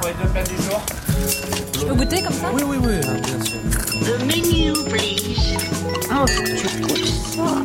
pour 0.00 0.08
les 0.08 0.14
deux 0.14 0.28
plats 0.30 0.42
du 0.42 0.56
jour. 0.56 0.80
Je 1.74 1.84
peux 1.84 1.94
goûter 1.94 2.22
comme 2.22 2.32
ça? 2.32 2.50
Oui, 2.54 2.62
oui, 2.66 2.76
oui, 2.80 3.00
bien 3.00 3.44
sûr. 3.44 3.60
The 4.00 4.18
menu, 4.24 4.72
please. 4.88 5.58
Oh, 6.10 6.24
je 6.26 6.80
trouve 6.80 7.06
ça. 7.06 7.62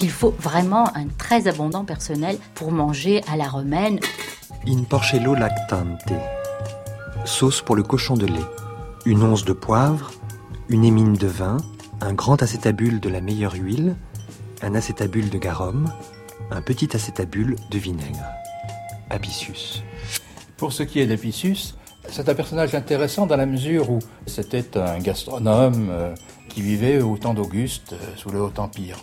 Il 0.00 0.10
faut 0.10 0.34
vraiment 0.38 0.94
un 0.96 1.06
très 1.06 1.48
abondant 1.48 1.84
personnel 1.84 2.38
pour 2.54 2.70
manger 2.70 3.22
à 3.32 3.36
la 3.36 3.48
romaine. 3.48 4.00
In 4.66 4.84
porcello 4.84 5.34
lactante. 5.34 6.12
Sauce 7.24 7.62
pour 7.62 7.74
le 7.74 7.82
cochon 7.82 8.16
de 8.16 8.26
lait. 8.26 8.46
Une 9.06 9.22
once 9.22 9.44
de 9.44 9.52
poivre, 9.52 10.12
une 10.68 10.84
émine 10.84 11.14
de 11.14 11.26
vin, 11.26 11.56
un 12.00 12.12
grand 12.12 12.42
acétabule 12.42 13.00
de 13.00 13.08
la 13.08 13.20
meilleure 13.20 13.54
huile, 13.54 13.96
un 14.62 14.74
acétabule 14.74 15.30
de 15.30 15.38
garum, 15.38 15.90
un 16.50 16.62
petit 16.62 16.94
acétabule 16.94 17.56
de 17.70 17.78
vinaigre. 17.78 18.37
Apicius. 19.10 19.82
Pour 20.56 20.72
ce 20.72 20.82
qui 20.82 21.00
est 21.00 21.06
d'Apicius, 21.06 21.76
c'est 22.08 22.28
un 22.28 22.34
personnage 22.34 22.74
intéressant 22.74 23.26
dans 23.26 23.36
la 23.36 23.46
mesure 23.46 23.90
où 23.90 23.98
c'était 24.26 24.78
un 24.78 24.98
gastronome 24.98 25.88
euh, 25.90 26.14
qui 26.48 26.62
vivait 26.62 27.00
au 27.00 27.16
temps 27.16 27.34
d'Auguste, 27.34 27.92
euh, 27.92 28.16
sous 28.16 28.30
le 28.30 28.40
Haut 28.40 28.52
Empire. 28.56 28.96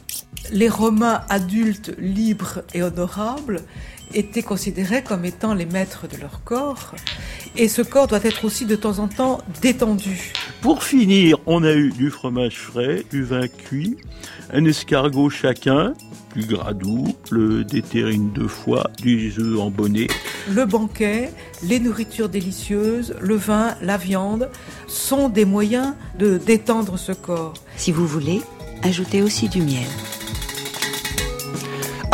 Les 0.51 0.69
Romains 0.69 1.21
adultes, 1.29 1.93
libres 1.97 2.61
et 2.73 2.83
honorables 2.83 3.61
étaient 4.13 4.43
considérés 4.43 5.03
comme 5.03 5.25
étant 5.25 5.53
les 5.53 5.65
maîtres 5.65 6.07
de 6.07 6.17
leur 6.17 6.43
corps. 6.43 6.95
Et 7.57 7.69
ce 7.69 7.81
corps 7.81 8.07
doit 8.07 8.23
être 8.23 8.43
aussi 8.43 8.65
de 8.65 8.75
temps 8.75 8.99
en 8.99 9.07
temps 9.07 9.39
détendu. 9.61 10.33
Pour 10.61 10.83
finir, 10.83 11.37
on 11.45 11.63
a 11.63 11.71
eu 11.71 11.91
du 11.91 12.09
fromage 12.09 12.57
frais, 12.57 13.03
du 13.11 13.23
vin 13.23 13.47
cuit, 13.47 13.95
un 14.53 14.65
escargot 14.65 15.29
chacun, 15.29 15.93
du 16.35 16.45
gras 16.45 16.73
double, 16.73 17.63
des 17.65 17.81
terrines 17.81 18.33
de 18.33 18.45
foie, 18.45 18.89
des 19.01 19.39
œufs 19.39 19.59
en 19.59 19.69
bonnet. 19.69 20.07
Le 20.53 20.65
banquet, 20.65 21.31
les 21.63 21.79
nourritures 21.79 22.29
délicieuses, 22.29 23.15
le 23.21 23.35
vin, 23.35 23.75
la 23.81 23.97
viande 23.97 24.49
sont 24.87 25.29
des 25.29 25.45
moyens 25.45 25.93
de 26.19 26.37
détendre 26.37 26.99
ce 26.99 27.13
corps. 27.13 27.53
Si 27.77 27.93
vous 27.93 28.05
voulez, 28.05 28.41
ajoutez 28.83 29.21
aussi 29.21 29.47
du 29.47 29.61
miel. 29.61 29.87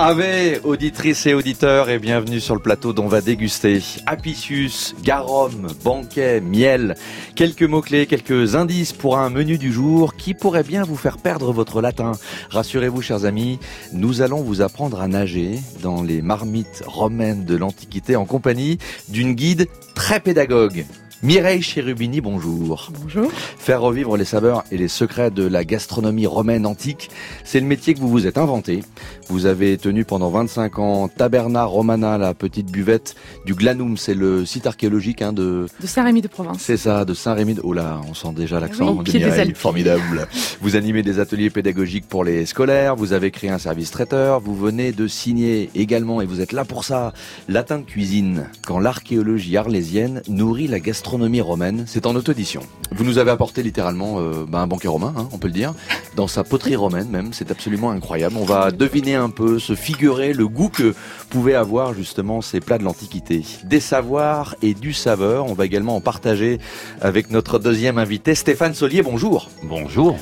Ave, 0.04 0.62
auditrices 0.64 1.28
et 1.28 1.36
auditeurs, 1.36 1.88
et 1.92 2.00
bienvenue 2.00 2.40
sur 2.40 2.56
le 2.56 2.60
plateau 2.60 2.92
dont 2.92 3.04
on 3.04 3.08
va 3.08 3.22
déguster 3.22 3.84
Apicius, 4.08 4.96
garum, 5.04 5.68
banquet, 5.84 6.42
miel. 6.42 6.96
Quelques 7.36 7.62
mots-clés, 7.62 8.08
quelques 8.08 8.56
indices 8.56 8.94
pour 8.94 9.20
un 9.20 9.30
menu 9.30 9.60
du 9.60 9.72
jour 9.72 10.16
qui 10.16 10.34
pourrait 10.34 10.64
bien 10.64 10.82
vous 10.82 10.96
faire 10.96 11.20
perdre 11.20 11.54
votre 11.54 11.84
latin. 11.84 12.14
Rassurez-vous, 12.50 13.04
chers 13.04 13.26
amis, 13.26 13.60
nous 13.94 14.24
allons 14.24 14.42
vous 14.42 14.64
apprendre 14.64 15.02
à 15.02 15.08
nager 15.08 15.60
dans 15.84 16.02
les 16.02 16.24
marmites 16.24 16.82
romaines 16.88 17.46
de 17.46 17.56
l'Antiquité 17.56 18.16
en 18.16 18.26
compagnie 18.26 18.80
d'une 19.08 19.34
guide 19.34 19.68
très 19.94 20.20
pédagogue. 20.20 20.84
Mireille 21.24 21.62
Cherubini, 21.62 22.20
bonjour. 22.20 22.92
Bonjour. 23.00 23.32
Faire 23.32 23.82
revivre 23.82 24.18
les 24.18 24.26
saveurs 24.26 24.64
et 24.72 24.78
les 24.78 24.88
secrets 24.88 25.30
de 25.30 25.46
la 25.46 25.64
gastronomie 25.64 26.26
romaine 26.26 26.66
antique, 26.66 27.12
c'est 27.44 27.60
le 27.60 27.68
métier 27.68 27.94
que 27.94 28.00
vous 28.00 28.10
vous 28.10 28.26
êtes 28.26 28.40
inventé. 28.40 28.84
Vous 29.28 29.46
avez 29.46 29.78
tenu 29.78 30.04
pendant 30.04 30.32
25 30.32 30.80
ans 30.80 31.08
Taberna 31.10 31.64
Romana, 31.64 32.18
la 32.18 32.34
petite 32.34 32.72
buvette 32.72 33.14
du 33.46 33.54
Glanum, 33.54 33.98
c'est 33.98 34.16
le 34.16 34.48
site 34.48 34.66
archéologique 34.66 35.22
hein, 35.22 35.32
de... 35.32 35.68
De 35.80 35.86
Saint-Rémy 35.86 36.24
de 36.24 36.28
Provence. 36.28 36.58
C'est 36.60 36.78
ça, 36.78 37.06
de 37.06 37.14
Saint-Rémy. 37.14 37.54
De... 37.54 37.62
Oh 37.64 37.74
là, 37.74 38.02
on 38.10 38.16
sent 38.16 38.34
déjà 38.36 38.60
l'accent 38.60 38.92
Oui, 38.92 39.04
de 39.04 39.18
Mireille, 39.20 39.54
formidable. 39.54 40.28
Vous 40.62 40.76
animez 40.76 41.04
des 41.04 41.20
ateliers 41.20 41.52
pédagogiques 41.52 42.08
pour 42.08 42.24
les 42.24 42.48
scolaires, 42.48 42.96
vous 42.96 43.14
avez 43.14 43.32
créé 43.32 43.50
un 43.50 43.58
service 43.58 43.92
traiteur, 43.92 44.40
vous 44.40 44.56
venez 44.56 44.92
de 44.92 45.08
signer 45.08 45.70
également, 45.76 46.22
et 46.22 46.26
vous 46.26 46.42
êtes 46.42 46.52
là 46.52 46.66
pour 46.66 46.84
ça, 46.84 47.14
Latin 47.48 47.80
de 47.80 47.84
cuisine, 47.84 48.48
quand 48.66 48.80
l'archéologie 48.80 49.58
arlésienne 49.58 50.22
nourrit 50.28 50.68
la 50.68 50.80
gastronomie 50.80 51.11
romaine. 51.42 51.84
C'est 51.88 52.06
en 52.06 52.16
auto-édition. 52.16 52.62
Vous 52.92 53.04
nous 53.04 53.18
avez 53.18 53.32
apporté 53.32 53.64
littéralement 53.64 54.20
euh, 54.20 54.46
bah, 54.48 54.60
un 54.60 54.68
banquet 54.68 54.88
romain, 54.88 55.14
hein, 55.18 55.28
on 55.32 55.38
peut 55.38 55.48
le 55.48 55.54
dire, 55.54 55.74
dans 56.16 56.28
sa 56.28 56.44
poterie 56.44 56.76
romaine 56.76 57.10
même. 57.10 57.34
C'est 57.34 57.52
absolument 57.52 57.92
incroyable. 57.92 58.36
On 58.38 58.46
va 58.46 58.72
deviner 58.72 59.16
un 59.16 59.30
peu, 59.30 59.60
se 59.60 59.76
figurer 59.76 60.34
le 60.34 60.48
goût 60.48 60.70
que 60.70 60.94
pouvaient 61.30 61.56
avoir 61.56 61.94
justement 61.94 62.42
ces 62.42 62.60
plats 62.60 62.78
de 62.78 62.84
l'Antiquité. 62.84 63.44
Des 63.64 63.80
savoirs 63.80 64.56
et 64.62 64.74
du 64.74 64.94
saveur. 64.94 65.46
On 65.46 65.54
va 65.54 65.66
également 65.66 65.96
en 65.96 66.02
partager 66.02 66.60
avec 67.02 67.30
notre 67.32 67.60
deuxième 67.60 67.98
invité, 67.98 68.36
Stéphane 68.36 68.74
Solier. 68.74 69.02
Bonjour. 69.02 69.50
Bonjour. 69.64 70.18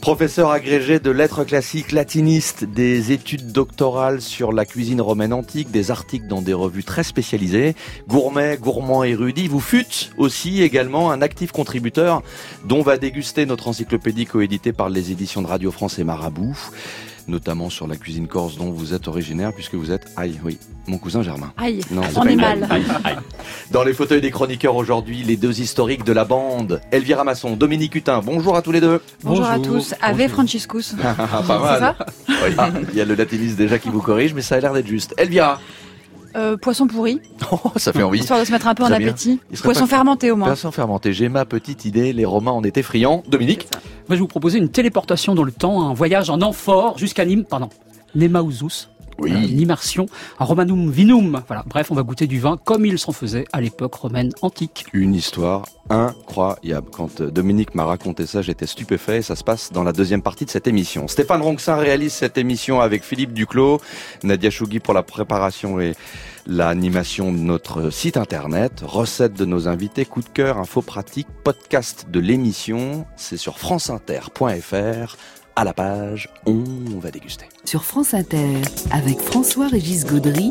Professeur 0.00 0.50
agrégé 0.50 0.98
de 1.00 1.10
lettres 1.10 1.44
classiques 1.44 1.92
latiniste, 1.92 2.64
des 2.64 3.12
études 3.12 3.52
doctorales 3.52 4.20
sur 4.20 4.52
la 4.52 4.66
cuisine 4.66 5.00
romaine 5.00 5.32
antique, 5.32 5.70
des 5.70 5.90
articles 5.90 6.26
dans 6.26 6.42
des 6.42 6.52
revues 6.52 6.84
très 6.84 7.04
spécialisées, 7.04 7.74
gourmet, 8.06 8.58
gourmand 8.60 9.02
érudit. 9.04 9.48
Vous 9.48 9.60
fûtes 9.60 10.10
aussi 10.18 10.62
également 10.62 11.10
un 11.10 11.22
actif 11.22 11.52
contributeur 11.52 12.22
dont 12.64 12.82
va 12.82 12.98
déguster 12.98 13.46
notre 13.46 13.68
encyclopédie 13.68 14.26
coéditée 14.26 14.72
par 14.72 14.90
les 14.90 15.10
éditions 15.10 15.42
de 15.42 15.46
Radio 15.46 15.70
France 15.70 15.98
et 15.98 16.04
Marabout 16.04 16.56
notamment 17.28 17.70
sur 17.70 17.86
la 17.86 17.96
cuisine 17.96 18.26
corse 18.28 18.56
dont 18.56 18.70
vous 18.70 18.94
êtes 18.94 19.08
originaire 19.08 19.52
puisque 19.52 19.74
vous 19.74 19.90
êtes 19.90 20.06
aïe 20.16 20.38
oui 20.44 20.58
mon 20.86 20.98
cousin 20.98 21.22
Germain 21.22 21.52
Aïe, 21.56 21.80
Non, 21.90 22.02
on 22.16 22.24
est 22.26 22.36
mal. 22.36 22.68
dans 23.70 23.82
les 23.84 23.94
fauteuils 23.94 24.20
des 24.20 24.30
chroniqueurs 24.30 24.76
aujourd'hui, 24.76 25.22
les 25.22 25.36
deux 25.38 25.60
historiques 25.60 26.04
de 26.04 26.12
la 26.12 26.26
bande, 26.26 26.82
Elvira 26.92 27.24
Masson, 27.24 27.56
Dominique 27.56 27.94
Hutin. 27.94 28.20
Bonjour 28.22 28.54
à 28.54 28.60
tous 28.60 28.70
les 28.72 28.82
deux. 28.82 29.00
Bonjour, 29.22 29.46
à 29.46 29.58
tous. 29.58 29.94
Ave 30.02 30.28
Franciscus. 30.28 30.94
Pas 31.46 31.58
mal. 31.58 31.96
Oui. 32.28 32.54
Ah, 32.58 32.68
Il 32.92 32.98
y 32.98 33.00
a 33.00 33.06
le 33.06 33.14
latiniste 33.14 33.56
déjà 33.56 33.78
qui 33.78 33.88
vous 33.88 34.02
corrige, 34.02 34.34
mais 34.34 34.42
ça 34.42 34.56
a 34.56 34.60
l'air 34.60 34.74
d'être 34.74 34.86
juste. 34.86 35.14
Elvira. 35.16 35.58
Euh, 36.36 36.56
poisson 36.56 36.86
pourri, 36.86 37.20
Oh, 37.52 37.58
ça 37.76 37.92
fait 37.92 38.02
envie. 38.02 38.18
histoire 38.18 38.40
de 38.40 38.44
se 38.44 38.50
mettre 38.52 38.66
un 38.66 38.74
peu 38.74 38.82
en 38.82 38.88
bien. 38.88 38.96
appétit. 38.96 39.38
Poisson 39.62 39.80
pas- 39.82 39.86
fermenté 39.86 40.30
au 40.30 40.36
moins. 40.36 40.48
Poisson 40.48 40.72
fermenté. 40.72 41.12
J'ai 41.12 41.28
ma 41.28 41.44
petite 41.44 41.84
idée. 41.84 42.12
Les 42.12 42.24
Romains 42.24 42.50
en 42.50 42.62
étaient 42.64 42.82
friands. 42.82 43.22
Dominique. 43.28 43.68
Moi, 44.08 44.16
je 44.16 44.20
vous 44.20 44.26
proposais 44.28 44.58
une 44.58 44.68
téléportation 44.68 45.34
dans 45.34 45.44
le 45.44 45.52
temps, 45.52 45.88
un 45.88 45.94
voyage 45.94 46.30
en 46.30 46.40
amphore 46.42 46.98
jusqu'à 46.98 47.24
Nîmes, 47.24 47.44
pardon, 47.44 47.68
Nemausus. 48.14 48.88
Oui. 49.18 49.30
Voilà, 49.30 49.46
Une 49.46 49.60
immersion, 49.60 50.06
un 50.38 50.44
romanum 50.44 50.90
vinum. 50.90 51.42
Voilà, 51.46 51.64
bref, 51.66 51.90
on 51.90 51.94
va 51.94 52.02
goûter 52.02 52.26
du 52.26 52.40
vin 52.40 52.56
comme 52.62 52.86
il 52.86 52.98
s'en 52.98 53.12
faisait 53.12 53.44
à 53.52 53.60
l'époque 53.60 53.94
romaine 53.94 54.32
antique. 54.42 54.86
Une 54.92 55.14
histoire 55.14 55.64
incroyable. 55.90 56.88
Quand 56.90 57.20
euh, 57.20 57.30
Dominique 57.30 57.74
m'a 57.74 57.84
raconté 57.84 58.26
ça, 58.26 58.42
j'étais 58.42 58.66
stupéfait. 58.66 59.22
Ça 59.22 59.36
se 59.36 59.44
passe 59.44 59.72
dans 59.72 59.82
la 59.84 59.92
deuxième 59.92 60.22
partie 60.22 60.44
de 60.44 60.50
cette 60.50 60.66
émission. 60.66 61.08
Stéphane 61.08 61.42
Ronxin 61.42 61.76
réalise 61.76 62.12
cette 62.12 62.38
émission 62.38 62.80
avec 62.80 63.04
Philippe 63.04 63.32
Duclos, 63.32 63.80
Nadia 64.22 64.50
Chougui 64.50 64.80
pour 64.80 64.94
la 64.94 65.02
préparation 65.02 65.80
et 65.80 65.94
l'animation 66.46 67.32
de 67.32 67.38
notre 67.38 67.90
site 67.90 68.16
internet, 68.16 68.82
recettes 68.84 69.34
de 69.34 69.44
nos 69.44 69.68
invités, 69.68 70.04
coup 70.04 70.22
de 70.22 70.28
cœur, 70.28 70.58
info 70.58 70.82
pratique, 70.82 71.28
podcast 71.42 72.06
de 72.10 72.20
l'émission. 72.20 73.06
C'est 73.16 73.36
sur 73.36 73.58
franceinter.fr. 73.58 75.16
À 75.56 75.62
la 75.62 75.72
page, 75.72 76.28
on 76.46 76.64
va 76.98 77.12
déguster. 77.12 77.46
Sur 77.64 77.84
France 77.84 78.12
Inter, 78.12 78.60
avec 78.90 79.20
François-Régis 79.20 80.04
Gaudry, 80.04 80.50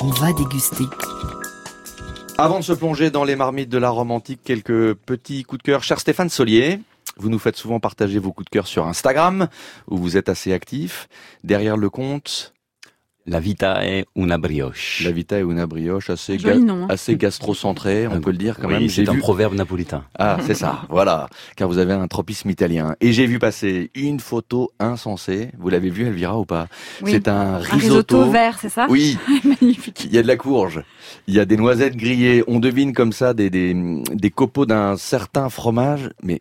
on 0.00 0.06
va 0.06 0.32
déguster. 0.32 0.84
Avant 2.38 2.58
de 2.58 2.64
se 2.64 2.72
plonger 2.72 3.10
dans 3.10 3.24
les 3.24 3.36
marmites 3.36 3.68
de 3.68 3.76
la 3.76 3.90
Rome 3.90 4.10
antique, 4.10 4.40
quelques 4.42 4.94
petits 4.94 5.42
coups 5.42 5.58
de 5.58 5.64
cœur. 5.64 5.82
Cher 5.82 6.00
Stéphane 6.00 6.30
Solier, 6.30 6.80
vous 7.18 7.28
nous 7.28 7.38
faites 7.38 7.56
souvent 7.56 7.78
partager 7.78 8.18
vos 8.18 8.32
coups 8.32 8.46
de 8.46 8.50
cœur 8.50 8.66
sur 8.66 8.86
Instagram, 8.86 9.48
où 9.86 9.98
vous 9.98 10.16
êtes 10.16 10.30
assez 10.30 10.54
actif. 10.54 11.10
Derrière 11.44 11.76
le 11.76 11.90
compte, 11.90 12.54
La 13.30 13.40
vita 13.40 13.80
è 13.82 14.02
una 14.14 14.38
brioche. 14.38 15.04
la 15.04 15.10
vita 15.10 15.36
et 15.36 15.42
una 15.42 15.66
brioche, 15.66 16.10
assez, 16.12 16.38
nom, 16.38 16.84
hein. 16.84 16.86
assez 16.88 17.14
gastro-centré, 17.16 18.06
on 18.06 18.20
peut 18.20 18.30
le 18.30 18.38
dire 18.38 18.56
quand 18.58 18.68
Oui, 18.68 18.74
même. 18.80 18.88
C'est 18.88 19.06
un 19.06 19.12
vu- 19.12 19.18
proverbe 19.18 19.54
napolitain. 19.54 20.04
Ah, 20.18 20.38
c'est 20.46 20.54
ça, 20.54 20.82
voilà, 20.88 21.28
car 21.54 21.68
vous 21.68 21.76
avez 21.76 21.92
un 21.92 22.08
tropisme 22.08 22.48
italien. 22.48 22.96
Et 23.02 23.12
j'ai 23.12 23.26
vu 23.26 23.38
passer 23.38 23.90
une 23.94 24.18
photo 24.18 24.70
insensée. 24.78 25.50
Vous 25.58 25.68
l'avez 25.68 25.90
vu, 25.90 26.06
Elvira, 26.06 26.38
ou 26.38 26.46
pas? 26.46 26.68
Oui. 27.02 27.10
C'est 27.12 27.28
un 27.28 27.54
Un 27.54 27.58
risotto. 27.58 27.76
risotto 28.20 28.30
vert, 28.30 28.58
c'est 28.60 28.70
ça? 28.70 28.86
Oui, 28.88 29.18
Magnifique. 29.44 30.04
Il 30.06 30.14
y 30.14 30.18
a 30.18 30.22
de 30.22 30.26
la 30.26 30.36
courge, 30.36 30.82
il 31.26 31.34
y 31.34 31.40
a 31.40 31.44
des 31.44 31.56
noisettes 31.58 31.96
grillées, 31.96 32.42
on 32.46 32.60
devine 32.60 32.94
comme 32.94 33.12
ça 33.12 33.34
des, 33.34 33.50
des, 33.50 33.76
des 34.14 34.30
copeaux 34.30 34.64
d'un 34.64 34.96
certain 34.96 35.50
fromage, 35.50 36.08
mais 36.22 36.40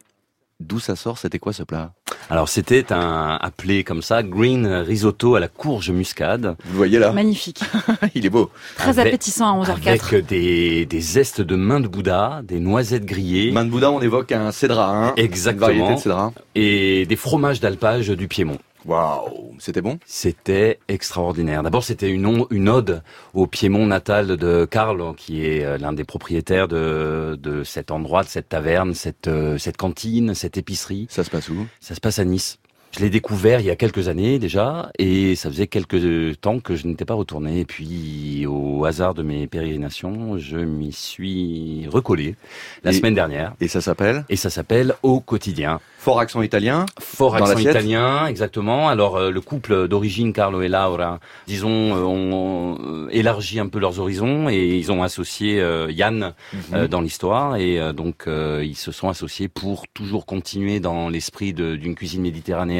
d'où 0.60 0.80
ça 0.80 0.96
sort 0.96 1.18
C'était 1.18 1.40
quoi 1.40 1.54
ce 1.54 1.64
plat? 1.64 1.92
Alors 2.30 2.50
c'était 2.50 2.92
un 2.92 3.38
appelé 3.42 3.84
comme 3.84 4.02
ça 4.02 4.22
green 4.24 4.66
risotto 4.68 5.36
à 5.36 5.40
la 5.40 5.48
courge 5.48 5.92
muscade 5.92 6.56
Vous 6.66 6.72
le 6.72 6.78
voyez 6.78 7.00
là? 7.00 7.12
Magnifique. 7.14 7.62
Il 8.16 8.26
est 8.26 8.30
beau. 8.30 8.50
Très 8.76 9.00
Avec- 9.00 9.08
appétissant 9.14 9.62
à 9.62 9.64
11h04. 9.66 9.88
avec 10.12 10.28
des, 10.28 10.86
des 10.86 11.00
zestes 11.02 11.40
de 11.42 11.56
main 11.56 11.80
de 11.80 11.88
Bouddha, 11.88 12.42
des 12.44 12.60
noisettes 12.60 13.06
grillées 13.06 13.52
Main 13.52 13.66
de 13.66 13.70
Bouddha, 13.70 13.92
on 13.92 14.02
évoque 14.02 14.32
un 14.34 14.52
cédra, 14.52 14.90
hein 14.94 15.14
Exactement. 15.16 15.68
Une 15.70 15.78
variété 15.80 15.96
de 15.96 16.02
cédra. 16.02 16.34
et 16.56 17.06
des 17.06 17.16
fromages 17.16 17.60
d'alpage 17.62 18.10
du 18.10 18.28
Piémont. 18.28 18.58
Waouh, 18.88 19.54
c'était 19.60 19.82
bon? 19.82 20.00
C'était 20.06 20.80
extraordinaire. 20.88 21.62
D'abord, 21.62 21.84
c'était 21.84 22.10
une, 22.10 22.70
ode 22.70 23.04
au 23.34 23.46
Piémont 23.46 23.86
natal 23.86 24.38
de 24.38 24.66
Karl, 24.66 25.14
qui 25.16 25.46
est 25.46 25.66
euh, 25.66 25.78
l'un 25.78 25.92
des 25.92 26.06
propriétaires 26.06 26.70
de, 26.70 27.38
de 27.42 27.66
cet 27.66 27.92
endroit, 27.92 28.24
de 28.24 28.30
cette 28.30 28.48
taverne, 28.48 28.94
cette, 28.94 29.28
euh, 29.28 29.58
cette 29.58 29.76
cantine, 29.76 30.34
cette 30.34 30.58
épicerie. 30.58 31.08
Ça 31.10 31.26
se 31.26 31.30
passe 31.30 31.50
où? 31.50 31.68
Ça 31.82 31.96
se 31.96 32.00
passe 32.00 32.20
à 32.20 32.24
Nice. 32.24 32.60
Je 32.92 33.04
l'ai 33.04 33.10
découvert 33.12 33.60
il 33.60 33.66
y 33.68 33.70
a 33.70 33.76
quelques 33.76 34.08
années 34.08 34.40
déjà, 34.40 34.90
et 34.98 35.36
ça 35.36 35.50
faisait 35.50 35.68
quelques 35.68 36.40
temps 36.42 36.60
que 36.60 36.76
je 36.76 36.88
n'étais 36.88 37.06
pas 37.06 37.14
retourné. 37.14 37.60
Et 37.60 37.66
puis, 37.66 38.46
au 38.48 38.86
hasard 38.86 39.14
de 39.14 39.22
mes 39.22 39.46
pérégrinations, 39.46 40.38
je 40.40 40.58
m'y 40.58 40.92
suis 40.94 41.86
recollé 41.92 42.36
la 42.84 42.92
Et- 42.92 42.94
semaine 42.96 43.14
dernière. 43.14 43.54
Et 43.62 43.68
ça 43.68 43.82
s'appelle 43.82 44.26
Et 44.30 44.36
ça 44.36 44.50
s'appelle 44.50 44.96
Au 45.04 45.20
quotidien. 45.20 45.80
Fort 46.00 46.20
accent 46.22 46.42
italien. 46.42 46.86
Fort 47.00 47.36
accent 47.36 47.58
italien, 47.60 48.26
exactement. 48.28 48.88
Alors 48.88 49.18
euh, 49.18 49.30
le 49.30 49.42
couple 49.42 49.88
d'origine, 49.90 50.32
Carlo 50.32 50.62
et 50.62 50.70
Laura, 50.70 51.20
disons, 51.48 51.94
euh, 51.96 52.00
ont 52.04 52.78
euh, 52.80 53.10
élargi 53.12 53.60
un 53.60 53.68
peu 53.68 53.78
leurs 53.80 54.00
horizons 54.00 54.48
et 54.50 54.78
ils 54.78 54.92
ont 54.92 55.04
associé 55.04 55.60
euh, 55.60 55.92
Yann 55.92 56.34
euh, 56.74 56.88
dans 56.88 57.02
l'histoire 57.02 57.58
et 57.58 57.78
donc 57.94 58.26
ils 58.28 58.76
se 58.78 58.92
sont 58.94 59.10
associés 59.10 59.50
pour 59.50 59.86
toujours 59.94 60.26
continuer 60.26 60.80
dans 60.80 61.10
l'esprit 61.10 61.54
d'une 61.54 61.94
cuisine 61.96 62.22
méditerranéenne 62.22 62.77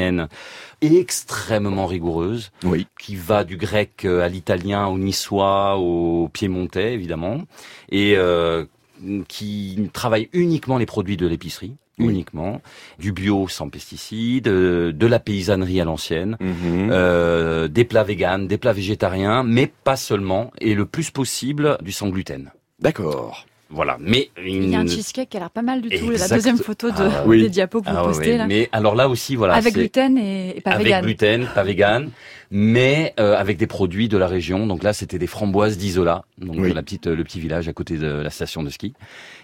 extrêmement 0.80 1.86
rigoureuse, 1.86 2.50
Oui. 2.64 2.86
qui 3.00 3.16
va 3.16 3.44
du 3.44 3.56
grec 3.56 4.04
euh, 4.04 4.22
à 4.22 4.28
l'italien, 4.28 4.86
au 4.86 4.98
niçois, 4.98 5.76
au 5.78 6.28
piémontais 6.32 6.94
évidemment, 6.94 7.42
et 7.90 8.14
euh, 8.16 8.64
qui 9.28 9.88
travaille 9.92 10.28
uniquement 10.32 10.78
les 10.78 10.86
produits 10.86 11.16
de 11.16 11.26
l'épicerie. 11.26 11.74
Uniquement 12.00 12.62
du 13.00 13.10
bio 13.10 13.48
sans 13.48 13.68
pesticides, 13.70 14.46
euh, 14.46 14.92
de 14.92 15.06
la 15.08 15.18
paysannerie 15.18 15.80
à 15.80 15.84
l'ancienne, 15.84 16.36
Mhm. 16.38 16.90
euh, 16.92 17.66
des 17.66 17.82
plats 17.84 18.04
véganes, 18.04 18.46
des 18.46 18.56
plats 18.56 18.72
végétariens, 18.72 19.42
mais 19.42 19.66
pas 19.66 19.96
seulement, 19.96 20.52
et 20.60 20.74
le 20.76 20.86
plus 20.86 21.10
possible 21.10 21.76
du 21.82 21.90
sans 21.90 22.08
gluten. 22.10 22.52
D'accord. 22.78 23.46
Voilà, 23.70 23.98
mais 24.00 24.30
Il 24.42 24.70
y 24.70 24.74
a 24.74 24.78
un 24.78 24.82
une- 24.82 24.88
cheesecake 24.88 25.28
qui 25.28 25.36
a 25.36 25.40
l'air 25.40 25.50
pas 25.50 25.60
mal 25.60 25.82
du 25.82 25.90
tout. 25.90 26.10
La 26.10 26.26
deuxième 26.28 26.56
photo 26.56 26.88
de, 26.90 26.94
Ah, 27.00 27.22
oui. 27.26 27.42
des 27.42 27.50
diapos 27.50 27.82
que 27.82 27.90
vous 27.90 27.96
Ah, 27.96 28.02
postez 28.02 28.30
ouais. 28.32 28.38
là. 28.38 28.46
Mais 28.46 28.68
alors 28.72 28.94
là 28.94 29.08
aussi, 29.10 29.36
voilà, 29.36 29.54
Avec 29.54 29.74
gluten 29.74 30.16
et, 30.16 30.54
et 30.56 30.60
pas 30.62 30.70
avec 30.70 30.86
vegan. 30.86 31.04
gluten, 31.04 31.46
pas 31.54 31.62
vegan, 31.64 32.10
mais 32.50 33.12
euh, 33.20 33.36
avec 33.36 33.58
des 33.58 33.66
produits 33.66 34.08
de 34.08 34.16
la 34.16 34.26
région. 34.26 34.66
Donc 34.66 34.82
là, 34.82 34.94
c'était 34.94 35.18
des 35.18 35.26
framboises 35.26 35.76
d'Isola, 35.76 36.24
donc 36.38 36.56
Oui. 36.58 36.70
de 36.70 36.74
la 36.74 36.82
petite, 36.82 37.06
le 37.08 37.22
petit 37.24 37.40
village 37.40 37.68
à 37.68 37.74
côté 37.74 37.98
de 37.98 38.06
la 38.06 38.30
station 38.30 38.62
de 38.62 38.70
ski. 38.70 38.94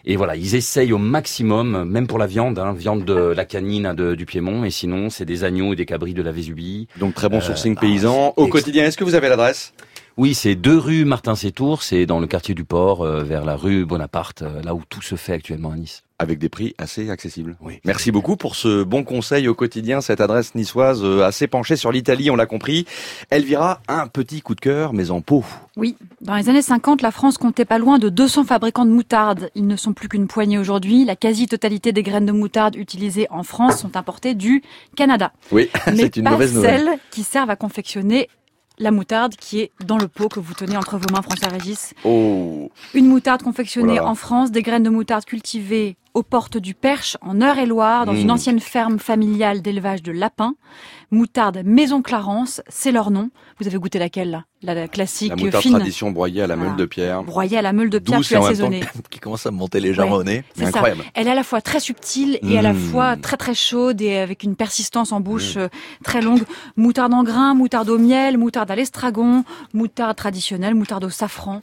Et 0.07 0.17
voilà, 0.17 0.37
ils 0.37 0.55
essayent 0.55 0.95
au 0.95 0.99
maximum, 0.99 1.85
même 1.85 2.07
pour 2.07 2.19
la 2.19 2.27
viande, 2.27 2.59
hein, 2.59 2.73
viande 2.73 3.05
de 3.05 3.15
la 3.15 3.45
canine 3.45 3.93
de- 3.95 4.15
du 4.15 4.25
Piémont, 4.25 4.65
et 4.65 4.71
sinon, 4.71 5.11
c'est 5.11 5.27
des 5.27 5.45
agneaux 5.45 5.75
et 5.75 5.77
des 5.77 5.85
cabris 5.87 6.15
de 6.15 6.23
la 6.23 6.33
Vésubie. 6.33 6.89
Donc 6.99 7.15
très 7.15 7.29
bon 7.29 7.39
Euh, 7.39 7.41
sourcing 7.43 7.75
ah, 7.77 7.81
paysan. 7.81 8.33
Au 8.37 8.47
quotidien, 8.49 8.85
est-ce 8.87 8.97
que 8.97 9.05
vous 9.05 9.15
avez 9.15 9.29
l'adresse? 9.29 9.75
Oui, 10.17 10.35
c'est 10.35 10.55
deux 10.55 10.79
rue 10.79 11.05
Martin 11.05 11.35
Sétour, 11.35 11.83
c'est 11.83 12.07
dans 12.07 12.21
le 12.21 12.29
quartier 12.29 12.55
du 12.55 12.65
Port, 12.65 13.03
euh, 13.03 13.25
vers 13.25 13.45
la 13.45 13.57
rue 13.57 13.85
Bonaparte, 13.85 14.43
euh, 14.43 14.63
là 14.63 14.73
où 14.73 14.83
tout 14.89 15.03
se 15.03 15.17
fait 15.17 15.33
actuellement 15.33 15.73
à 15.73 15.77
Nice. 15.77 16.03
Avec 16.21 16.39
des 16.39 16.49
prix 16.49 16.73
assez 16.79 17.11
accessibles. 17.11 17.57
Oui. 17.61 17.81
Merci 17.85 18.13
beaucoup 18.13 18.37
pour 18.37 18.55
ce 18.55 18.85
bon 18.85 19.03
conseil 19.03 19.49
au 19.49 19.55
quotidien, 19.57 20.01
cette 20.01 20.21
adresse 20.21 20.55
niçoise 20.55 21.01
euh, 21.03 21.25
assez 21.25 21.49
penchée 21.49 21.75
sur 21.75 21.91
l'Italie, 21.91 22.31
on 22.31 22.37
l'a 22.37 22.47
compris. 22.47 22.87
Elvira, 23.33 23.81
un 23.89 24.07
petit 24.07 24.41
coup 24.41 24.55
de 24.55 24.61
cœur, 24.61 24.93
mais 24.93 25.11
en 25.11 25.21
pot. 25.21 25.45
Oui, 25.77 25.97
dans 26.21 26.37
les 26.37 26.49
années 26.49 26.63
50, 26.63 27.03
la 27.03 27.11
France 27.11 27.37
comptait 27.37 27.65
pas 27.65 27.79
loin 27.79 27.99
de 27.99 28.09
200 28.09 28.45
fabricants 28.45 28.87
de 28.87 28.93
moutarde. 28.93 29.51
Ils 29.57 29.67
ne 29.67 29.75
sont 29.75 29.93
plus 29.95 30.09
qu'une 30.09 30.29
poignée 30.29 30.59
aujourd'hui. 30.59 31.05
La 31.05 31.17
quasi-totalité 31.17 31.91
des 31.91 32.05
graines 32.05 32.27
de 32.27 32.33
moutarde 32.33 32.77
utilisées 32.77 33.27
en 33.31 33.43
France 33.43 33.81
sont 33.81 33.97
importées 33.97 34.35
du 34.35 34.63
Canada. 34.95 35.33
Oui, 35.51 35.69
Mais 35.89 35.97
c'est 35.97 36.17
une 36.19 36.25
pas 36.25 36.31
mauvaise 36.31 36.55
nouvelle. 36.55 36.85
celles 36.87 36.99
qui 37.11 37.25
servent 37.25 37.51
à 37.51 37.57
confectionner 37.57 38.29
la 38.79 38.91
moutarde 38.91 39.37
qui 39.37 39.61
est 39.61 39.71
dans 39.85 39.99
le 39.99 40.09
pot 40.09 40.29
que 40.29 40.41
vous 40.41 40.55
tenez 40.55 40.77
entre 40.77 40.99
vos 40.99 41.11
mains, 41.13 41.23
François 41.23 41.49
Régis. 41.49 41.95
Oh, 42.05 42.71
Une 42.95 43.07
moutarde 43.07 43.43
confectionnée 43.43 43.93
Oh 43.93 43.97
là 43.97 44.03
là. 44.03 44.09
en 44.09 44.15
France, 44.15 44.51
des 44.51 44.63
graines 44.63 44.83
de 44.83 44.91
moutarde 44.91 45.25
cultivées 45.25 45.97
aux 46.15 46.23
portes 46.23 46.57
du 46.57 46.75
Perche, 46.75 47.17
en 47.23 47.41
Eure-et-Loire, 47.43 48.07
dans 48.07 48.13
Mmh. 48.13 48.17
une 48.19 48.31
ancienne 48.31 48.61
ferme 48.61 48.99
familiale 49.01 49.63
d'élevage 49.63 50.03
de 50.03 50.13
lapins. 50.13 50.55
Moutarde 51.11 51.63
Maison 51.65 52.03
Clarence, 52.03 52.61
c'est 52.69 52.93
leur 52.93 53.11
nom. 53.11 53.31
Vous 53.61 53.67
avez 53.67 53.79
goûté 53.79 53.99
laquelle 53.99 54.31
là? 54.31 54.45
La, 54.63 54.75
la 54.75 54.89
classique 54.89 55.31
la 55.31 55.37
moutarde 55.37 55.63
fine, 55.63 55.73
tradition 55.75 56.11
broyée 56.11 56.43
à 56.43 56.47
la 56.47 56.57
meule 56.57 56.77
de 56.77 56.87
pierre. 56.87 57.23
broyée 57.23 57.59
à 57.59 57.63
la 57.63 57.73
meule 57.73 57.91
de 57.91 57.99
pierre 57.99 58.19
Douce 58.21 58.29
puis 58.29 58.37
assaisonnée. 58.37 58.81
qui 59.11 59.19
commence 59.21 59.45
à 59.47 59.51
me 59.51 59.57
monter 59.57 59.79
légèrement 59.81 60.13
Ouais, 60.15 60.21
au 60.21 60.25
nez. 60.25 60.45
C'est 60.55 60.63
ça. 60.63 60.69
Incroyable. 60.69 61.05
Elle 61.15 61.27
est 61.29 61.31
à 61.33 61.35
la 61.35 61.43
fois 61.45 61.61
très 61.61 61.81
subtile 61.81 62.39
et 62.43 62.59
à 62.59 62.63
la 62.63 62.73
Mmh. 62.73 62.79
fois 62.79 63.17
très 63.17 63.37
très 63.37 63.55
chaude 63.55 64.01
et 64.01 64.17
avec 64.17 64.43
une 64.45 64.57
persistance 64.57 65.13
en 65.13 65.21
bouche 65.21 65.57
euh, 65.57 65.69
très 66.05 66.23
longue. 66.23 66.43
Moutarde 66.77 67.13
en 67.13 67.23
grains, 67.25 67.55
moutarde 67.55 67.89
au 67.91 67.99
miel, 67.99 68.39
moutarde 68.39 68.71
à 68.71 68.77
l'estragon, 68.77 69.45
moutarde 69.75 70.17
traditionnelle, 70.17 70.75
moutarde 70.75 71.05
au 71.05 71.11
safran. 71.11 71.61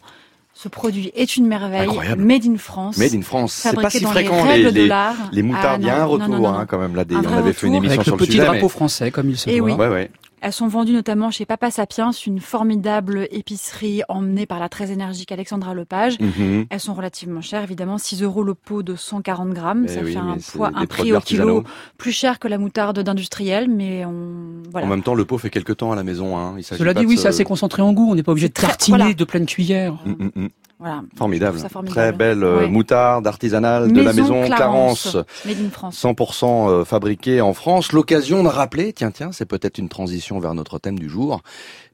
Ce 0.62 0.70
produit 0.70 1.12
est 1.16 1.38
une 1.38 1.48
merveille, 1.48 1.82
Incroyable. 1.88 2.24
made 2.24 2.46
in 2.46 2.58
France. 2.58 2.98
Made 2.98 3.16
in 3.16 3.24
France, 3.24 3.54
c'est 3.54 3.70
pas 3.70 3.76
fabriqué 3.90 3.98
si 3.98 4.04
dans 4.04 4.12
fréquent 4.12 4.46
les 4.46 4.64
les, 4.64 4.72
les, 4.72 4.90
les 5.32 5.42
moutardes. 5.42 5.66
Ah, 5.66 5.78
Il 5.80 5.88
y 5.88 5.90
a 5.90 5.96
un 5.96 6.00
non, 6.02 6.08
retour 6.10 6.28
non, 6.30 6.38
non, 6.40 6.48
hein, 6.50 6.60
non. 6.60 6.66
quand 6.68 6.78
même 6.78 6.96
là. 6.96 7.04
des- 7.04 7.16
on 7.16 7.34
avait 7.34 7.54
fait 7.54 7.66
une 7.66 7.74
émission 7.76 7.94
Avec 7.96 8.04
sur 8.06 8.16
le 8.16 8.20
le 8.20 8.26
petit 8.26 8.32
sujet. 8.34 8.44
drapeau 8.44 8.60
mais- 8.62 8.70
français, 8.70 9.10
comme 9.10 9.30
il 9.32 9.38
se 9.38 9.50
Eh 9.50 9.58
doit. 9.58 9.66
oui. 9.66 9.74
Ouais, 9.74 9.88
ouais. 9.88 10.12
Elles 10.42 10.52
sont 10.54 10.68
vendues 10.68 10.94
notamment 10.94 11.30
chez 11.32 11.46
Papa 11.46 11.70
Sapiens, 11.72 12.12
une 12.12 12.40
formidable 12.40 13.28
épicerie 13.32 14.02
emmenée 14.10 14.46
par 14.48 14.60
la 14.60 14.70
très 14.70 14.92
énergique 14.92 15.32
Alexandra 15.32 15.74
Lepage. 15.76 16.20
Mhm. 16.20 16.66
Elles 16.70 16.80
sont 16.80 16.94
relativement 16.96 17.42
chères, 17.42 17.64
évidemment, 17.64 17.98
6 18.00 18.24
euros 18.24 18.44
le 18.44 18.56
pot 18.56 18.82
de 18.84 18.96
140 18.96 19.50
grammes. 19.54 19.86
Eh 19.86 19.88
ça 19.88 20.02
oui, 20.04 20.14
fait 20.14 20.18
un 20.20 20.38
poids, 20.54 20.72
un 20.74 20.86
prix 20.88 21.14
au 21.14 21.20
kilo 21.20 21.64
plus 21.98 22.12
cher 22.12 22.40
que 22.40 22.48
la 22.48 22.58
moutarde 22.58 23.00
d'industriel, 23.00 23.70
mais 23.70 24.04
on, 24.06 24.64
voilà. 24.72 24.88
En 24.88 24.90
même 24.90 25.04
temps, 25.04 25.14
le 25.16 25.26
pot 25.26 25.38
fait 25.38 25.50
quelques 25.52 25.78
temps 25.78 25.92
à 25.92 25.96
la 25.96 26.04
maison. 26.04 26.38
Hein. 26.38 26.56
Il 26.58 26.64
Cela 26.64 26.94
pas 26.94 27.00
dit, 27.00 27.06
de 27.06 27.10
oui, 27.10 27.18
se- 27.18 27.24
c'est 27.24 27.28
assez 27.30 27.44
concentré 27.44 27.82
en 27.82 27.94
goût. 27.94 28.10
On 28.12 28.16
n'est 28.16 28.24
pas 28.24 28.32
obligé 28.32 28.48
de 28.48 28.54
tartiner 28.54 28.98
voilà. 28.98 29.14
de 29.14 29.24
pleine 29.24 29.46
cuillère. 29.46 29.94
Mm, 30.06 30.12
mm, 30.12 30.32
mm. 30.44 30.48
Voilà. 30.82 31.04
Formidable. 31.16 31.60
Très 31.86 32.12
belle 32.12 32.44
euh, 32.44 32.62
Ouais. 32.62 32.68
moutarde 32.68 33.28
artisanale 33.28 33.94
de 33.94 34.02
la 34.02 34.14
maison 34.14 34.44
Clarence. 34.46 35.16
Made 35.46 35.58
in 35.64 35.70
France. 35.70 36.04
100% 36.04 36.70
euh, 36.70 36.86
fabriqué 36.86 37.40
en 37.40 37.54
France. 37.54 37.94
L'occasion 37.94 38.42
de 38.44 38.48
rappeler, 38.48 38.92
tiens, 38.92 39.12
tiens, 39.12 39.32
c'est 39.32 39.46
peut-être 39.46 39.78
une 39.78 39.90
transition 39.90 40.40
vers 40.40 40.56
notre 40.56 40.80
thème 40.80 40.98
du 40.98 41.08
jour, 41.08 41.42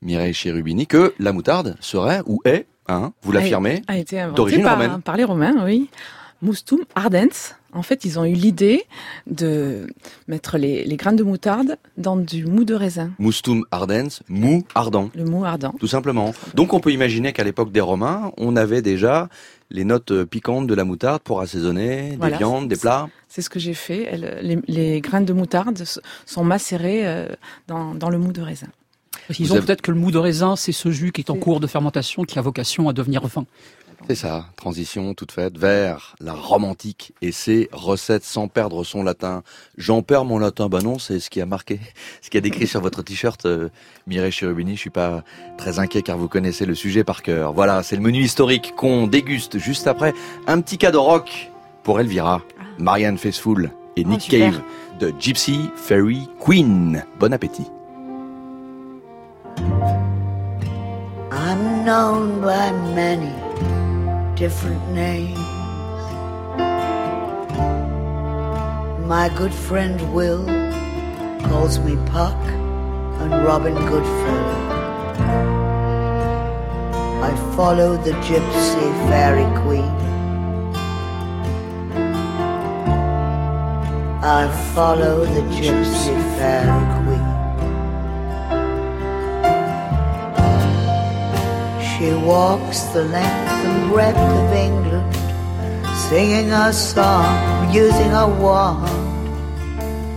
Mireille 0.01 0.33
Chérubini, 0.33 0.87
que 0.87 1.13
la 1.19 1.33
moutarde 1.33 1.75
serait 1.81 2.21
ou 2.27 2.39
est, 2.45 2.65
hein, 2.87 3.11
vous 3.23 3.33
l'affirmez, 3.33 3.81
d'origine 4.33 4.63
par, 4.63 4.77
romaine. 4.77 5.01
par 5.01 5.17
les 5.17 5.25
Romains, 5.25 5.65
oui. 5.65 5.89
Mustum 6.41 6.79
ardens. 6.95 7.55
En 7.73 7.83
fait, 7.83 8.05
ils 8.05 8.17
ont 8.17 8.25
eu 8.25 8.33
l'idée 8.33 8.83
de 9.27 9.87
mettre 10.27 10.57
les, 10.57 10.83
les 10.85 10.95
graines 10.95 11.15
de 11.15 11.23
moutarde 11.23 11.77
dans 11.97 12.15
du 12.15 12.45
mou 12.45 12.63
de 12.63 12.73
raisin, 12.73 13.11
Mustum 13.19 13.65
ardens, 13.71 14.21
mou 14.29 14.63
ardent, 14.73 15.11
le 15.15 15.25
mou 15.25 15.45
ardent. 15.45 15.73
tout 15.79 15.87
simplement. 15.87 16.33
Donc 16.55 16.73
on 16.73 16.79
peut 16.79 16.91
imaginer 16.91 17.33
qu'à 17.33 17.43
l'époque 17.43 17.71
des 17.71 17.81
Romains, 17.81 18.31
on 18.37 18.55
avait 18.55 18.81
déjà 18.81 19.29
les 19.69 19.83
notes 19.83 20.23
piquantes 20.23 20.65
de 20.65 20.73
la 20.73 20.85
moutarde 20.85 21.21
pour 21.21 21.41
assaisonner 21.41 22.11
des 22.11 22.15
Voilà. 22.17 22.37
viandes, 22.37 22.67
des 22.67 22.77
plats. 22.77 23.09
C'est 23.27 23.41
ce 23.41 23.49
que 23.49 23.59
j'ai 23.59 23.73
fait. 23.73 24.17
Les, 24.41 24.57
les 24.67 25.01
graines 25.01 25.25
de 25.25 25.33
moutarde 25.33 25.83
sont 26.25 26.43
macérées 26.43 27.05
euh, 27.05 27.27
dans, 27.67 27.93
dans 27.93 28.09
le 28.09 28.17
mou 28.17 28.31
de 28.31 28.41
raisin. 28.41 28.67
Ont 29.29 29.51
avez- 29.51 29.59
peut-être 29.65 29.81
que 29.81 29.91
le 29.91 29.97
mou 29.99 30.09
de 30.11 30.17
raisin, 30.17 30.55
c'est 30.55 30.71
ce 30.71 30.89
jus 30.89 31.11
qui 31.11 31.21
est 31.21 31.29
en 31.29 31.35
cours 31.35 31.59
de 31.59 31.67
fermentation, 31.67 32.23
qui 32.23 32.39
a 32.39 32.41
vocation 32.41 32.87
à 32.87 32.93
devenir 32.93 33.27
vin. 33.27 33.45
C'est 34.07 34.15
ça, 34.15 34.45
transition 34.55 35.13
toute 35.13 35.33
faite 35.33 35.57
vers 35.57 36.15
la 36.21 36.31
Rome 36.31 36.63
antique 36.63 37.13
et 37.21 37.33
ses 37.33 37.67
recettes 37.73 38.23
sans 38.23 38.47
perdre 38.47 38.85
son 38.85 39.03
latin. 39.03 39.43
J'en 39.77 40.01
perds 40.01 40.23
mon 40.23 40.39
latin, 40.39 40.69
bah 40.69 40.79
non, 40.81 40.97
c'est 40.97 41.19
ce 41.19 41.29
qui 41.29 41.41
a 41.41 41.45
marqué, 41.45 41.81
ce 42.21 42.29
qui 42.29 42.37
a 42.37 42.41
décrit 42.41 42.67
sur 42.67 42.79
votre 42.79 43.01
t-shirt, 43.01 43.45
euh, 43.45 43.67
Mireille 44.07 44.31
Chérubini. 44.31 44.75
Je 44.75 44.79
suis 44.79 44.89
pas 44.89 45.25
très 45.57 45.79
inquiet 45.79 46.03
car 46.03 46.17
vous 46.17 46.29
connaissez 46.29 46.65
le 46.65 46.73
sujet 46.73 47.03
par 47.03 47.21
cœur. 47.21 47.51
Voilà, 47.51 47.83
c'est 47.83 47.97
le 47.97 48.01
menu 48.01 48.21
historique 48.21 48.73
qu'on 48.77 49.07
déguste 49.07 49.57
juste 49.57 49.87
après. 49.87 50.13
Un 50.47 50.61
petit 50.61 50.77
cadeau 50.77 51.03
rock 51.03 51.51
pour 51.83 51.99
Elvira, 51.99 52.41
Marianne 52.77 53.17
Faithfull 53.17 53.71
et 53.97 54.03
Oh, 54.05 54.09
Nick. 54.09 54.29
Cave 54.29 54.61
de 55.01 55.13
Gypsy 55.19 55.69
Fairy 55.75 56.29
Queen. 56.39 57.03
Bon 57.19 57.33
appétit. 57.33 57.67
I'm 61.29 61.83
known 61.83 62.39
by 62.39 62.71
many 62.95 63.46
different 64.37 64.87
names. 64.89 65.39
My 69.07 69.31
good 69.35 69.51
friend 69.51 70.13
Will 70.13 70.45
calls 71.49 71.79
me 71.79 71.95
Puck 72.11 72.37
and 73.21 73.31
Robin 73.43 73.73
Goodfellow. 73.73 74.59
I 77.23 77.31
follow 77.55 77.97
the 77.97 78.11
gypsy 78.27 78.87
fairy 79.09 79.49
queen. 79.63 79.91
I 84.23 84.47
follow 84.75 85.25
the 85.25 85.41
gypsy 85.57 86.15
fairy 86.37 86.85
queen. 86.93 87.06
She 91.97 92.13
walks 92.13 92.81
the 92.93 93.05
length 93.05 93.65
and 93.65 93.91
breadth 93.91 94.19
of 94.19 94.53
England, 94.53 95.15
singing 96.07 96.51
a 96.51 96.71
song, 96.71 97.73
using 97.73 98.11
a 98.11 98.27
wand 98.27 98.85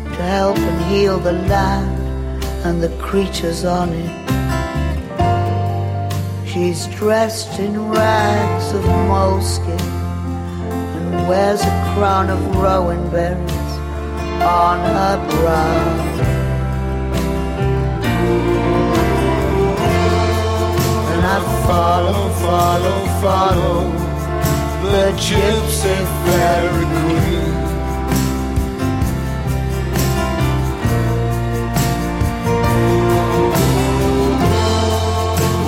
to 0.05 0.23
help 0.23 0.59
and 0.59 0.85
heal 0.93 1.19
the 1.19 1.33
land 1.33 2.45
and 2.67 2.83
the 2.83 2.91
creatures 2.99 3.65
on 3.65 3.89
it. 3.95 4.11
She's 6.47 6.87
dressed 6.89 7.59
in 7.59 7.89
rags 7.89 8.75
of 8.75 8.85
moleskin 8.85 9.81
and 9.81 11.27
wears 11.27 11.63
a 11.63 11.95
crown 11.95 12.29
of 12.29 12.57
rowan 12.57 13.09
berries 13.09 13.73
on 14.43 14.81
her 14.81 15.17
brow. 15.31 16.40
Follow, 21.67 22.29
follow, 22.43 23.07
follow 23.21 23.91
the 24.83 25.13
gypsy 25.17 25.97
fairy 26.25 26.87
queen. 27.01 27.55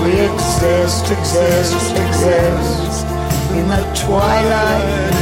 We 0.02 0.12
exist, 0.20 1.10
exist, 1.12 1.96
exist 1.96 3.06
in 3.52 3.68
the 3.68 3.82
twilight 3.94 5.21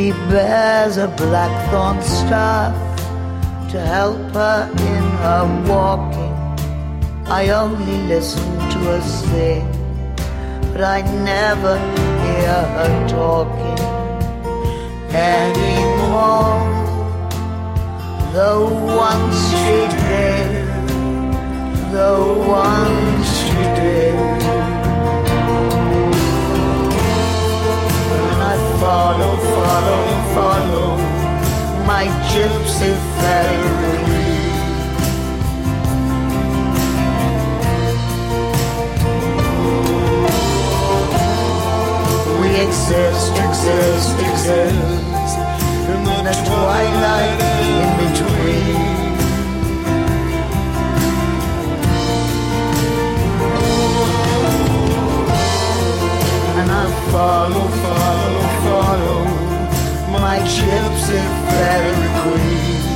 She 0.00 0.12
bears 0.32 0.96
a 0.96 1.08
blackthorn 1.08 2.00
staff 2.00 2.72
to 3.70 3.78
help 3.78 4.32
her 4.32 4.66
in 4.70 5.04
her 5.24 5.44
walking. 5.68 6.34
I 7.26 7.50
only 7.50 7.98
listen 8.08 8.50
to 8.72 8.78
her 8.90 9.02
sing, 9.02 9.66
but 10.72 10.80
I 10.80 11.02
never 11.02 11.76
hear 12.22 12.60
her 12.76 13.08
talking 13.10 13.80
anymore. 15.14 16.64
Though 18.32 18.70
once 19.04 19.38
she 19.50 19.76
did, 20.08 20.66
though 21.92 22.48
once 22.48 23.28
she 23.42 23.62
did. 23.82 24.49
Follow, 28.80 29.36
follow, 29.36 30.04
follow 30.34 30.96
my 31.86 32.06
gypsy 32.32 32.92
fairy. 33.18 34.00
We 42.40 42.48
exist, 42.66 43.32
exist, 43.46 44.16
exist 44.30 45.38
in 45.92 46.24
the 46.24 46.36
twilight 46.48 47.40
in 47.68 47.99
follow, 57.08 57.66
follow, 57.82 58.46
follow 58.64 59.24
my 60.12 60.38
gypsy 60.40 61.20
fairy 61.48 62.08
queen. 62.20 62.90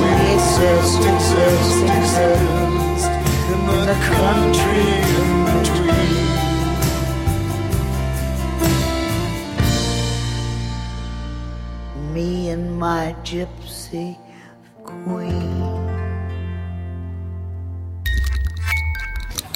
We 0.00 0.10
exist, 0.34 1.00
exist, 1.14 1.78
exist 1.98 3.10
in 3.52 3.62
the 3.88 3.96
country 4.14 4.86
in 5.18 5.30
between. 5.46 6.30
Me 12.14 12.30
and 12.50 12.64
my 12.78 13.14
gypsy 13.22 14.16
queen. 14.84 15.69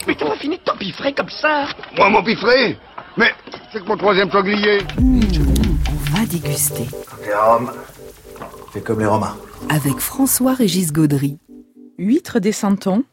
Mais 0.07 0.15
t'as 0.15 0.27
pas 0.27 0.37
fini 0.37 0.59
de 0.59 0.63
t'empiffrer 0.63 1.15
comme 1.15 1.31
ça 1.31 1.67
Moi, 1.97 2.11
m'empiffrer 2.11 2.79
Mais 3.17 3.31
c'est 3.73 3.81
que 3.81 3.89
mon 3.89 3.97
troisième 3.97 4.31
sanglier. 4.31 4.79
On 4.99 6.17
va 6.17 6.27
déguster. 6.27 6.87
Les 7.25 7.35
Roms, 7.35 7.73
fais 8.73 8.81
comme 8.81 9.01
les 9.01 9.07
Romains. 9.07 9.37
Avec 9.71 9.99
François-Régis 9.99 10.93
Gaudry. 10.93 11.39
Huîtres 11.99 12.41
des 12.41 12.53
Santons, 12.53 13.05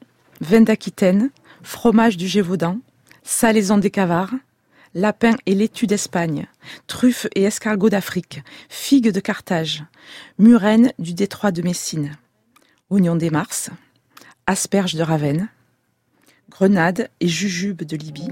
vin 0.42 0.62
d'Aquitaine, 0.62 1.30
fromage 1.64 2.18
du 2.18 2.28
Gévaudan, 2.28 2.80
salaison 3.24 3.78
des 3.78 3.92
Cavares, 3.92 4.34
lapin 4.94 5.36
et 5.46 5.56
laitue 5.56 5.88
d'Espagne, 5.88 6.48
truffes 6.88 7.28
et 7.36 7.44
escargots 7.44 7.90
d'Afrique, 7.90 8.42
figues 8.70 9.12
de 9.12 9.20
Carthage, 9.20 9.84
murènes 10.40 10.92
du 11.00 11.14
détroit 11.14 11.52
de 11.52 11.62
Messine, 11.62 12.18
oignons 12.90 13.16
des 13.16 13.30
Mars, 13.30 13.70
asperges 14.48 14.96
de 14.96 15.04
Ravenne, 15.04 15.50
grenades 16.52 17.10
et 17.22 17.28
jujubes 17.28 17.84
de 17.84 17.96
Libye. 17.96 18.28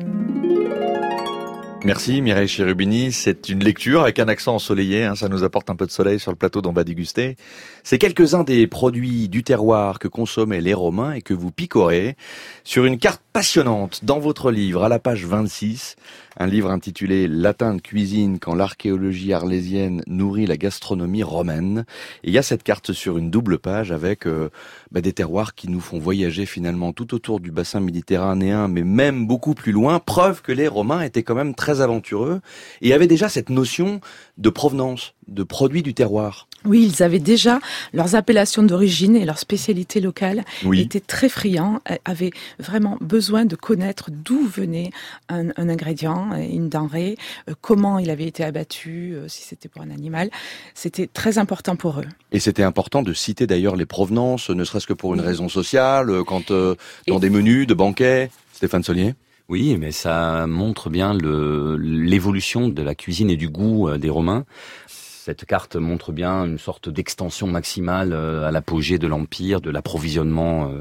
Merci 1.85 2.21
Mireille 2.21 2.49
Chérubini, 2.49 3.13
c'est 3.13 3.47
une 3.47 3.63
lecture 3.63 4.01
avec 4.01 4.19
un 4.19 4.27
accent 4.27 4.55
ensoleillé, 4.55 5.05
hein, 5.05 5.15
ça 5.15 5.29
nous 5.29 5.45
apporte 5.45 5.69
un 5.69 5.77
peu 5.77 5.85
de 5.85 5.91
soleil 5.91 6.19
sur 6.19 6.29
le 6.29 6.35
plateau 6.35 6.61
on 6.65 6.73
va 6.73 6.83
déguster. 6.83 7.37
C'est 7.83 7.97
quelques-uns 7.97 8.43
des 8.43 8.67
produits 8.67 9.29
du 9.29 9.43
terroir 9.43 9.97
que 9.97 10.09
consommaient 10.09 10.59
les 10.59 10.73
Romains 10.73 11.13
et 11.13 11.21
que 11.21 11.33
vous 11.33 11.51
picorez 11.51 12.17
sur 12.65 12.83
une 12.83 12.97
carte 12.97 13.21
passionnante 13.31 14.03
dans 14.03 14.19
votre 14.19 14.51
livre 14.51 14.83
à 14.83 14.89
la 14.89 14.99
page 14.99 15.25
26, 15.25 15.95
un 16.37 16.47
livre 16.47 16.69
intitulé 16.69 17.29
Latin 17.29 17.75
de 17.75 17.81
cuisine 17.81 18.39
quand 18.39 18.55
l'archéologie 18.55 19.31
arlésienne 19.31 20.03
nourrit 20.05 20.47
la 20.47 20.57
gastronomie 20.57 21.23
romaine. 21.23 21.85
Il 22.25 22.33
y 22.33 22.37
a 22.37 22.43
cette 22.43 22.63
carte 22.63 22.91
sur 22.91 23.17
une 23.17 23.31
double 23.31 23.57
page 23.57 23.93
avec 23.93 24.27
euh, 24.27 24.49
bah, 24.91 25.01
des 25.01 25.13
terroirs 25.13 25.55
qui 25.55 25.69
nous 25.69 25.79
font 25.79 25.99
voyager 25.99 26.45
finalement 26.45 26.93
tout 26.93 27.13
autour 27.13 27.39
du 27.39 27.51
bassin 27.51 27.79
méditerranéen, 27.79 28.67
mais 28.67 28.83
même 28.83 29.27
beaucoup 29.27 29.53
plus 29.53 29.71
loin. 29.71 29.99
Preuve 29.99 30.41
que 30.41 30.51
les 30.51 30.67
Romains 30.67 31.01
étaient 31.01 31.23
quand 31.23 31.35
même 31.35 31.55
très 31.55 31.81
aventureux 31.81 32.41
et 32.81 32.93
avaient 32.93 33.07
déjà 33.07 33.29
cette 33.29 33.49
notion 33.49 34.01
de 34.37 34.49
provenance, 34.49 35.13
de 35.27 35.43
produits 35.43 35.83
du 35.83 35.93
terroir. 35.93 36.47
Oui, 36.65 36.91
ils 36.91 37.03
avaient 37.03 37.19
déjà 37.19 37.59
leurs 37.93 38.15
appellations 38.15 38.63
d'origine 38.63 39.15
et 39.15 39.23
leurs 39.23 39.39
spécialités 39.39 40.01
locales. 40.01 40.43
Oui. 40.65 40.79
Ils 40.79 40.81
étaient 40.83 40.99
très 40.99 41.29
friands, 41.29 41.79
euh, 41.89 41.95
avaient 42.03 42.31
vraiment 42.59 42.97
besoin 42.99 43.45
de 43.45 43.55
connaître 43.55 44.09
d'où 44.11 44.45
venait 44.45 44.91
un, 45.29 45.49
un 45.55 45.69
ingrédient, 45.69 46.31
euh, 46.33 46.37
une 46.37 46.67
denrée, 46.67 47.17
euh, 47.49 47.53
comment 47.61 47.97
il 47.97 48.09
avait 48.09 48.25
été 48.25 48.43
abattu, 48.43 49.15
si 49.27 49.43
c'était 49.43 49.69
pour 49.69 49.81
un 49.81 49.89
animal. 49.89 50.29
C'était 50.73 51.07
très 51.07 51.37
important 51.37 51.75
pour 51.77 51.99
eux. 51.99 52.07
Et 52.31 52.39
c'était 52.39 52.63
important 52.63 53.03
de 53.03 53.13
citer 53.13 53.47
d'ailleurs 53.47 53.75
les 53.77 53.85
provenances, 53.85 54.49
ne 54.49 54.63
serait-ce 54.79 54.87
que 54.87 54.93
pour 54.93 55.13
une 55.13 55.21
raison 55.21 55.49
sociale, 55.49 56.09
euh, 56.09 56.23
quand 56.23 56.51
euh, 56.51 56.75
dans 57.07 57.19
des 57.19 57.29
menus 57.29 57.67
de 57.67 57.73
banquets. 57.73 58.31
Stéphane 58.53 58.83
Solier 58.83 59.13
Oui, 59.49 59.77
mais 59.77 59.91
ça 59.91 60.47
montre 60.47 60.89
bien 60.89 61.13
l'évolution 61.13 62.69
de 62.69 62.81
la 62.81 62.95
cuisine 62.95 63.29
et 63.29 63.35
du 63.35 63.49
goût 63.49 63.89
euh, 63.89 63.97
des 63.97 64.09
Romains. 64.09 64.45
Cette 64.87 65.45
carte 65.45 65.75
montre 65.75 66.13
bien 66.13 66.45
une 66.45 66.57
sorte 66.57 66.87
d'extension 66.87 67.47
maximale 67.47 68.13
à 68.13 68.51
l'apogée 68.51 68.97
de 68.97 69.05
l'empire, 69.05 69.61
de 69.61 69.69
l'approvisionnement 69.69 70.71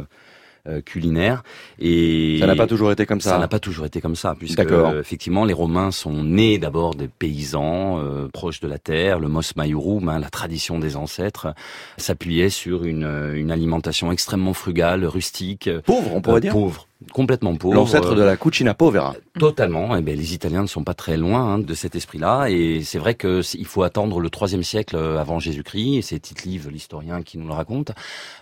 euh, 0.68 0.80
culinaire. 0.80 1.42
Et 1.78 2.38
Ça 2.40 2.46
n'a 2.46 2.56
pas 2.56 2.66
toujours 2.66 2.92
été 2.92 3.06
comme 3.06 3.20
ça. 3.20 3.30
Ça 3.30 3.38
n'a 3.38 3.48
pas 3.48 3.60
toujours 3.60 3.86
été 3.86 4.00
comme 4.00 4.16
ça, 4.16 4.34
puisque 4.38 4.58
euh, 4.60 5.00
effectivement 5.00 5.44
les 5.44 5.54
Romains 5.54 5.90
sont 5.90 6.24
nés 6.24 6.58
d'abord 6.58 6.94
des 6.94 7.08
paysans 7.08 7.98
euh, 7.98 8.28
proches 8.28 8.60
de 8.60 8.68
la 8.68 8.78
terre. 8.78 9.18
Le 9.18 9.28
mos 9.28 9.54
maiorum, 9.56 10.08
hein, 10.08 10.18
la 10.18 10.30
tradition 10.30 10.78
des 10.78 10.96
ancêtres, 10.96 11.54
s'appuyait 11.96 12.50
sur 12.50 12.84
une, 12.84 13.04
euh, 13.04 13.34
une 13.34 13.50
alimentation 13.50 14.12
extrêmement 14.12 14.54
frugale, 14.54 15.04
rustique, 15.04 15.70
pauvre, 15.84 16.14
on 16.14 16.20
pourrait 16.20 16.38
euh, 16.38 16.40
dire. 16.40 16.52
pauvre, 16.52 16.87
complètement 17.12 17.54
pauvre. 17.54 17.74
L'ancêtre 17.74 18.14
de 18.14 18.22
la 18.22 18.36
cucina 18.36 18.74
povera. 18.74 19.14
Totalement. 19.38 19.96
Eh 19.96 20.02
ben, 20.02 20.16
les 20.16 20.34
Italiens 20.34 20.62
ne 20.62 20.66
sont 20.66 20.82
pas 20.84 20.94
très 20.94 21.16
loin 21.16 21.40
hein, 21.54 21.58
de 21.58 21.74
cet 21.74 21.94
esprit-là, 21.94 22.46
et 22.48 22.82
c'est 22.82 22.98
vrai 22.98 23.14
que 23.14 23.40
c- 23.40 23.56
il 23.60 23.66
faut 23.66 23.84
attendre 23.84 24.18
le 24.20 24.30
troisième 24.30 24.64
siècle 24.64 24.96
euh, 24.96 25.18
avant 25.18 25.38
Jésus-Christ. 25.38 26.02
C'est 26.02 26.18
Tite-Live, 26.18 26.68
l'historien, 26.72 27.22
qui 27.22 27.38
nous 27.38 27.46
le 27.46 27.52
raconte, 27.54 27.92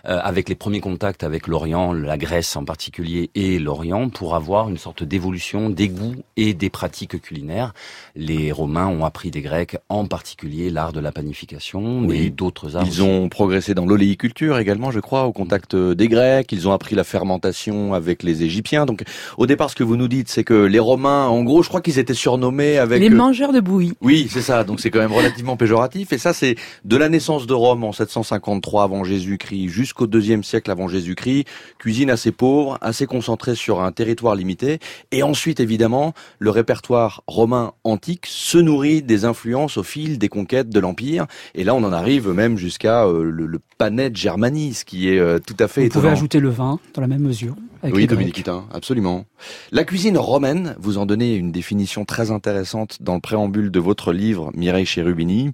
euh, 0.07 0.19
avec 0.23 0.49
les 0.49 0.55
premiers 0.55 0.79
contacts 0.81 1.23
avec 1.23 1.47
l'Orient, 1.47 1.93
la 1.93 2.17
Grèce 2.17 2.55
en 2.55 2.65
particulier, 2.65 3.29
et 3.35 3.59
l'Orient, 3.59 4.09
pour 4.09 4.35
avoir 4.35 4.69
une 4.69 4.77
sorte 4.77 5.03
d'évolution 5.03 5.69
des 5.69 5.89
goûts 5.89 6.15
et 6.35 6.53
des 6.55 6.69
pratiques 6.71 7.21
culinaires. 7.21 7.73
Les 8.15 8.51
Romains 8.51 8.87
ont 8.87 9.05
appris 9.05 9.29
des 9.29 9.41
Grecs, 9.41 9.77
en 9.89 10.05
particulier 10.07 10.71
l'art 10.71 10.93
de 10.93 10.99
la 10.99 11.11
panification, 11.11 12.01
mais 12.01 12.07
Oui. 12.21 12.31
d'autres 12.31 12.75
arts. 12.75 12.83
Ils 12.85 12.89
aussi. 12.89 13.01
ont 13.01 13.29
progressé 13.29 13.75
dans 13.75 13.85
l'oléiculture 13.85 14.57
également, 14.57 14.89
je 14.89 14.99
crois, 14.99 15.25
au 15.25 15.31
contact 15.31 15.75
euh, 15.75 15.93
des 15.93 16.07
Grecs. 16.07 16.51
Ils 16.51 16.67
ont 16.67 16.71
appris 16.73 16.95
la 16.95 17.03
fermentation 17.03 17.93
avec 17.93 18.23
les 18.23 18.43
Égyptiens. 18.47 18.85
Donc, 18.85 19.03
au 19.37 19.45
départ, 19.45 19.69
ce 19.69 19.75
que 19.75 19.83
vous 19.83 19.95
nous 19.97 20.07
dites, 20.07 20.29
c'est 20.29 20.43
que 20.43 20.53
les 20.65 20.79
Romains, 20.79 21.27
en 21.27 21.43
gros, 21.43 21.61
je 21.63 21.69
crois 21.69 21.81
qu'ils 21.81 21.99
étaient 21.99 22.13
surnommés 22.13 22.77
avec... 22.77 22.99
Les 23.01 23.09
euh, 23.09 23.15
mangeurs 23.15 23.53
de 23.53 23.59
bouillie. 23.59 23.93
Oui, 24.01 24.27
c'est 24.29 24.41
ça. 24.41 24.63
Donc 24.63 24.79
c'est 24.79 24.89
quand 24.89 24.99
même 24.99 25.13
relativement 25.13 25.57
péjoratif. 25.57 26.11
Et 26.13 26.17
ça, 26.17 26.33
c'est 26.33 26.55
de 26.85 26.97
la 26.97 27.09
naissance 27.09 27.45
de 27.47 27.53
Rome 27.53 27.83
en 27.83 27.91
753 27.91 28.83
avant 28.83 29.03
Jésus-Christ 29.03 29.67
jusqu'au 29.69 30.07
deuxième 30.07 30.43
siècle 30.43 30.71
avant 30.71 30.87
Jésus-Christ. 30.87 31.45
Cuisine 31.79 32.09
assez 32.09 32.31
pauvre, 32.31 32.77
assez 32.81 33.05
concentrée 33.05 33.55
sur 33.55 33.81
un 33.81 33.91
territoire 33.91 34.35
limité. 34.35 34.79
Et 35.11 35.23
ensuite, 35.23 35.59
évidemment, 35.59 36.13
le 36.39 36.49
répertoire 36.49 37.23
romain 37.27 37.73
antique 37.83 38.25
se 38.27 38.57
nourrit 38.57 39.01
des 39.01 39.25
influences 39.25 39.77
au 39.77 39.83
fil 39.83 40.17
des 40.17 40.29
conquêtes 40.29 40.69
de 40.69 40.79
l'Empire. 40.79 41.25
Et 41.55 41.63
là, 41.63 41.75
on 41.75 41.83
en 41.83 41.93
arrive 41.93 42.29
même 42.29 42.57
jusqu'à 42.57 43.05
euh, 43.05 43.23
le, 43.23 43.45
le 43.45 43.59
panet 43.77 44.11
germanis, 44.15 44.83
qui 44.85 45.09
est 45.09 45.19
euh, 45.19 45.39
tout 45.39 45.55
à 45.59 45.67
fait 45.67 45.81
Vous 45.81 45.87
étonnant. 45.87 46.01
pouvez 46.03 46.11
ajouter 46.13 46.39
le 46.39 46.49
vin 46.49 46.79
dans 46.93 47.01
la 47.01 47.07
même 47.07 47.21
mesure. 47.21 47.55
avec 47.83 47.95
Oui, 47.95 48.07
Dominique 48.07 48.36
absolument. 48.73 49.25
La 49.71 49.83
cuisine 49.83 50.17
romaine, 50.17 50.75
vous 50.79 50.97
en 50.97 51.05
donnez 51.05 51.35
une 51.35 51.51
définition 51.51 52.05
très 52.05 52.31
intéressante 52.31 53.01
dans 53.01 53.15
le 53.15 53.21
préambule 53.21 53.71
de 53.71 53.79
votre 53.79 54.13
livre, 54.13 54.51
Mireille 54.53 54.85
Cherubini. 54.85 55.51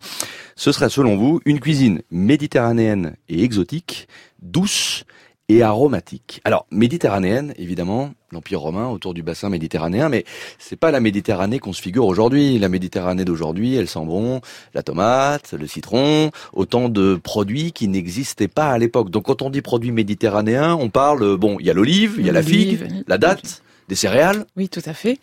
Ce 0.56 0.72
serait, 0.72 0.90
selon 0.90 1.18
vous, 1.18 1.42
une 1.46 1.60
cuisine 1.60 2.02
méditerranéenne 2.12 3.16
et 3.30 3.44
exotique, 3.44 4.08
douce 4.42 5.06
et 5.50 5.62
aromatique. 5.62 6.42
Alors, 6.46 6.66
méditerranéenne, 6.72 7.54
évidemment, 7.58 8.12
l'Empire 8.32 8.62
romain 8.62 8.88
autour 8.88 9.14
du 9.14 9.24
bassin 9.24 9.50
méditerranéen, 9.50 10.10
mais 10.10 10.24
c'est 10.58 10.78
pas 10.78 10.90
la 10.92 11.00
Méditerranée 11.00 11.60
qu'on 11.60 11.74
se 11.74 11.82
figure 11.82 12.06
aujourd'hui. 12.06 12.58
La 12.60 12.70
Méditerranée 12.70 13.26
d'aujourd'hui, 13.26 13.76
elle 13.76 13.88
sent 13.88 14.06
bon 14.06 14.42
la 14.74 14.84
tomate, 14.84 15.54
le 15.54 15.68
citron, 15.68 16.32
autant 16.54 16.90
de 16.90 17.16
produits 17.16 17.72
qui 17.72 17.88
n'existaient 17.88 18.48
pas 18.48 18.72
à 18.72 18.78
l'époque. 18.78 19.10
Donc 19.10 19.26
quand 19.26 19.42
on 19.42 19.50
dit 19.50 19.62
produits 19.62 19.92
méditerranéens, 19.92 20.76
on 20.76 20.90
parle, 20.90 21.38
bon, 21.38 21.58
il 21.60 21.66
y 21.66 21.70
a 21.70 21.74
l'olive, 21.74 22.16
il 22.18 22.26
y 22.26 22.30
a 22.30 22.34
la 22.34 22.44
figue, 22.44 23.04
la 23.08 23.18
date, 23.18 23.64
des 23.90 23.96
céréales. 23.96 24.46
Oui, 24.56 24.70
tout 24.70 24.82
à 24.86 24.94
fait. 24.94 25.20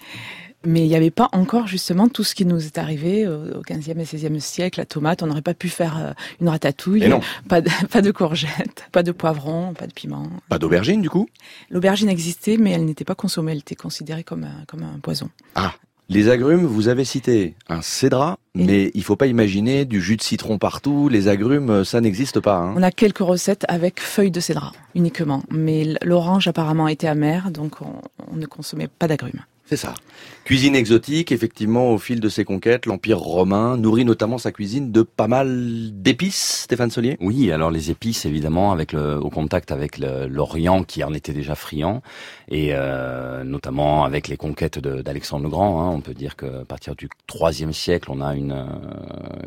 Mais 0.67 0.85
il 0.85 0.89
n'y 0.89 0.97
avait 0.97 1.11
pas 1.11 1.29
encore 1.33 1.67
justement 1.67 2.09
tout 2.09 2.23
ce 2.23 2.35
qui 2.35 2.45
nous 2.45 2.67
est 2.67 2.77
arrivé 2.77 3.27
au 3.27 3.63
15e 3.63 3.99
et 3.99 4.05
16e 4.05 4.39
siècle, 4.41 4.79
la 4.79 4.87
tomate, 4.87 5.23
on 5.23 5.27
n'aurait 5.27 5.41
pas 5.41 5.55
pu 5.55 5.69
faire 5.69 5.99
euh, 5.99 6.13
une 6.41 6.49
ratatouille, 6.49 7.09
pas 7.49 7.61
de, 7.61 7.71
pas 7.91 8.03
de 8.03 8.11
courgettes, 8.11 8.85
pas 8.93 9.03
de 9.03 9.13
poivrons, 9.13 9.73
pas 9.73 9.87
de 9.87 9.93
piment. 9.93 10.29
Pas 10.49 10.59
d'aubergine 10.59 11.01
du 11.01 11.09
coup? 11.09 11.29
L'aubergine 11.71 12.09
existait 12.09 12.59
mais 12.59 12.73
elle 12.73 12.85
n'était 12.85 13.05
pas 13.05 13.15
consommée, 13.15 13.53
elle 13.53 13.59
était 13.59 13.75
considérée 13.75 14.25
comme 14.25 14.45
un, 14.45 14.65
comme 14.67 14.83
un 14.83 14.99
poison. 15.01 15.31
Ah, 15.55 15.73
les 16.11 16.29
agrumes, 16.29 16.67
vous 16.67 16.89
avez 16.89 17.05
cité 17.05 17.55
un 17.69 17.83
cédra, 17.83 18.37
mais 18.57 18.91
il 18.95 19.05
faut 19.05 19.15
pas 19.15 19.29
imaginer 19.29 19.85
du 19.85 20.03
jus 20.03 20.17
de 20.17 20.23
citron 20.23 20.59
partout. 20.59 21.09
Les 21.09 21.29
agrumes, 21.29 21.85
ça 21.85 22.01
n'existe 22.01 22.41
pas. 22.41 22.57
Hein. 22.57 22.75
On 22.77 22.83
a 22.83 22.91
quelques 22.91 23.19
recettes 23.19 23.65
avec 23.69 24.01
feuilles 24.01 24.33
de 24.33 24.41
cédra 24.41 24.73
uniquement, 24.97 25.45
mais 25.51 25.95
l'orange 26.03 26.49
apparemment 26.49 26.89
était 26.89 27.07
amère, 27.07 27.53
donc 27.53 27.81
on, 27.81 28.03
on 28.31 28.37
ne 28.37 28.47
consommait 28.47 28.89
pas 28.89 29.07
d'agrumes. 29.07 29.45
C'est 29.71 29.77
ça. 29.77 29.95
Cuisine 30.43 30.75
exotique, 30.75 31.31
effectivement, 31.31 31.93
au 31.93 31.99
fil 31.99 32.19
de 32.19 32.29
ses 32.29 32.45
conquêtes, 32.45 32.87
l'Empire 32.87 33.21
romain 33.21 33.77
nourrit 33.77 34.05
notamment 34.05 34.37
sa 34.37 34.51
cuisine 34.51 34.91
de 34.91 35.03
pas 35.03 35.29
mal 35.29 35.91
d'épices, 35.93 36.63
Stéphane 36.65 36.91
Solier? 36.91 37.17
Oui, 37.21 37.53
alors 37.53 37.71
les 37.71 37.93
épices, 37.93 38.25
évidemment, 38.25 38.73
avec 38.73 38.93
le, 38.93 39.17
au 39.17 39.31
contact 39.31 39.71
avec 39.71 39.99
l'Orient 39.99 40.83
qui 40.83 41.05
en 41.05 41.15
était 41.15 41.33
déjà 41.33 41.55
friand, 41.55 42.03
et 42.49 42.71
euh, 42.73 43.45
notamment 43.45 44.03
avec 44.03 44.27
les 44.27 44.37
conquêtes 44.37 44.81
d'Alexandre 44.81 45.45
le 45.45 45.51
Grand. 45.51 45.83
Hein, 45.83 45.93
on 45.95 46.01
peut 46.01 46.15
dire 46.15 46.35
qu'à 46.35 46.65
partir 46.67 46.97
du 46.97 47.09
IIIe 47.33 47.73
siècle, 47.73 48.11
on 48.11 48.21
a 48.21 48.35
une, 48.35 48.51
euh, 48.51 48.65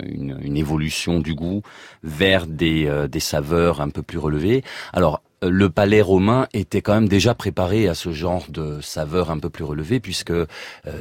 une, 0.06 0.40
une, 0.42 0.56
évolution 0.56 1.20
du 1.20 1.36
goût 1.36 1.64
vers 2.02 2.48
des, 2.48 2.86
euh, 2.88 3.10
des 3.10 3.20
saveurs 3.20 3.82
un 3.82 3.90
peu 3.90 4.04
plus 4.04 4.20
relevées. 4.20 4.64
Alors, 4.94 5.22
le 5.50 5.70
palais 5.70 6.02
romain 6.02 6.48
était 6.54 6.82
quand 6.82 6.94
même 6.94 7.10
déjà 7.10 7.34
préparé 7.36 7.88
à 7.88 7.96
ce 7.96 8.12
genre 8.12 8.46
de 8.50 8.82
saveurs 8.82 9.32
un 9.32 9.40
peu 9.40 9.50
plus 9.50 9.64
relevées, 9.64 10.00
puisque 10.00 10.32
euh, 10.32 10.46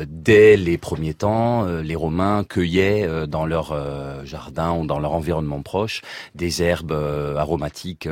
dès 0.09 0.57
les 0.57 0.79
premiers 0.79 1.15
temps, 1.15 1.67
euh, 1.67 1.83
les 1.83 1.95
Romains 1.95 2.45
cueillaient 2.45 3.07
euh, 3.07 3.27
dans 3.27 3.47
leur 3.47 3.75
jardin 4.25 4.73
ou 4.73 4.87
dans 4.87 4.99
leur 4.99 5.13
environnement 5.13 5.63
proche 5.63 6.03
des 6.35 6.63
herbes 6.63 6.93
aromatiques 7.37 8.09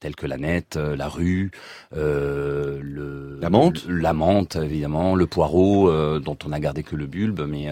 telles 0.00 0.16
que 0.16 0.26
la 0.26 0.36
nette, 0.36 0.76
la 0.76 1.08
rue, 1.08 1.50
le, 1.92 3.38
la 3.40 3.50
menthe, 3.50 3.84
la 3.88 4.12
menthe 4.12 4.56
évidemment, 4.56 5.14
le 5.14 5.26
poireau 5.26 5.90
dont 6.18 6.36
on 6.44 6.52
a 6.52 6.60
gardé 6.60 6.82
que 6.82 6.96
le 6.96 7.06
bulbe, 7.06 7.46
mais 7.48 7.68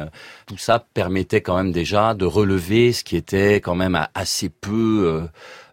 tout 0.46 0.58
ça 0.58 0.84
permettait 0.94 1.40
quand 1.40 1.56
même 1.56 1.72
déjà 1.72 2.14
de 2.14 2.25
relever 2.25 2.92
ce 2.92 3.04
qui 3.04 3.16
était 3.16 3.56
quand 3.56 3.75
même 3.75 3.99
assez 4.14 4.49
peu 4.49 5.22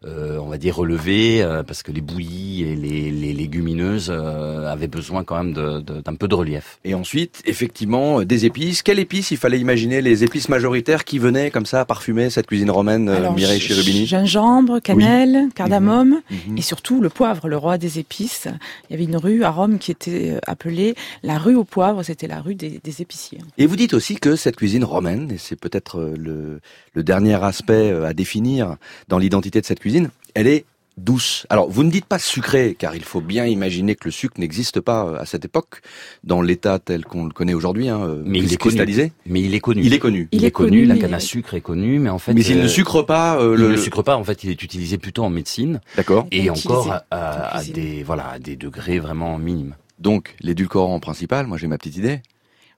euh, 0.06 0.38
on 0.38 0.50
va 0.50 0.58
dire 0.58 0.76
relevé 0.76 1.42
euh, 1.42 1.64
parce 1.64 1.82
que 1.82 1.92
les 1.92 2.02
bouillies 2.02 2.64
et 2.64 2.76
les, 2.76 3.10
les 3.10 3.34
légumineuses 3.34 4.10
euh, 4.14 4.72
avaient 4.72 4.88
besoin 4.88 5.24
quand 5.24 5.44
même 5.44 5.54
d'un 5.54 6.16
peu 6.16 6.28
de 6.28 6.36
relief. 6.36 6.80
Et 6.84 6.94
ensuite, 6.94 7.42
effectivement, 7.46 8.22
des 8.24 8.46
épices. 8.46 8.84
Quelles 8.84 9.00
épices 9.00 9.32
il 9.32 9.38
fallait 9.38 9.60
imaginer 9.60 10.02
les 10.02 10.24
épices 10.24 10.50
majoritaires 10.50 11.04
qui 11.04 11.18
venaient 11.18 11.50
comme 11.50 11.66
ça 11.66 11.84
parfumer 11.86 12.30
cette 12.30 12.46
cuisine 12.46 12.70
romaine, 12.70 13.10
Alors, 13.10 13.34
Mireille 13.34 13.60
Cherubini? 13.60 14.06
Gingembre, 14.06 14.80
cannelle, 14.82 15.50
cardamome 15.56 16.22
mhm. 16.30 16.38
Mhm. 16.50 16.58
et 16.58 16.62
surtout 16.62 17.02
le 17.02 17.10
poivre, 17.10 17.48
le 17.48 17.58
roi 17.58 17.78
des 17.78 17.98
épices. 17.98 18.48
Il 18.90 18.94
y 18.94 18.96
avait 18.96 19.06
une 19.06 19.18
rue 19.18 19.44
à 19.44 19.50
Rome 19.50 19.80
qui 19.80 19.92
était 19.92 20.40
appelée 20.46 20.96
la 21.24 21.40
rue 21.40 21.56
au 21.56 21.64
poivre, 21.64 22.04
c'était 22.04 22.28
la 22.28 22.40
rue 22.40 22.56
des, 22.56 22.80
des 22.84 23.02
épiciers. 23.02 23.40
Et 23.58 23.66
vous 23.66 23.76
dites 23.76 23.94
aussi 23.94 24.16
que 24.16 24.36
cette 24.36 24.58
cuisine 24.58 24.84
romaine, 24.84 25.32
et 25.32 25.38
c'est 25.38 25.60
peut-être 25.60 26.14
le, 26.18 26.60
le 26.94 27.04
dernier 27.04 27.44
aspect 27.44 27.92
à 27.92 28.14
définir 28.14 28.78
dans 29.08 29.18
l'identité 29.18 29.60
de 29.62 29.66
cette 29.66 29.80
cuisine, 29.80 29.87
elle 30.34 30.48
est 30.48 30.66
douce. 30.98 31.46
Alors, 31.50 31.70
vous 31.70 31.84
ne 31.84 31.92
dites 31.92 32.06
pas 32.06 32.20
sucrée, 32.20 32.76
car 32.78 32.96
il 32.96 33.04
faut 33.04 33.22
bien 33.22 33.46
imaginer 33.46 33.96
que 33.96 34.06
le 34.06 34.12
sucre 34.12 34.40
n'existe 34.40 34.82
pas 34.82 35.06
euh, 35.06 35.20
à 35.20 35.26
cette 35.26 35.46
époque, 35.46 35.82
dans 36.24 36.42
l'état 36.42 36.80
tel 36.80 37.06
qu'on 37.06 37.26
le 37.26 37.32
connaît 37.32 37.54
aujourd'hui, 37.54 37.88
hein, 37.88 38.02
euh, 38.02 38.24
mais 38.26 38.40
il 38.40 38.52
est 38.52 38.58
cristallisé. 38.58 39.14
Mais 39.26 39.42
il 39.42 39.54
est 39.54 39.60
connu. 39.60 39.82
Il 39.84 39.94
est 39.94 40.00
connu. 40.00 40.28
Il, 40.32 40.44
est, 40.44 40.52
connu. 40.52 40.86
La 40.86 40.98
canne 40.98 41.14
à 41.14 41.20
sucre 41.20 41.54
est 41.54 41.62
connue, 41.62 42.00
mais 42.00 42.10
en 42.10 42.20
fait. 42.20 42.34
Mais 42.34 42.42
il 42.42 42.58
ne 42.58 42.64
euh, 42.64 42.68
sucre 42.68 43.04
pas. 43.04 43.38
il 43.42 43.70
ne 43.70 43.78
sucre 43.78 44.02
pas. 44.02 44.18
En 44.18 44.24
fait, 44.24 44.44
il 44.44 44.50
est 44.50 44.62
utilisé 44.62 44.98
plutôt 44.98 45.24
en 45.24 45.30
médecine. 45.30 45.80
D'accord. 45.96 46.28
Et 46.32 46.50
encore 46.50 47.00
à, 47.12 47.62
des 47.64 48.04
voilà 48.04 48.30
à 48.32 48.40
des 48.40 48.56
degrés 48.56 49.00
vraiment 49.00 49.38
minimes. 49.38 49.76
Donc, 50.00 50.36
l'édulcorant 50.42 51.00
principal, 51.00 51.48
moi 51.48 51.58
j'ai 51.58 51.68
ma 51.68 51.78
petite 51.78 51.98
idée. 51.98 52.22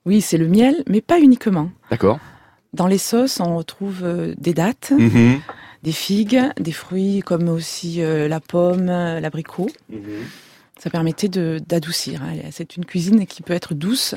Oui, 0.05 0.21
c'est 0.21 0.37
le 0.37 0.47
miel, 0.47 0.83
mais 0.87 1.01
pas 1.01 1.19
uniquement. 1.19 1.71
D'accord. 1.91 2.19
Dans 2.73 2.87
les 2.87 2.97
sauces, 2.97 3.39
on 3.39 3.57
retrouve 3.57 4.03
des 4.37 4.53
dattes. 4.53 4.93
Mm-hmm 4.95 5.39
des 5.83 5.91
figues, 5.91 6.41
des 6.59 6.71
fruits 6.71 7.21
comme 7.25 7.49
aussi 7.49 8.01
euh, 8.01 8.27
la 8.27 8.39
pomme, 8.39 8.85
l'abricot. 8.85 9.69
Mhm. 9.89 10.25
Ça 10.79 10.89
permettait 10.89 11.27
d'adoucir. 11.27 12.21
Hein. 12.23 12.49
C'est 12.51 12.77
une 12.77 12.85
cuisine 12.85 13.27
qui 13.27 13.41
peut 13.41 13.53
être 13.53 13.73
douce, 13.73 14.15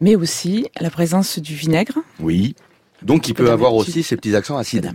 mais 0.00 0.14
aussi 0.14 0.68
la 0.80 0.90
présence 0.90 1.38
du 1.38 1.54
vinaigre. 1.54 1.98
Oui. 2.20 2.54
Donc 3.02 3.28
il 3.28 3.34
peut 3.34 3.50
avoir 3.50 3.74
aussi 3.74 4.02
ses 4.02 4.16
petits 4.16 4.34
accents 4.36 4.56
acides. 4.56 4.92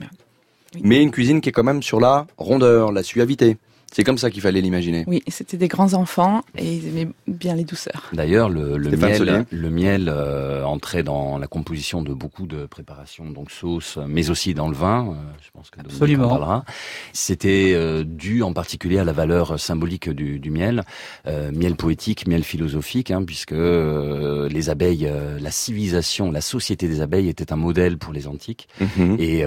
Mais 0.81 1.01
une 1.01 1.11
cuisine 1.11 1.41
qui 1.41 1.49
est 1.49 1.51
quand 1.51 1.63
même 1.63 1.83
sur 1.83 1.99
la 1.99 2.25
rondeur, 2.37 2.91
la 2.91 3.03
suavité. 3.03 3.57
C'est 3.93 4.03
comme 4.03 4.17
ça 4.17 4.31
qu'il 4.31 4.41
fallait 4.41 4.61
l'imaginer. 4.61 5.03
Oui, 5.05 5.21
c'était 5.27 5.57
des 5.57 5.67
grands 5.67 5.93
enfants 5.93 6.41
et 6.57 6.73
ils 6.73 6.87
aimaient 6.87 7.09
bien 7.27 7.55
les 7.55 7.63
douceurs. 7.63 8.09
D'ailleurs, 8.11 8.49
le, 8.49 8.75
le 8.77 8.89
miel, 8.97 9.45
le 9.51 9.69
miel 9.69 10.09
euh, 10.09 10.63
entrait 10.63 11.03
dans 11.03 11.37
la 11.37 11.45
composition 11.45 12.01
de 12.01 12.11
beaucoup 12.11 12.47
de 12.47 12.65
préparations, 12.65 13.29
donc 13.29 13.51
sauce, 13.51 13.99
mais 14.07 14.31
aussi 14.31 14.55
dans 14.55 14.67
le 14.67 14.73
vin. 14.73 15.09
Euh, 15.09 15.13
je 15.43 15.51
pense 15.51 15.69
que 15.69 15.79
Absolument. 15.79 16.27
parlera. 16.27 16.65
C'était 17.13 17.73
euh, 17.75 18.03
dû 18.03 18.41
en 18.41 18.51
particulier 18.51 18.97
à 18.97 19.03
la 19.03 19.11
valeur 19.11 19.59
symbolique 19.59 20.09
du, 20.09 20.39
du 20.39 20.49
miel, 20.49 20.83
miel 21.25 21.75
poétique, 21.75 22.27
miel 22.27 22.43
philosophique, 22.43 23.11
hein, 23.11 23.23
puisque 23.23 23.51
les 23.53 24.69
abeilles, 24.69 25.11
la 25.39 25.51
civilisation, 25.51 26.31
la 26.31 26.41
société 26.41 26.87
des 26.87 27.01
abeilles 27.01 27.29
était 27.29 27.53
un 27.53 27.57
modèle 27.57 27.99
pour 27.99 28.11
les 28.11 28.27
antiques. 28.27 28.67
Mhm. 28.79 29.17
Et 29.19 29.45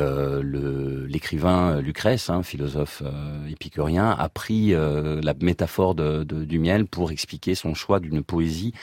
l'écrivain 1.09 1.81
Lucrèce, 1.81 2.31
hein, 2.31 2.43
philosophe 2.43 3.03
épicurien, 3.51 4.11
a 4.11 4.29
pris 4.37 4.75
euh, 4.75 5.23
la 5.23 5.33
métaphore 5.41 5.95
de, 5.95 6.23
du 6.23 6.59
miel 6.59 6.85
pour 6.85 7.11
expliquer 7.11 7.55
son 7.55 7.73
choix 7.73 8.01
d'une 8.01 8.23
poésie 8.23 8.75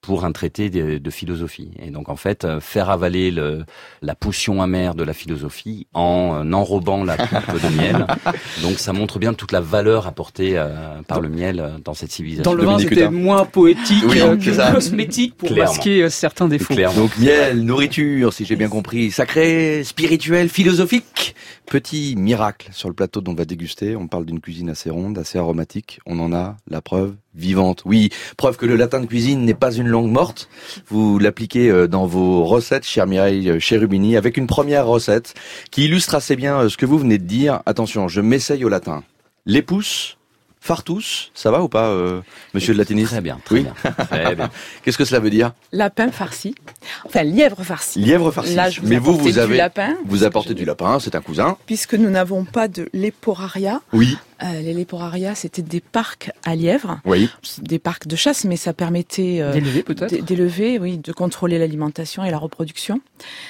pour 0.00 0.24
un 0.24 0.32
traité 0.32 0.70
de, 0.70 1.10
philosophie. 1.10 1.70
Et 1.80 1.90
donc 1.90 2.08
en 2.08 2.16
fait, 2.16 2.44
euh, 2.44 2.60
faire 2.60 2.90
avaler 2.90 3.30
le, 3.30 3.64
la 4.02 4.14
potion 4.14 4.60
amère 4.60 4.94
de 4.94 5.02
la 5.02 5.12
philosophie 5.12 5.86
en 5.94 6.44
euh, 6.44 6.52
enrobant 6.52 7.04
la 7.04 7.16
coupe 7.16 7.62
de 7.62 7.76
miel. 7.76 8.06
Donc 8.62 8.78
ça 8.78 8.92
montre 8.92 9.18
bien 9.18 9.34
toute 9.34 9.52
la 9.52 9.60
valeur 9.60 10.06
apportée 10.06 10.52
euh, 10.56 11.02
par 11.06 11.20
le 11.20 11.28
miel 11.28 11.80
dans 11.84 11.94
cette 11.94 12.12
civilisation. 12.12 12.50
Dans 12.50 12.56
le 12.56 12.64
vin, 12.64 12.78
c'était 12.78 13.08
moins 13.08 13.44
poétique 13.44 14.02
que 14.02 14.72
cosmétique 14.72 15.36
pour 15.36 15.50
masquer 15.52 16.08
certains 16.10 16.48
défauts. 16.48 16.74
Donc 16.94 17.16
miel, 17.18 17.62
nourriture, 17.62 18.32
si 18.32 18.44
j'ai 18.44 18.56
bien 18.56 18.68
compris, 18.68 19.10
sacré, 19.10 19.82
spirituel, 19.84 20.48
philosophique. 20.48 21.34
Petit 21.66 22.14
miracle 22.16 22.68
sur 22.72 22.88
le 22.88 22.94
plateau 22.94 23.20
dont 23.20 23.32
on 23.32 23.34
va 23.34 23.44
déguster. 23.44 23.96
On 23.96 24.06
parle 24.06 24.24
d'une 24.24 24.40
cuisine 24.40 24.70
assez 24.70 24.88
ronde, 24.88 25.18
assez 25.18 25.38
aromatique. 25.38 25.98
On 26.06 26.20
en 26.20 26.32
a 26.32 26.56
la 26.68 26.80
preuve 26.80 27.16
vivante. 27.36 27.82
Oui, 27.84 28.10
preuve 28.36 28.56
que 28.56 28.66
le 28.66 28.76
latin 28.76 29.00
de 29.00 29.06
cuisine 29.06 29.44
n'est 29.44 29.54
pas 29.54 29.72
une 29.72 29.88
langue 29.88 30.10
morte. 30.10 30.48
Vous 30.88 31.18
l'appliquez 31.18 31.70
euh, 31.70 31.86
dans 31.86 32.06
vos 32.06 32.44
recettes, 32.44 32.84
chère 32.84 33.06
Mireille 33.06 33.50
euh, 33.50 33.58
Cherubini, 33.60 34.16
avec 34.16 34.36
une 34.36 34.46
première 34.46 34.86
recette 34.86 35.34
qui 35.70 35.84
illustre 35.84 36.14
assez 36.14 36.36
bien 36.36 36.60
euh, 36.60 36.68
ce 36.68 36.76
que 36.76 36.86
vous 36.86 36.98
venez 36.98 37.18
de 37.18 37.24
dire. 37.24 37.60
Attention, 37.66 38.08
je 38.08 38.20
m'essaye 38.20 38.64
au 38.64 38.68
latin. 38.68 39.02
Les 39.44 39.62
pousses, 39.62 40.16
fartus, 40.66 41.30
ça 41.34 41.50
va 41.50 41.62
ou 41.62 41.68
pas, 41.68 41.94
monsieur 42.54 42.74
de 42.74 42.78
Latinis 42.78 43.04
Très 43.04 43.20
bien, 43.20 43.38
très 43.44 43.62
bien. 43.62 43.74
bien. 44.34 44.50
Qu'est-ce 44.82 44.98
que 44.98 45.04
cela 45.04 45.20
veut 45.20 45.30
dire? 45.30 45.52
Lapin 45.72 46.10
farci. 46.10 46.54
Enfin, 47.04 47.22
lièvre 47.22 47.62
farci. 47.62 48.00
Lièvre 48.00 48.30
farci. 48.32 48.54
Là, 48.54 48.68
je 48.68 48.80
vous 48.80 48.88
Mais 48.88 48.98
vous, 48.98 49.16
vous 49.16 49.38
avez, 49.38 49.52
du 49.54 49.58
lapin. 49.58 49.94
Vous 50.06 50.24
apportez 50.24 50.54
du 50.54 50.64
lapin, 50.64 50.98
c'est 51.00 51.14
un 51.14 51.20
cousin. 51.20 51.56
Puisque 51.66 51.94
nous 51.94 52.10
n'avons 52.10 52.44
pas 52.44 52.68
de 52.68 52.88
leporaria. 52.92 53.80
Oui. 53.92 54.16
Euh, 54.42 54.60
les 54.60 54.74
leporaria, 54.74 55.34
c'était 55.34 55.62
des 55.62 55.80
parcs 55.80 56.30
à 56.44 56.54
lièvres, 56.56 57.00
Oui. 57.06 57.30
des 57.62 57.78
parcs 57.78 58.06
de 58.06 58.16
chasse, 58.16 58.44
mais 58.44 58.56
ça 58.56 58.74
permettait 58.74 59.38
euh, 59.40 59.52
D'élever, 59.54 59.82
peut-être? 59.82 60.22
d'élever, 60.22 60.78
oui, 60.78 60.98
de 60.98 61.10
contrôler 61.12 61.58
l'alimentation 61.58 62.22
et 62.22 62.30
la 62.30 62.36
reproduction. 62.36 63.00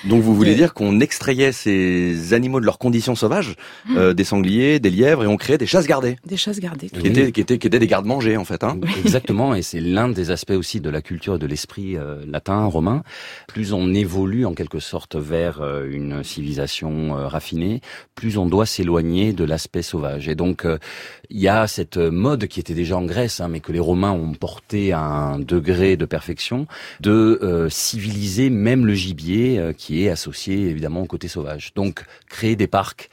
Donc 0.04 0.22
vous 0.22 0.32
voulez 0.36 0.52
Et- 0.52 0.54
dire 0.54 0.74
qu'on 0.74 1.00
extrayait 1.00 1.50
ces 1.50 2.34
animaux 2.34 2.60
de 2.60 2.66
leurs 2.66 2.78
conditions 2.78 3.16
sauvages, 3.16 3.56
Mmh. 3.86 3.96
euh, 3.96 4.14
des 4.14 4.22
sangliers, 4.22 4.78
des 4.78 4.90
lièvres, 4.90 5.24
et 5.24 5.26
on 5.26 5.36
créait 5.36 5.58
des 5.58 5.66
chasses 5.66 5.88
gardées, 5.88 6.18
Des 6.24 6.36
chasses 6.36 6.60
gardées. 6.60 6.88
Qui, 7.12 7.20
étaient, 7.20 7.32
qui, 7.32 7.40
étaient, 7.40 7.58
qui 7.58 7.66
étaient 7.66 7.78
des 7.78 7.86
gardes-manger 7.86 8.36
en 8.36 8.44
fait. 8.44 8.64
Hein. 8.64 8.78
Exactement, 9.04 9.54
et 9.54 9.62
c'est 9.62 9.80
l'un 9.80 10.08
des 10.08 10.30
aspects 10.30 10.52
aussi 10.52 10.80
de 10.80 10.90
la 10.90 11.02
culture 11.02 11.36
et 11.36 11.38
de 11.38 11.46
l'esprit 11.46 11.96
euh, 11.96 12.24
latin, 12.26 12.64
romain. 12.64 13.02
Plus 13.46 13.72
on 13.72 13.94
évolue 13.94 14.46
en 14.46 14.54
quelque 14.54 14.78
sorte 14.78 15.16
vers 15.16 15.60
euh, 15.60 15.86
une 15.90 16.22
civilisation 16.22 17.16
euh, 17.16 17.28
raffinée, 17.28 17.80
plus 18.14 18.38
on 18.38 18.46
doit 18.46 18.66
s'éloigner 18.66 19.32
de 19.32 19.44
l'aspect 19.44 19.82
sauvage. 19.82 20.28
Et 20.28 20.34
donc 20.34 20.64
euh, 20.64 20.78
il 21.30 21.40
y 21.40 21.48
a 21.48 21.66
cette 21.66 21.96
mode 21.96 22.46
qui 22.46 22.60
était 22.60 22.74
déjà 22.74 22.96
en 22.96 23.04
Grèce, 23.04 23.40
hein, 23.40 23.48
mais 23.48 23.60
que 23.60 23.72
les 23.72 23.80
Romains 23.80 24.12
ont 24.12 24.32
porté 24.32 24.92
à 24.92 25.00
un 25.00 25.38
degré 25.38 25.96
de 25.96 26.04
perfection, 26.04 26.66
de 27.00 27.38
euh, 27.42 27.68
civiliser 27.68 28.50
même 28.50 28.86
le 28.86 28.94
gibier 28.94 29.58
euh, 29.58 29.72
qui 29.72 30.04
est 30.04 30.08
associé 30.08 30.68
évidemment 30.68 31.02
au 31.02 31.06
côté 31.06 31.28
sauvage. 31.28 31.72
Donc 31.74 32.04
créer 32.28 32.56
des 32.56 32.66
parcs 32.66 33.10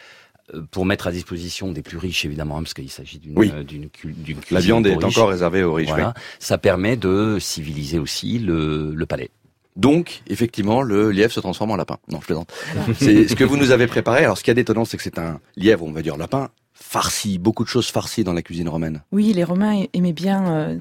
pour 0.72 0.86
mettre 0.86 1.08
à 1.08 1.12
disposition 1.12 1.72
des 1.72 1.82
plus 1.82 1.98
riches 1.98 2.26
évidemment 2.26 2.58
hein, 2.58 2.64
parce 2.64 2.74
qu'il 2.74 2.90
s'agit 2.90 3.18
d'une 3.20 3.38
Oui. 3.38 3.52
euh, 3.54 3.64
d'une 3.64 3.90
cu- 3.90 4.14
d'une 4.14 4.36
La 4.38 4.42
cuisine 4.44 4.60
viande 4.66 4.88
est 4.88 4.96
riches. 4.96 5.04
encore 5.18 5.30
réservée 5.30 5.64
aux 5.64 5.74
riches. 5.74 5.90
Voilà. 5.90 6.14
oui. 6.16 6.22
Ça 6.40 6.58
permet 6.58 6.98
de 6.98 7.38
civiliser 7.40 7.98
aussi 8.00 8.40
le, 8.40 8.92
le 8.94 9.06
palais. 9.06 9.30
Donc, 9.76 10.22
effectivement, 10.28 10.84
le 10.84 11.10
lièvre 11.10 11.34
se 11.34 11.40
transforme 11.40 11.72
en 11.72 11.76
lapin. 11.76 11.98
Non, 12.12 12.20
je 12.22 12.26
plaisante. 12.28 12.54
C'est 13.00 13.28
ce 13.28 13.36
que 13.36 13.44
vous 13.44 13.58
nous 13.58 13.72
avez 13.72 13.88
préparé. 13.88 14.24
Alors, 14.24 14.38
ce 14.38 14.44
qu'il 14.44 14.52
y 14.52 14.54
a 14.54 14.56
d'étonnant, 14.56 14.86
c'est 14.86 14.98
que 14.98 15.04
c'est 15.04 15.18
un 15.18 15.40
lièvre, 15.56 15.84
on 15.84 15.92
va 15.92 16.04
dire 16.04 16.16
lapin, 16.16 16.50
farci, 16.86 17.40
beaucoup 17.40 17.64
de 17.64 17.70
choses 17.70 17.88
farcies 17.90 18.24
dans 18.24 18.34
la 18.34 18.42
cuisine 18.42 18.68
romaine. 18.70 19.02
Oui, 19.12 19.32
les 19.34 19.44
Romains 19.44 19.86
aimaient 19.94 20.14
bien 20.14 20.48
euh, 20.54 20.78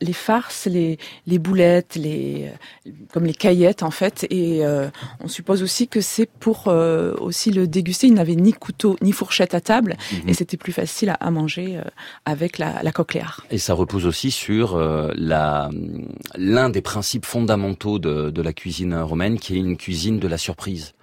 les 0.00 0.12
farces, 0.12 0.66
les, 0.66 0.96
les 1.26 1.38
boulettes, 1.38 1.96
les, 1.96 2.48
euh, 2.86 2.90
comme 3.12 3.24
les 3.24 3.34
caillettes 3.34 3.82
en 3.82 3.90
fait. 3.90 4.26
Et 4.30 4.64
euh, 4.64 4.88
on 5.20 5.28
suppose 5.28 5.62
aussi 5.62 5.86
que 5.88 6.00
c'est 6.00 6.26
pour 6.26 6.68
euh, 6.68 7.14
aussi 7.20 7.50
le 7.50 7.66
déguster. 7.66 8.06
Ils 8.06 8.14
n'avaient 8.14 8.36
ni 8.36 8.52
couteau 8.52 8.96
ni 9.02 9.12
fourchette 9.12 9.54
à 9.54 9.60
table, 9.60 9.96
Mhm. 10.12 10.28
et 10.28 10.34
c'était 10.34 10.56
plus 10.56 10.72
facile 10.72 11.10
à, 11.10 11.14
à 11.14 11.30
manger 11.30 11.76
euh, 11.78 11.82
avec 12.24 12.56
la, 12.58 12.82
la 12.82 12.92
cochléaire. 12.92 13.44
Et 13.50 13.58
ça 13.58 13.74
repose 13.74 14.06
aussi 14.06 14.30
sur 14.30 14.76
euh, 14.76 15.12
la 15.16 15.68
l'un 16.36 16.70
des 16.70 16.80
principes 16.80 17.26
fondamentaux 17.26 17.98
de, 17.98 18.30
de 18.30 18.42
la 18.42 18.52
cuisine 18.52 18.94
romaine, 18.94 19.38
qui 19.38 19.54
est 19.54 19.58
une 19.58 19.76
cuisine 19.76 20.18
de 20.20 20.28
la 20.28 20.38
surprise. 20.38 20.94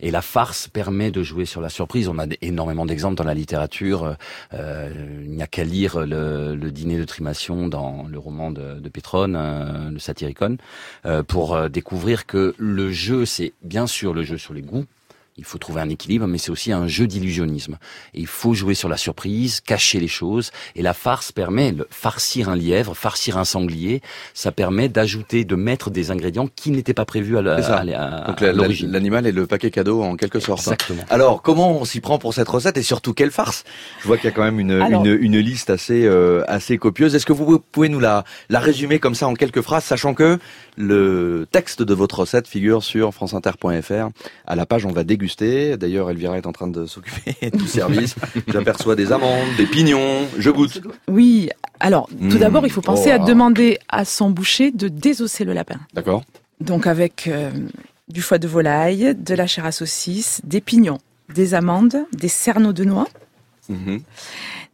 Et 0.00 0.10
la 0.12 0.22
farce 0.22 0.68
permet 0.68 1.10
de 1.10 1.22
jouer 1.24 1.44
sur 1.44 1.60
la 1.60 1.68
surprise. 1.68 2.06
On 2.08 2.18
a 2.20 2.26
énormément 2.40 2.86
d'exemples 2.86 3.16
dans 3.16 3.24
la 3.24 3.34
littérature. 3.34 3.95
Euh, 4.04 4.90
il 5.24 5.30
n'y 5.30 5.42
a 5.42 5.46
qu'à 5.46 5.64
lire 5.64 6.06
le, 6.06 6.56
dîner 6.70 6.98
de 6.98 7.04
Trimation 7.04 7.68
dans 7.68 8.06
le 8.08 8.18
roman 8.18 8.50
de, 8.50 8.80
de 8.80 8.90
euh, 9.14 9.90
le 9.90 9.98
Satyricon, 9.98 10.56
euh, 11.04 11.22
pour 11.22 11.68
découvrir 11.70 12.26
que 12.26 12.54
le 12.58 12.90
jeu, 12.90 13.24
c'est 13.24 13.52
bien 13.62 13.86
sûr 13.86 14.14
le 14.14 14.22
jeu 14.22 14.38
sur 14.38 14.54
les 14.54 14.62
goûts. 14.62 14.86
Il 15.38 15.44
faut 15.44 15.58
trouver 15.58 15.82
un 15.82 15.90
équilibre, 15.90 16.26
mais 16.26 16.38
c'est 16.38 16.50
aussi 16.50 16.72
un 16.72 16.88
jeu 16.88 17.06
d'illusionnisme. 17.06 17.76
Il 18.14 18.26
faut 18.26 18.54
jouer 18.54 18.72
sur 18.74 18.88
la 18.88 18.96
surprise, 18.96 19.60
cacher 19.60 20.00
les 20.00 20.08
choses. 20.08 20.50
Et 20.76 20.80
la 20.82 20.94
farce 20.94 21.30
permet, 21.30 21.72
le, 21.72 21.86
farcir 21.90 22.48
un 22.48 22.56
lièvre, 22.56 22.94
farcir 22.96 23.36
un 23.36 23.44
sanglier, 23.44 24.00
ça 24.32 24.50
permet 24.50 24.88
d'ajouter, 24.88 25.44
de 25.44 25.54
mettre 25.54 25.90
des 25.90 26.10
ingrédients 26.10 26.48
qui 26.56 26.70
n'étaient 26.70 26.94
pas 26.94 27.04
prévus 27.04 27.36
à 27.36 27.40
à 27.40 27.84
la- 27.84 28.52
l'origine. 28.52 28.90
l'animal 28.90 29.26
est 29.26 29.32
le 29.32 29.46
paquet 29.46 29.70
cadeau 29.70 30.02
en 30.02 30.16
quelque 30.16 30.40
sorte. 30.40 30.60
hein. 30.68 30.72
Exactement. 30.72 31.04
Alors, 31.10 31.42
comment 31.42 31.78
on 31.80 31.84
s'y 31.84 32.00
prend 32.00 32.18
pour 32.18 32.32
cette 32.32 32.48
recette 32.48 32.78
et 32.78 32.82
surtout 32.82 33.12
quelle 33.12 33.30
farce? 33.30 33.64
Je 34.00 34.06
vois 34.06 34.16
qu'il 34.16 34.30
y 34.30 34.32
a 34.32 34.34
quand 34.34 34.42
même 34.44 34.58
une, 34.58 34.80
Alors- 34.80 35.04
une, 35.04 35.18
une 35.20 35.38
liste 35.38 35.68
assez, 35.68 36.06
euh, 36.06 36.44
assez 36.48 36.78
copieuse. 36.78 37.14
Est-ce 37.14 37.26
que 37.26 37.34
vous 37.34 37.58
pouvez 37.58 37.90
nous 37.90 38.00
la, 38.00 38.24
la 38.48 38.58
résumer 38.58 38.98
comme 38.98 39.14
ça 39.14 39.28
en 39.28 39.34
quelques 39.34 39.60
phrases, 39.60 39.84
sachant 39.84 40.14
que 40.14 40.38
le 40.76 41.46
texte 41.50 41.82
de 41.82 41.94
votre 41.94 42.20
recette 42.20 42.46
figure 42.48 42.82
sur 42.84 43.12
franceinter.fr. 43.14 44.08
À 44.46 44.56
la 44.56 44.66
page, 44.66 44.84
on 44.86 44.92
va 44.92 45.04
déguster. 45.04 45.76
D'ailleurs, 45.76 46.10
Elvira 46.10 46.36
est 46.36 46.46
en 46.46 46.52
train 46.52 46.66
de 46.68 46.86
s'occuper 46.86 47.50
du 47.56 47.66
service. 47.66 48.14
J'aperçois 48.48 48.94
des 48.96 49.12
amandes, 49.12 49.46
des 49.56 49.66
pignons. 49.66 50.26
Je 50.38 50.50
goûte. 50.50 50.80
Oui, 51.08 51.48
alors 51.80 52.08
tout 52.08 52.36
Mmh. 52.36 52.38
d'abord, 52.38 52.66
il 52.66 52.70
faut 52.72 52.80
penser 52.82 53.08
Oh 53.10 53.14
à 53.14 53.18
là. 53.18 53.24
demander 53.24 53.78
à 53.88 54.04
son 54.04 54.30
boucher 54.30 54.70
de 54.70 54.88
désosser 54.88 55.44
le 55.44 55.52
lapin. 55.52 55.80
D'accord 55.94 56.24
Donc 56.60 56.86
avec 56.86 57.26
euh, 57.28 57.50
du 58.08 58.22
foie 58.22 58.38
de 58.38 58.48
volaille, 58.48 59.14
de 59.18 59.34
la 59.34 59.46
chair 59.46 59.64
à 59.64 59.72
saucisse, 59.72 60.40
des 60.44 60.60
pignons, 60.60 60.98
des 61.34 61.54
amandes, 61.54 61.96
des 62.12 62.28
cerneaux 62.28 62.72
de 62.72 62.84
noix, 62.84 63.08
Mhm. 63.68 64.00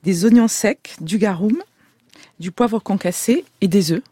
des 0.02 0.24
oignons 0.26 0.48
secs, 0.48 0.96
du 1.00 1.16
garum, 1.18 1.56
du 2.40 2.50
poivre 2.50 2.78
concassé 2.78 3.44
et 3.60 3.68
des 3.68 3.92
œufs 3.92 4.02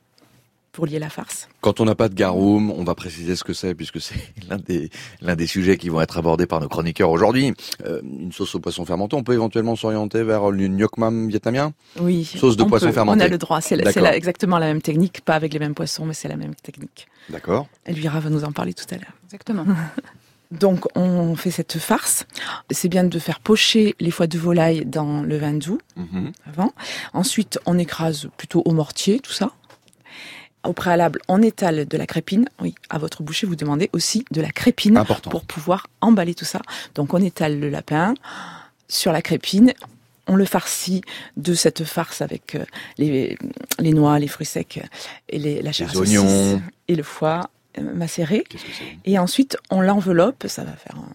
pour 0.73 0.87
lier 0.87 0.99
la 0.99 1.11
farce. 1.11 1.49
Quand 1.61 1.81
on 1.81 1.85
n'a 1.85 1.95
pas 1.95 2.09
de 2.09 2.15
garum, 2.15 2.71
on 2.71 2.85
va 2.85 2.95
préciser 2.95 3.35
ce 3.37 3.43
que 3.45 3.53
c'est, 3.53 3.75
puisque 3.75 4.01
c'est 4.01 4.15
l'un 4.49 4.57
des, 4.59 4.91
l'un 5.21 5.35
des 5.37 5.47
sujets 5.47 5.77
qui 5.77 5.89
vont 5.89 6.01
être 6.01 6.17
abordés 6.19 6.47
par 6.47 6.61
nos 6.61 6.69
chroniqueurs 6.69 7.11
aujourd'hui. 7.11 7.53
Euh, 7.85 8.01
une 8.03 8.33
sauce 8.33 8.55
au 8.55 8.61
poisson 8.61 8.85
fermenté, 8.85 9.17
on 9.17 9.23
peut 9.25 9.33
éventuellement 9.35 9.77
s'orienter 9.77 10.23
vers 10.23 10.51
le 10.51 10.67
nyokmam 10.69 11.29
vietnamien? 11.29 11.73
Oui. 12.01 12.25
Sauce 12.25 12.57
de 12.57 12.63
on 12.63 12.69
poisson 12.69 12.87
peut, 12.87 12.93
fermenté. 12.93 13.21
On 13.23 13.25
a 13.25 13.29
le 13.29 13.39
droit. 13.39 13.61
C'est 13.61 13.77
la- 13.77 13.83
c'est 13.85 13.95
D'accord. 13.95 14.03
la- 14.11 14.17
exactement 14.17 14.59
la 14.59 14.67
même 14.67 14.83
technique, 14.83 15.23
pas 15.23 15.35
avec 15.35 15.53
les 15.53 15.59
mêmes 15.59 15.75
poissons, 15.75 16.07
mais 16.07 16.15
c'est 16.15 16.29
la 16.29 16.37
même 16.37 16.55
technique. 16.55 17.09
D'accord. 17.29 17.67
Elvira 17.85 18.21
va 18.21 18.31
nous 18.31 18.45
en 18.45 18.53
parler 18.53 18.73
tout 18.75 18.87
à 18.91 18.95
l'heure. 18.97 19.13
Exactement. 19.25 19.65
Donc 20.51 20.87
on 20.97 21.37
fait 21.37 21.53
cette 21.53 21.79
farce. 21.79 22.27
C'est 22.73 22.89
bien 22.89 23.05
de 23.05 23.19
faire 23.21 23.39
pocher 23.39 23.95
les 24.01 24.11
foies 24.11 24.27
de 24.27 24.37
volaille 24.37 24.85
dans 24.85 25.23
le 25.23 25.37
vin 25.39 25.53
doux 25.53 25.79
Mhm. 25.97 26.33
avant. 26.47 26.73
Ensuite, 27.13 27.61
on 27.67 27.79
écrase 27.79 28.29
plutôt 28.37 28.63
au 28.65 28.73
mortier 28.73 29.21
tout 29.21 29.33
ça. 29.33 29.53
Au 30.65 30.73
préalable, 30.75 31.21
on 31.29 31.41
étale 31.43 31.87
de 31.87 31.97
la 31.97 32.07
crépine. 32.07 32.47
Oui, 32.61 32.75
à 32.91 32.99
votre 32.99 33.23
boucher, 33.23 33.47
vous 33.47 33.57
demandez 33.57 33.89
aussi 33.95 34.25
de 34.31 34.41
la 34.43 34.51
crépine 34.51 34.97
Important. 34.99 35.31
pour 35.31 35.45
pouvoir 35.45 35.87
emballer 36.03 36.35
tout 36.35 36.45
ça. 36.45 36.61
Donc 36.95 37.15
on 37.15 37.23
étale 37.23 37.59
le 37.59 37.71
lapin 37.71 38.15
sur 38.89 39.11
la 39.13 39.23
crépine. 39.23 39.73
On 40.27 40.37
le 40.37 40.45
farcit 40.45 41.01
de 41.37 41.55
cette 41.55 41.85
farce 41.85 42.21
avec 42.21 42.55
euh, 42.55 42.65
les, 42.99 43.37
les 43.79 43.93
noix, 43.93 44.19
les 44.19 44.29
fruits 44.29 44.47
secs 44.47 44.81
et 45.31 45.39
les, 45.39 45.63
la 45.63 45.73
chair 45.73 45.89
Les 45.93 45.97
oignons. 45.99 46.63
et 46.89 46.95
le 46.95 47.03
foie 47.03 47.49
macéré. 47.81 48.45
Et 49.05 49.19
ensuite, 49.19 49.57
on 49.71 49.81
l'enveloppe. 49.81 50.45
Ça 50.49 50.65
va 50.65 50.73
faire 50.73 50.97
un 50.97 51.13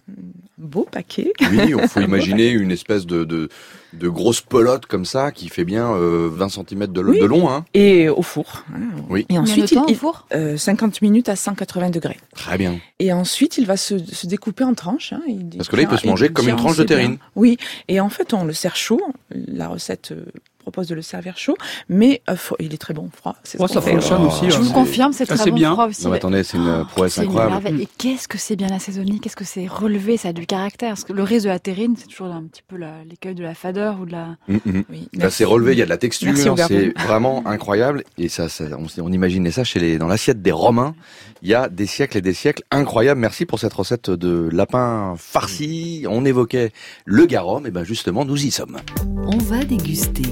beau 0.58 0.86
paquet. 0.90 1.32
Oui, 1.40 1.74
il 1.76 1.88
faut 1.88 2.00
imaginer 2.00 2.48
une 2.50 2.70
espèce 2.70 3.04
de, 3.06 3.24
de, 3.24 3.48
de 3.92 4.08
grosse 4.08 4.40
pelote 4.40 4.86
comme 4.86 5.04
ça 5.04 5.32
qui 5.32 5.48
fait 5.48 5.64
bien 5.64 5.90
euh, 5.92 6.28
20 6.32 6.48
cm 6.48 6.86
de, 6.86 7.02
Oui. 7.02 7.20
de 7.20 7.24
long. 7.26 7.50
Hein. 7.50 7.64
Et 7.74 8.08
au 8.08 8.22
four. 8.22 8.64
hein. 8.74 8.78
Oui. 9.10 9.26
Et 9.28 9.38
ensuite, 9.38 9.72
temps 9.74 9.84
il, 9.86 9.92
au 9.92 9.98
four? 9.98 10.26
euh, 10.34 10.56
50 10.56 11.02
minutes 11.02 11.28
à 11.28 11.36
180 11.36 11.90
degrés. 11.90 12.16
Très 12.34 12.56
bien. 12.56 12.78
Et 12.98 13.12
ensuite, 13.12 13.58
il 13.58 13.66
va 13.66 13.76
se, 13.76 13.98
se 13.98 14.26
découper 14.26 14.64
en 14.64 14.74
tranches. 14.74 15.12
hein. 15.12 15.20
Il 15.28 15.50
Parce 15.56 15.68
que 15.68 15.76
là, 15.76 15.82
il 15.82 15.88
peut 15.88 15.96
se 15.98 16.06
manger 16.06 16.30
comme 16.30 16.48
une 16.48 16.56
tranche 16.56 16.76
de 16.78 16.84
bien. 16.84 16.96
terrine. 16.96 17.18
Oui. 17.34 17.58
Et 17.88 18.00
en 18.00 18.08
fait, 18.08 18.32
on 18.32 18.44
le 18.44 18.52
sert 18.54 18.76
chaud. 18.76 19.00
La 19.30 19.68
recette 19.68 20.12
euh, 20.12 20.24
propose 20.66 20.88
de 20.88 20.94
le 20.96 21.02
servir 21.02 21.36
chaud, 21.38 21.56
mais 21.88 22.22
euh, 22.28 22.34
il 22.58 22.74
est 22.74 22.78
très 22.78 22.92
bon 22.92 23.08
froid. 23.14 23.36
C'est 23.44 23.56
ça 23.58 23.80
fait. 23.80 23.92
fonctionne 23.92 24.22
Oh, 24.24 24.26
aussi. 24.26 24.50
Je 24.50 24.56
hein, 24.56 24.60
vous 24.60 24.72
confirme, 24.72 25.12
c'est 25.12 25.24
très 25.26 25.36
c'est 25.36 25.50
bon 25.50 25.56
bien. 25.56 25.72
froid 25.74 25.86
aussi. 25.86 26.02
Non, 26.04 26.10
mais 26.10 26.16
attendez, 26.16 26.42
c'est 26.42 26.56
une 26.56 26.84
prouesse 26.90 27.14
C'est 27.14 27.24
une 27.24 27.30
incroyable. 27.38 27.80
Et 27.80 27.88
qu'est-ce 27.98 28.26
que 28.26 28.36
c'est 28.38 28.56
bien 28.56 28.70
assaisonné 28.72 29.20
Qu'est-ce 29.20 29.36
que 29.36 29.44
c'est 29.44 29.66
relevé 29.68 30.16
Ça 30.16 30.28
a 30.28 30.32
du 30.32 30.44
caractère. 30.46 30.90
Parce 30.90 31.04
que 31.04 31.12
le 31.12 31.22
riz 31.22 31.40
de 31.42 31.48
la 31.48 31.58
terrine, 31.60 31.94
c'est 31.96 32.08
toujours 32.08 32.26
un 32.34 32.42
petit 32.42 32.62
peu 32.66 32.76
l'écueil 33.08 33.34
de 33.36 33.42
la 33.44 33.54
fadeur 33.54 34.00
ou 34.00 34.06
de 34.06 34.12
la. 34.12 34.36
Mm, 34.48 34.54
mm. 34.64 34.82
Oui, 34.90 34.98
Là, 35.00 35.08
merci. 35.18 35.36
c'est 35.38 35.44
relevé, 35.44 35.72
il 35.72 35.78
y 35.78 35.82
a 35.82 35.84
de 35.84 35.90
la 35.90 35.98
texture, 35.98 36.32
c'est 36.36 36.92
vraiment 36.98 37.46
incroyable. 37.46 38.02
Et 38.18 38.28
ça, 38.28 38.48
ça 38.48 38.64
on, 38.76 38.86
on 39.02 39.12
imaginait 39.12 39.52
ça 39.52 39.62
chez 39.64 39.78
les, 39.78 39.98
dans 39.98 40.08
l'assiette 40.08 40.42
des 40.42 40.52
Romains. 40.52 40.94
Il 41.42 41.48
y 41.48 41.54
a 41.54 41.68
des 41.68 41.86
siècles 41.86 42.18
et 42.18 42.22
des 42.22 42.34
siècles 42.34 42.62
incroyables. 42.72 43.20
Merci 43.20 43.46
pour 43.46 43.60
cette 43.60 43.72
recette 43.74 44.10
de 44.10 44.48
lapin 44.52 45.14
farci. 45.16 46.04
On 46.08 46.24
évoquait 46.24 46.72
le 47.04 47.26
garum. 47.26 47.66
Et 47.66 47.70
ben 47.70 47.84
justement, 47.84 48.24
nous 48.24 48.44
y 48.46 48.50
sommes. 48.50 48.78
On 49.26 49.36
va 49.38 49.62
déguster. 49.64 50.22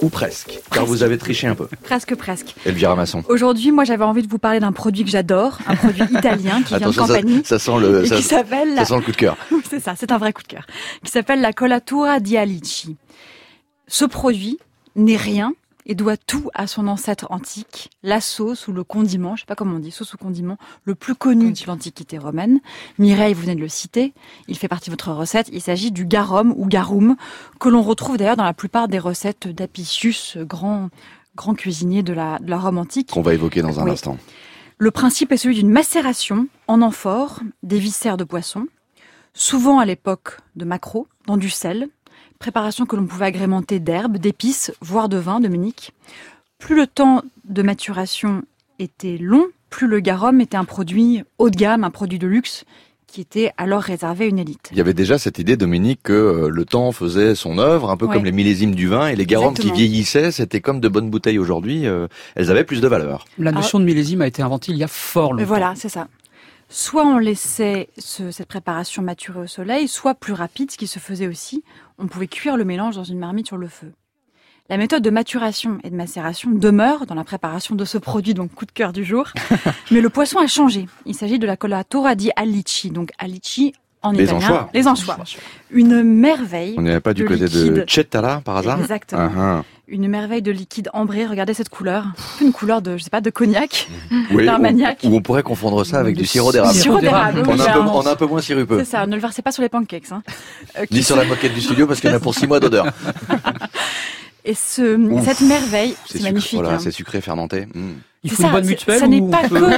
Ou 0.00 0.08
presque. 0.08 0.60
Car 0.70 0.86
vous 0.86 1.02
avez 1.02 1.18
triché 1.18 1.46
un 1.46 1.54
peu. 1.54 1.68
Presque, 1.82 2.14
presque. 2.14 2.54
Elvira 2.64 2.94
Masson. 2.94 3.24
Aujourd'hui, 3.28 3.72
moi, 3.72 3.84
j'avais 3.84 4.04
envie 4.04 4.22
de 4.22 4.28
vous 4.28 4.38
parler 4.38 4.60
d'un 4.60 4.72
produit 4.72 5.04
que 5.04 5.10
j'adore, 5.10 5.58
un 5.66 5.76
produit 5.76 6.04
italien 6.12 6.62
qui 6.62 6.68
vient 6.68 6.78
de 6.78 6.84
Attention, 6.84 7.06
ça, 7.06 7.14
Campanie. 7.16 7.42
ça 7.44 7.58
sent 7.58 7.78
le, 7.80 8.04
et 8.04 8.06
ça, 8.06 8.16
qui 8.16 8.22
s'appelle 8.22 8.68
ça 8.70 8.74
la... 8.74 8.84
sent 8.84 8.96
le 8.96 9.02
coup 9.02 9.12
de 9.12 9.16
cœur. 9.16 9.36
C'est 9.70 9.80
ça, 9.80 9.94
c'est 9.96 10.12
un 10.12 10.18
vrai 10.18 10.32
coup 10.32 10.42
de 10.42 10.48
cœur. 10.48 10.66
Qui 11.04 11.10
s'appelle 11.10 11.40
la 11.40 11.52
colatura 11.52 12.20
di 12.20 12.36
Alici. 12.36 12.96
Ce 13.86 14.04
produit 14.04 14.58
n'est 14.96 15.16
rien 15.16 15.52
et 15.88 15.94
doit 15.94 16.16
tout 16.18 16.50
à 16.54 16.66
son 16.66 16.86
ancêtre 16.86 17.26
antique, 17.30 17.90
la 18.02 18.20
sauce 18.20 18.68
ou 18.68 18.72
le 18.72 18.84
condiment, 18.84 19.34
je 19.36 19.40
sais 19.40 19.46
pas 19.46 19.54
comment 19.54 19.76
on 19.76 19.80
dit, 19.80 19.90
sauce 19.90 20.12
ou 20.14 20.18
condiment, 20.18 20.58
le 20.84 20.94
plus 20.94 21.14
connu 21.14 21.50
de 21.52 21.58
l'Antiquité 21.66 22.18
romaine. 22.18 22.60
Mireille, 22.98 23.32
vous 23.34 23.40
venez 23.42 23.54
de 23.54 23.60
le 23.60 23.68
citer, 23.68 24.12
il 24.48 24.58
fait 24.58 24.68
partie 24.68 24.90
de 24.90 24.92
votre 24.92 25.12
recette. 25.12 25.48
Il 25.52 25.62
s'agit 25.62 25.90
du 25.90 26.04
garum 26.04 26.52
ou 26.56 26.66
garum, 26.66 27.16
que 27.58 27.68
l'on 27.70 27.82
retrouve 27.82 28.18
d'ailleurs 28.18 28.36
dans 28.36 28.44
la 28.44 28.52
plupart 28.54 28.86
des 28.88 28.98
recettes 28.98 29.48
d'Apicius, 29.48 30.36
grand, 30.38 30.90
grand 31.34 31.54
cuisinier 31.54 32.02
de 32.02 32.12
la, 32.12 32.38
de 32.38 32.50
la 32.50 32.58
Rome 32.58 32.78
antique. 32.78 33.10
Qu'on 33.10 33.22
va 33.22 33.32
évoquer 33.34 33.62
dans 33.62 33.80
un 33.80 33.84
Oui. 33.84 33.92
instant. 33.92 34.18
Le 34.76 34.90
principe 34.90 35.32
est 35.32 35.36
celui 35.38 35.56
d'une 35.56 35.70
macération 35.70 36.46
en 36.68 36.82
amphore 36.82 37.40
des 37.62 37.78
viscères 37.78 38.16
de 38.16 38.24
poisson, 38.24 38.66
souvent 39.34 39.78
à 39.78 39.86
l'époque 39.86 40.38
de 40.54 40.64
maquereau, 40.64 41.08
dans 41.26 41.36
du 41.36 41.50
sel, 41.50 41.88
préparation 42.38 42.86
que 42.86 42.96
l'on 42.96 43.06
pouvait 43.06 43.26
agrémenter 43.26 43.80
d'herbes, 43.80 44.18
d'épices, 44.18 44.72
voire 44.80 45.08
de 45.08 45.16
vin, 45.18 45.40
Dominique. 45.40 45.92
Plus 46.58 46.76
le 46.76 46.86
temps 46.86 47.22
de 47.44 47.62
maturation 47.62 48.42
était 48.78 49.18
long, 49.18 49.46
plus 49.70 49.86
le 49.86 50.00
garum 50.00 50.40
était 50.40 50.56
un 50.56 50.64
produit 50.64 51.22
haut 51.38 51.50
de 51.50 51.56
gamme, 51.56 51.84
un 51.84 51.90
produit 51.90 52.18
de 52.18 52.26
luxe 52.26 52.64
qui 53.06 53.22
était 53.22 53.52
alors 53.56 53.80
réservé 53.80 54.26
à 54.26 54.28
une 54.28 54.38
élite. 54.38 54.68
Il 54.70 54.76
y 54.76 54.82
avait 54.82 54.92
déjà 54.92 55.16
cette 55.16 55.38
idée, 55.38 55.56
Dominique, 55.56 56.00
que 56.02 56.12
euh, 56.12 56.48
le 56.50 56.64
temps 56.66 56.92
faisait 56.92 57.34
son 57.34 57.58
œuvre, 57.58 57.88
un 57.90 57.96
peu 57.96 58.04
Ouais. 58.06 58.14
comme 58.14 58.24
les 58.26 58.32
millésimes 58.32 58.74
du 58.74 58.86
vin, 58.86 59.08
et 59.08 59.16
les 59.16 59.24
garums 59.24 59.54
qui 59.54 59.70
vieillissaient, 59.72 60.30
c'était 60.30 60.60
comme 60.60 60.78
de 60.80 60.88
bonnes 60.88 61.08
bouteilles 61.08 61.38
aujourd'hui, 61.38 61.86
euh, 61.86 62.06
elles 62.34 62.50
avaient 62.50 62.64
plus 62.64 62.82
de 62.82 62.86
valeur. 62.88 63.24
La 63.38 63.50
notion 63.50 63.80
de 63.80 63.84
millésime 63.86 64.20
a 64.20 64.26
été 64.26 64.42
inventée 64.42 64.72
il 64.72 64.78
y 64.78 64.84
a 64.84 64.88
fort 64.88 65.32
Mais 65.32 65.40
longtemps. 65.42 65.48
voilà, 65.48 65.72
c'est 65.74 65.88
ça. 65.88 66.06
Soit 66.70 67.06
on 67.06 67.18
laissait 67.18 67.88
ce- 67.98 68.30
cette 68.30 68.48
préparation 68.48 69.02
maturer 69.02 69.40
au 69.40 69.46
soleil, 69.46 69.88
soit 69.88 70.14
plus 70.14 70.34
rapide, 70.34 70.70
ce 70.70 70.76
qui 70.76 70.86
se 70.86 70.98
faisait 70.98 71.26
aussi, 71.26 71.64
on 71.98 72.06
pouvait 72.06 72.28
cuire 72.28 72.56
le 72.56 72.64
mélange 72.64 72.96
dans 72.96 73.04
une 73.04 73.18
marmite 73.18 73.46
sur 73.46 73.56
le 73.56 73.68
feu. 73.68 73.92
La 74.68 74.76
méthode 74.76 75.02
de 75.02 75.08
maturation 75.08 75.78
et 75.82 75.88
de 75.88 75.96
macération 75.96 76.50
demeure 76.50 77.06
dans 77.06 77.14
la 77.14 77.24
préparation 77.24 77.74
de 77.74 77.86
ce 77.86 77.96
produit, 77.96 78.34
donc 78.34 78.52
coup 78.54 78.66
de 78.66 78.72
cœur 78.72 78.92
du 78.92 79.02
jour. 79.02 79.28
Mais 79.90 80.02
le 80.02 80.10
poisson 80.10 80.38
a 80.40 80.46
changé. 80.46 80.86
Il 81.06 81.14
s'agit 81.14 81.38
de 81.38 81.46
la 81.46 81.56
colatura 81.56 82.14
di 82.14 82.30
alici, 82.36 82.90
donc 82.90 83.12
alici 83.16 83.72
en 84.02 84.12
Les 84.12 84.24
italien. 84.24 84.38
anchois. 84.38 84.70
Les 84.74 84.86
anchois. 84.86 85.16
Une 85.70 86.02
merveille. 86.02 86.74
On 86.78 86.82
n'est 86.82 87.00
pas 87.00 87.14
du 87.14 87.22
de 87.22 87.28
côté 87.28 87.48
de. 87.48 87.84
Cetala, 87.88 88.40
par 88.44 88.56
hasard 88.58 88.80
Exactement. 88.80 89.30
Ah, 89.36 89.40
ah. 89.58 89.64
Une 89.90 90.06
merveille 90.06 90.42
de 90.42 90.50
liquide 90.52 90.90
ambré. 90.92 91.24
Regardez 91.26 91.54
cette 91.54 91.70
couleur. 91.70 92.04
Une 92.42 92.52
couleur 92.52 92.82
de, 92.82 92.96
je 92.98 93.04
sais 93.04 93.10
pas, 93.10 93.20
de 93.22 93.30
cognac. 93.30 93.88
Oui, 94.30 94.44
d'armagnac. 94.44 95.00
ou, 95.04 95.08
ou 95.08 95.16
on 95.16 95.22
pourrait 95.22 95.42
confondre 95.42 95.84
ça 95.84 95.98
avec 95.98 96.14
du 96.16 96.26
sirop 96.26 96.52
d'érable. 96.52 96.74
sirop 96.74 97.00
d'érable, 97.00 97.42
On, 97.46 97.48
est 97.48 97.52
un 97.52 97.56
peu- 97.56 97.62
clairement. 97.62 97.98
on 97.98 98.02
est 98.02 98.08
un 98.08 98.16
peu 98.16 98.26
moins 98.26 98.40
sirupeux. 98.42 98.78
C'est 98.80 98.90
ça, 98.90 99.06
ne 99.06 99.14
le 99.14 99.20
versez 99.22 99.40
pas 99.40 99.52
sur 99.52 99.62
les 99.62 99.70
pancakes. 99.70 100.12
Hein. 100.12 100.22
Euh, 100.78 100.84
Ni 100.90 101.02
sur 101.02 101.16
la 101.16 101.24
moquette 101.24 101.54
du 101.54 101.62
studio 101.62 101.86
parce 101.86 102.00
qu'il 102.00 102.10
y 102.10 102.12
en 102.12 102.16
a 102.16 102.20
pour 102.20 102.34
six 102.34 102.46
mois 102.46 102.60
d'odeur. 102.60 102.86
Et 104.44 104.54
ce, 104.54 104.96
Ouf. 104.96 105.24
cette 105.24 105.40
merveille, 105.42 105.94
c'est 106.06 106.22
magnifique. 106.22 106.58
Voilà, 106.60 106.74
hein. 106.76 106.78
c'est 106.78 106.90
sucré 106.90 107.20
fermenté. 107.20 107.66
Mm. 107.74 107.92
Il 108.24 108.30
faut 108.30 108.42
une 108.42 108.48
ça, 108.48 108.52
bonne 108.52 108.64
c'est- 108.64 108.70
mutuelle 108.70 108.98
Ça 108.98 109.06
n'est 109.06 109.22
pas 109.30 109.42
que, 109.48 109.70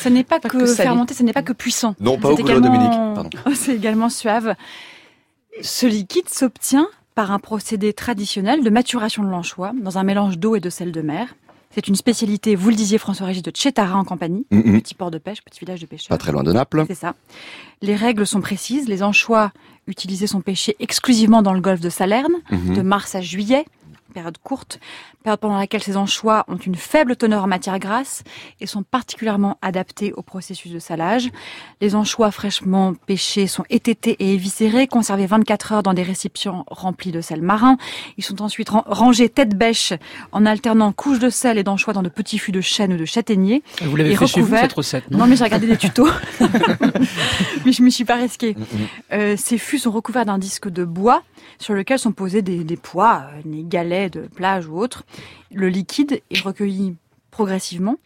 ça 0.00 0.10
n'est 0.10 0.24
pas, 0.24 0.40
Pas 0.40 0.48
que, 0.48 0.66
fermenté, 0.66 1.14
ça 1.14 1.22
n'est 1.24 1.32
pas 1.32 1.42
que 1.42 1.52
puissant. 1.52 1.94
Non, 2.00 2.18
pas 2.18 2.30
au 2.30 2.36
également- 2.36 2.60
Dominique, 2.66 2.90
pardon. 3.14 3.30
C'est 3.54 3.74
également 3.74 4.08
suave. 4.08 4.54
Ce 5.62 5.86
liquide 5.86 6.28
s'obtient 6.28 6.88
par 7.14 7.30
un 7.30 7.38
procédé 7.38 7.92
traditionnel 7.92 8.64
de 8.64 8.70
maturation 8.70 9.22
de 9.22 9.28
l'anchois 9.28 9.72
dans 9.80 9.98
un 9.98 10.02
mélange 10.02 10.38
d'eau 10.38 10.56
et 10.56 10.60
de 10.60 10.70
sel 10.70 10.90
de 10.90 11.00
mer. 11.00 11.34
C'est 11.70 11.88
une 11.88 11.94
spécialité, 11.96 12.54
vous 12.54 12.70
le 12.70 12.76
disiez 12.76 12.98
François-Régis, 12.98 13.42
de 13.42 13.50
Cetara 13.54 13.96
en 13.98 14.04
Campanie, 14.04 14.46
Mhm. 14.50 14.80
petit 14.80 14.94
port 14.94 15.10
de 15.10 15.18
pêche, 15.18 15.42
petit 15.42 15.58
village 15.60 15.80
de 15.80 15.86
pêcheurs. 15.86 16.08
Pas 16.08 16.18
très 16.18 16.30
loin 16.32 16.42
de 16.44 16.52
Naples. 16.52 16.84
C'est 16.86 16.94
ça. 16.94 17.14
Les 17.82 17.96
règles 17.96 18.26
sont 18.26 18.40
précises. 18.40 18.88
Les 18.88 19.02
anchois 19.02 19.50
utilisés 19.88 20.26
sont 20.28 20.40
pêchés 20.40 20.76
exclusivement 20.80 21.42
dans 21.42 21.52
le 21.52 21.60
golfe 21.60 21.80
de 21.80 21.90
Salerne, 21.90 22.32
Mhm. 22.50 22.74
de 22.76 22.82
mars 22.82 23.14
à 23.16 23.20
juillet, 23.20 23.64
période 24.14 24.38
courte, 24.42 24.80
période 25.22 25.40
pendant 25.40 25.58
laquelle 25.58 25.82
ces 25.82 25.98
anchois 25.98 26.44
ont 26.48 26.56
une 26.56 26.74
faible 26.76 27.16
teneur 27.16 27.44
en 27.44 27.46
matière 27.46 27.78
grasse 27.78 28.22
et 28.60 28.66
sont 28.66 28.82
particulièrement 28.82 29.58
adaptés 29.60 30.12
au 30.14 30.22
processus 30.22 30.72
de 30.72 30.78
salage. 30.78 31.28
Les 31.82 31.94
anchois 31.94 32.30
fraîchement 32.30 32.94
pêchés 32.94 33.46
sont 33.46 33.64
étêtés 33.68 34.16
et 34.20 34.32
éviscérés, 34.34 34.86
conservés 34.86 35.26
24 35.26 35.72
heures 35.72 35.82
dans 35.82 35.92
des 35.92 36.02
récipients 36.02 36.64
remplis 36.68 37.12
de 37.12 37.20
sel 37.20 37.42
marin. 37.42 37.76
Ils 38.16 38.24
sont 38.24 38.40
ensuite 38.40 38.70
ran- 38.70 38.84
rangés 38.86 39.28
tête 39.28 39.54
bêche 39.58 39.92
en 40.32 40.46
alternant 40.46 40.92
couches 40.92 41.18
de 41.18 41.28
sel 41.28 41.58
et 41.58 41.64
d'anchois 41.64 41.92
dans 41.92 42.02
de 42.02 42.08
petits 42.08 42.38
fûts 42.38 42.52
de 42.52 42.60
chêne 42.62 42.92
ou 42.92 42.96
de 42.96 43.04
châtaignier. 43.04 43.62
Vous 43.82 43.96
l'avez 43.96 44.16
fait 44.16 44.26
chez 44.26 44.40
vous, 44.40 44.56
cette 44.56 44.72
recette, 44.72 45.10
non 45.10 45.18
Non, 45.18 45.26
mais 45.26 45.36
j'ai 45.36 45.44
regardé 45.44 45.66
des 45.66 45.76
tutos. 45.76 46.08
mais 47.66 47.72
je 47.72 47.82
me 47.82 47.90
suis 47.90 48.04
pas 48.04 48.14
Mm, 48.16 48.20
risquée. 48.22 48.56
Euh, 49.12 49.34
ces 49.36 49.58
fûts 49.58 49.78
sont 49.80 49.90
recouverts 49.90 50.24
d'un 50.24 50.38
disque 50.38 50.68
de 50.68 50.84
bois 50.84 51.22
sur 51.58 51.74
lequel 51.74 51.98
sont 51.98 52.12
posés 52.12 52.42
des, 52.42 52.64
des 52.64 52.76
pois, 52.76 53.26
euh, 53.32 53.40
des 53.44 53.64
galets 53.64 54.12
de 54.12 54.22
plage 54.22 54.66
ou 54.66 54.78
autres. 54.78 55.04
Le 55.52 55.68
liquide 55.68 56.20
est 56.30 56.40
recueilli 56.40 56.94
progressivement. 57.30 57.96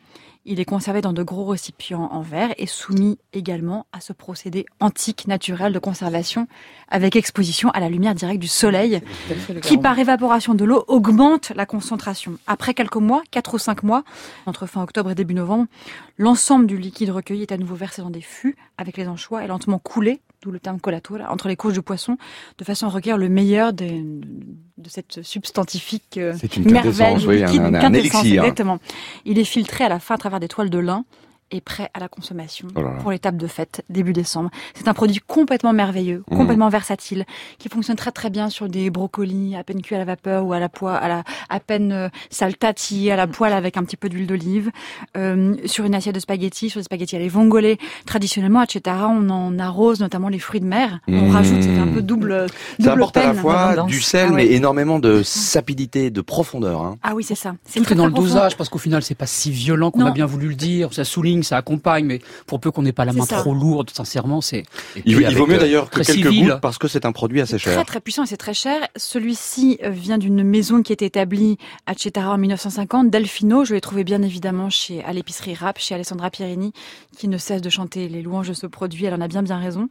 Il 0.51 0.61
est 0.61 0.65
conservé 0.65 1.03
dans 1.03 1.13
de 1.13 1.23
gros 1.23 1.45
récipients 1.45 2.09
en 2.11 2.23
verre 2.23 2.55
et 2.57 2.67
soumis 2.67 3.19
également 3.35 3.85
à 3.93 4.01
ce 4.01 4.15
procédé 4.15 4.65
antique 4.81 5.27
naturel 5.27 5.75
de 5.75 5.79
conservation 5.79 6.49
avec 6.89 7.17
exposition 7.17 7.69
à 7.73 7.81
la 7.81 7.91
lumière 7.91 8.15
directe 8.15 8.41
du 8.41 8.49
soleil 8.49 9.03
qui 9.61 9.77
par 9.77 9.99
évaporation 9.99 10.55
de 10.55 10.65
l'eau 10.65 10.85
augmente 10.89 11.53
la 11.55 11.67
concentration. 11.67 12.39
Après 12.47 12.73
quelques 12.73 12.97
mois, 12.97 13.23
4 13.31 13.55
ou 13.55 13.59
5 13.59 13.83
mois, 13.83 14.05
entre 14.47 14.65
fin 14.65 14.83
octobre 14.83 15.11
et 15.11 15.15
début 15.15 15.35
novembre, 15.35 15.67
l'ensemble 16.17 16.67
du 16.67 16.79
liquide 16.79 17.11
recueilli 17.11 17.43
est 17.43 17.53
à 17.53 17.59
nouveau 17.59 17.75
versé 17.75 18.01
dans 18.01 18.09
des 18.09 18.23
fûts 18.23 18.57
avec 18.79 18.97
les 18.97 19.07
anchois 19.07 19.45
et 19.45 19.49
lentement 19.49 19.79
coulé, 19.79 20.23
d'où 20.43 20.51
le 20.51 20.61
terme 20.61 20.79
colatura, 20.81 21.33
entre 21.33 21.49
les 21.49 21.57
couches 21.57 21.73
du 21.75 21.83
poisson, 21.83 22.17
de 22.59 22.65
façon 22.65 22.87
à 22.87 22.91
recueillir 22.91 23.19
le 23.19 23.29
meilleur 23.29 23.73
des- 23.73 24.03
de 24.03 24.89
cette 24.89 25.23
substantifique 25.23 26.17
euh, 26.17 26.33
merveille 26.65 27.27
oui, 27.27 27.39
liquide, 27.43 27.61
un- 27.63 27.93
élixir. 27.93 28.43
Exactement. 28.45 28.79
Il 29.25 29.39
est 29.39 29.45
filtré 29.45 29.85
à 29.85 29.89
la 29.89 29.99
fin 29.99 30.15
à 30.15 30.19
travers 30.19 30.39
des 30.41 30.49
toiles 30.49 30.71
de 30.71 30.79
lin 30.79 31.05
et 31.51 31.61
prêt 31.61 31.91
à 31.95 32.01
la 32.01 32.09
consommation 32.09 32.69
Oh 32.77 32.83
là 32.83 32.91
là. 32.93 32.97
pour 33.01 33.11
les 33.11 33.19
tables 33.19 33.39
de 33.39 33.47
fête 33.47 33.83
début 33.89 34.13
décembre. 34.13 34.51
C'est 34.75 34.89
un 34.89 34.95
produit 34.95 35.21
complètement 35.27 35.73
merveilleux, 35.73 36.23
Mmh. 36.31 36.37
complètement 36.37 36.69
versatile, 36.69 37.25
qui 37.59 37.69
fonctionne 37.69 37.97
très 37.97 38.13
très 38.13 38.31
bien 38.31 38.51
sur 38.51 38.69
des 38.69 38.91
brocolis 38.91 39.57
à 39.57 39.65
peine 39.65 39.81
cuits 39.83 39.95
à 39.95 39.99
la 39.99 40.05
vapeur 40.05 40.45
ou 40.45 40.53
à 40.53 40.59
la 40.61 40.69
poêle, 40.69 40.99
à 41.01 41.09
la 41.09 41.25
à 41.49 41.61
peine 41.61 41.93
euh, 41.93 42.09
saltati 42.31 43.11
à 43.11 43.17
la 43.17 43.27
poêle 43.27 43.53
avec 43.53 43.77
un 43.77 43.85
petit 43.85 43.97
peu 43.97 44.09
d'huile 44.09 44.27
d'olive, 44.27 44.71
euh, 45.17 45.55
sur 45.67 45.85
une 45.85 45.95
assiette 45.95 46.15
de 46.15 46.21
spaghettis, 46.21 46.71
sur 46.71 46.81
des 46.81 46.85
spaghettis 46.85 47.17
à 47.17 47.19
les 47.19 47.29
vongole. 47.29 47.77
Traditionnellement 48.07 48.61
à 48.61 48.67
Cetara, 48.67 49.09
on 49.09 49.29
en 49.31 49.59
arrose 49.59 50.01
notamment 50.01 50.29
les 50.29 50.39
fruits 50.39 50.61
de 50.61 50.67
mer. 50.67 51.01
On 51.09 51.29
Mmh. 51.29 51.31
rajoute, 51.33 51.63
c'est 51.63 51.79
un 51.79 51.89
peu 51.89 52.03
double 52.03 52.47
Ça 52.49 52.77
double 52.79 52.91
apporte 52.91 53.17
à 53.17 53.21
la 53.27 53.31
peine. 53.33 53.41
fois 53.41 53.85
du 53.87 54.01
sel, 54.01 54.27
Ah 54.29 54.31
ouais. 54.33 54.37
mais 54.37 54.53
énormément 54.53 54.99
de 54.99 55.23
sapidité, 55.23 56.11
de 56.11 56.21
profondeur. 56.21 56.83
Hein. 56.83 56.97
Ah 57.03 57.15
oui, 57.15 57.25
c'est 57.25 57.35
ça. 57.35 57.55
C'est 57.65 57.81
Tout 57.81 57.85
très, 57.87 57.95
est 57.95 57.97
dans 57.97 58.05
très 58.05 58.09
le 58.11 58.15
profond. 58.15 58.29
dosage, 58.29 58.57
parce 58.57 58.69
qu'au 58.69 58.79
final, 58.79 59.03
c'est 59.03 59.15
pas 59.17 59.27
si 59.27 59.51
violent 59.51 59.91
qu'on 59.91 60.01
Non. 60.01 60.07
a 60.07 60.11
bien 60.13 60.27
voulu 60.27 60.49
le 60.49 60.55
dire. 60.55 60.93
Ça 60.93 61.05
souligne, 61.05 61.38
ça 61.43 61.57
accompagne, 61.57 62.05
mais 62.05 62.21
pour 62.47 62.61
peu 62.61 62.71
qu'on 62.71 62.83
n'ait 62.83 62.93
pas 62.93 63.05
la 63.05 63.13
main 63.13 63.25
ça. 63.25 63.39
trop 63.41 63.55
lourde, 63.55 63.91
sincèrement, 63.91 64.41
c'est. 64.41 64.65
Il, 65.05 65.21
il 65.21 65.37
vaut 65.37 65.47
mieux 65.47 65.59
d'ailleurs 65.59 65.91
que 65.91 66.01
très 66.01 66.05
quelques 66.15 66.29
civil. 66.29 66.49
gouttes 66.49 66.61
parce 66.61 66.79
que 66.79 66.89
c'est 66.89 67.05
un 67.05 67.13
produit 67.13 67.41
assez 67.41 67.59
Très 67.59 67.75
cher. 67.75 67.85
très 67.87 68.01
puissant 68.01 68.25
et 68.25 68.27
c'est 68.27 68.37
très 68.37 68.55
cher. 68.55 68.87
Celui-ci 68.97 69.79
euh, 69.85 69.91
vient 69.91 70.19
d'une 70.19 70.43
maison 70.43 70.83
qui 70.83 70.93
est 70.93 71.03
établie 71.03 71.59
à 71.87 71.95
Cetara 71.95 72.33
en 72.35 72.39
1950, 72.39 73.11
Delfino. 73.11 73.65
Je 73.65 73.75
l'ai 73.75 73.81
trouvé 73.81 74.05
bien 74.05 74.23
évidemment 74.23 74.71
chez 74.71 75.03
à 75.05 75.13
l'épicerie 75.13 75.55
Rap, 75.55 75.79
chez 75.79 75.95
Alessandra 75.95 76.31
Pierini, 76.31 76.73
qui 77.17 77.29
ne 77.29 77.39
cesse 77.39 77.63
de 77.63 77.71
chanter 77.71 78.09
les 78.09 78.23
louanges 78.23 78.49
de 78.49 78.55
ce 78.55 78.67
produit. 78.67 79.05
Elle 79.07 79.15
en 79.15 79.21
a 79.21 79.29
bien 79.29 79.43
bien 79.43 79.59
raison. 79.59 79.89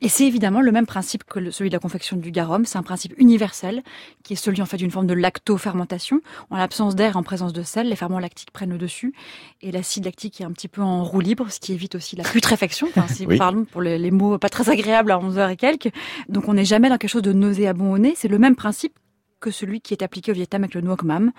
Et 0.00 0.08
c'est 0.08 0.26
évidemment 0.26 0.60
le 0.60 0.72
même 0.72 0.86
principe 0.86 1.24
que 1.24 1.50
celui 1.50 1.70
de 1.70 1.74
la 1.74 1.80
confection 1.80 2.16
du 2.16 2.30
garum. 2.30 2.64
C'est 2.66 2.78
un 2.78 2.82
principe 2.82 3.14
universel 3.18 3.82
qui 4.22 4.34
est 4.34 4.36
celui 4.36 4.60
en 4.62 4.66
fait 4.66 4.76
d'une 4.76 4.90
forme 4.90 5.06
de 5.06 5.14
lactofermentation. 5.14 6.20
En 6.50 6.56
l'absence 6.56 6.94
d'air, 6.96 7.16
en 7.16 7.22
présence 7.22 7.52
de 7.52 7.62
sel, 7.62 7.88
les 7.88 7.96
ferments 7.96 8.18
lactiques 8.18 8.50
prennent 8.50 8.70
le 8.70 8.78
dessus 8.78 9.14
et 9.62 9.72
l'acide 9.72 10.04
lactique 10.04 10.40
est 10.40 10.44
un 10.44 10.52
petit 10.52 10.68
peu 10.68 10.82
en 10.86 11.04
roue 11.04 11.20
libre, 11.20 11.46
ce 11.50 11.60
qui 11.60 11.72
évite 11.72 11.94
aussi 11.96 12.16
la 12.16 12.24
putréfaction. 12.24 12.86
Enfin, 12.88 13.06
si 13.12 13.26
Oui. 13.28 13.36
parlons 13.38 13.64
pour 13.64 13.82
les, 13.82 13.98
les 13.98 14.10
mots 14.10 14.38
pas 14.38 14.48
très 14.48 14.70
agréables 14.70 15.10
à 15.10 15.18
11 15.18 15.38
heures 15.38 15.50
et 15.50 15.56
quelques. 15.56 15.90
Donc 16.28 16.48
on 16.48 16.54
n'est 16.54 16.64
jamais 16.64 16.88
dans 16.88 16.96
quelque 16.98 17.10
chose 17.10 17.22
de 17.22 17.32
nauséabond 17.32 17.92
au 17.92 17.98
nez. 17.98 18.14
C'est 18.16 18.28
le 18.28 18.38
même 18.38 18.56
principe 18.56 18.94
que 19.40 19.50
celui 19.50 19.80
qui 19.80 19.92
est 19.92 20.02
appliqué 20.02 20.30
au 20.32 20.34
Vietnam 20.34 20.62
avec 20.64 20.74
le 20.74 20.80
nuoc 20.80 21.02
mam, 21.02 21.32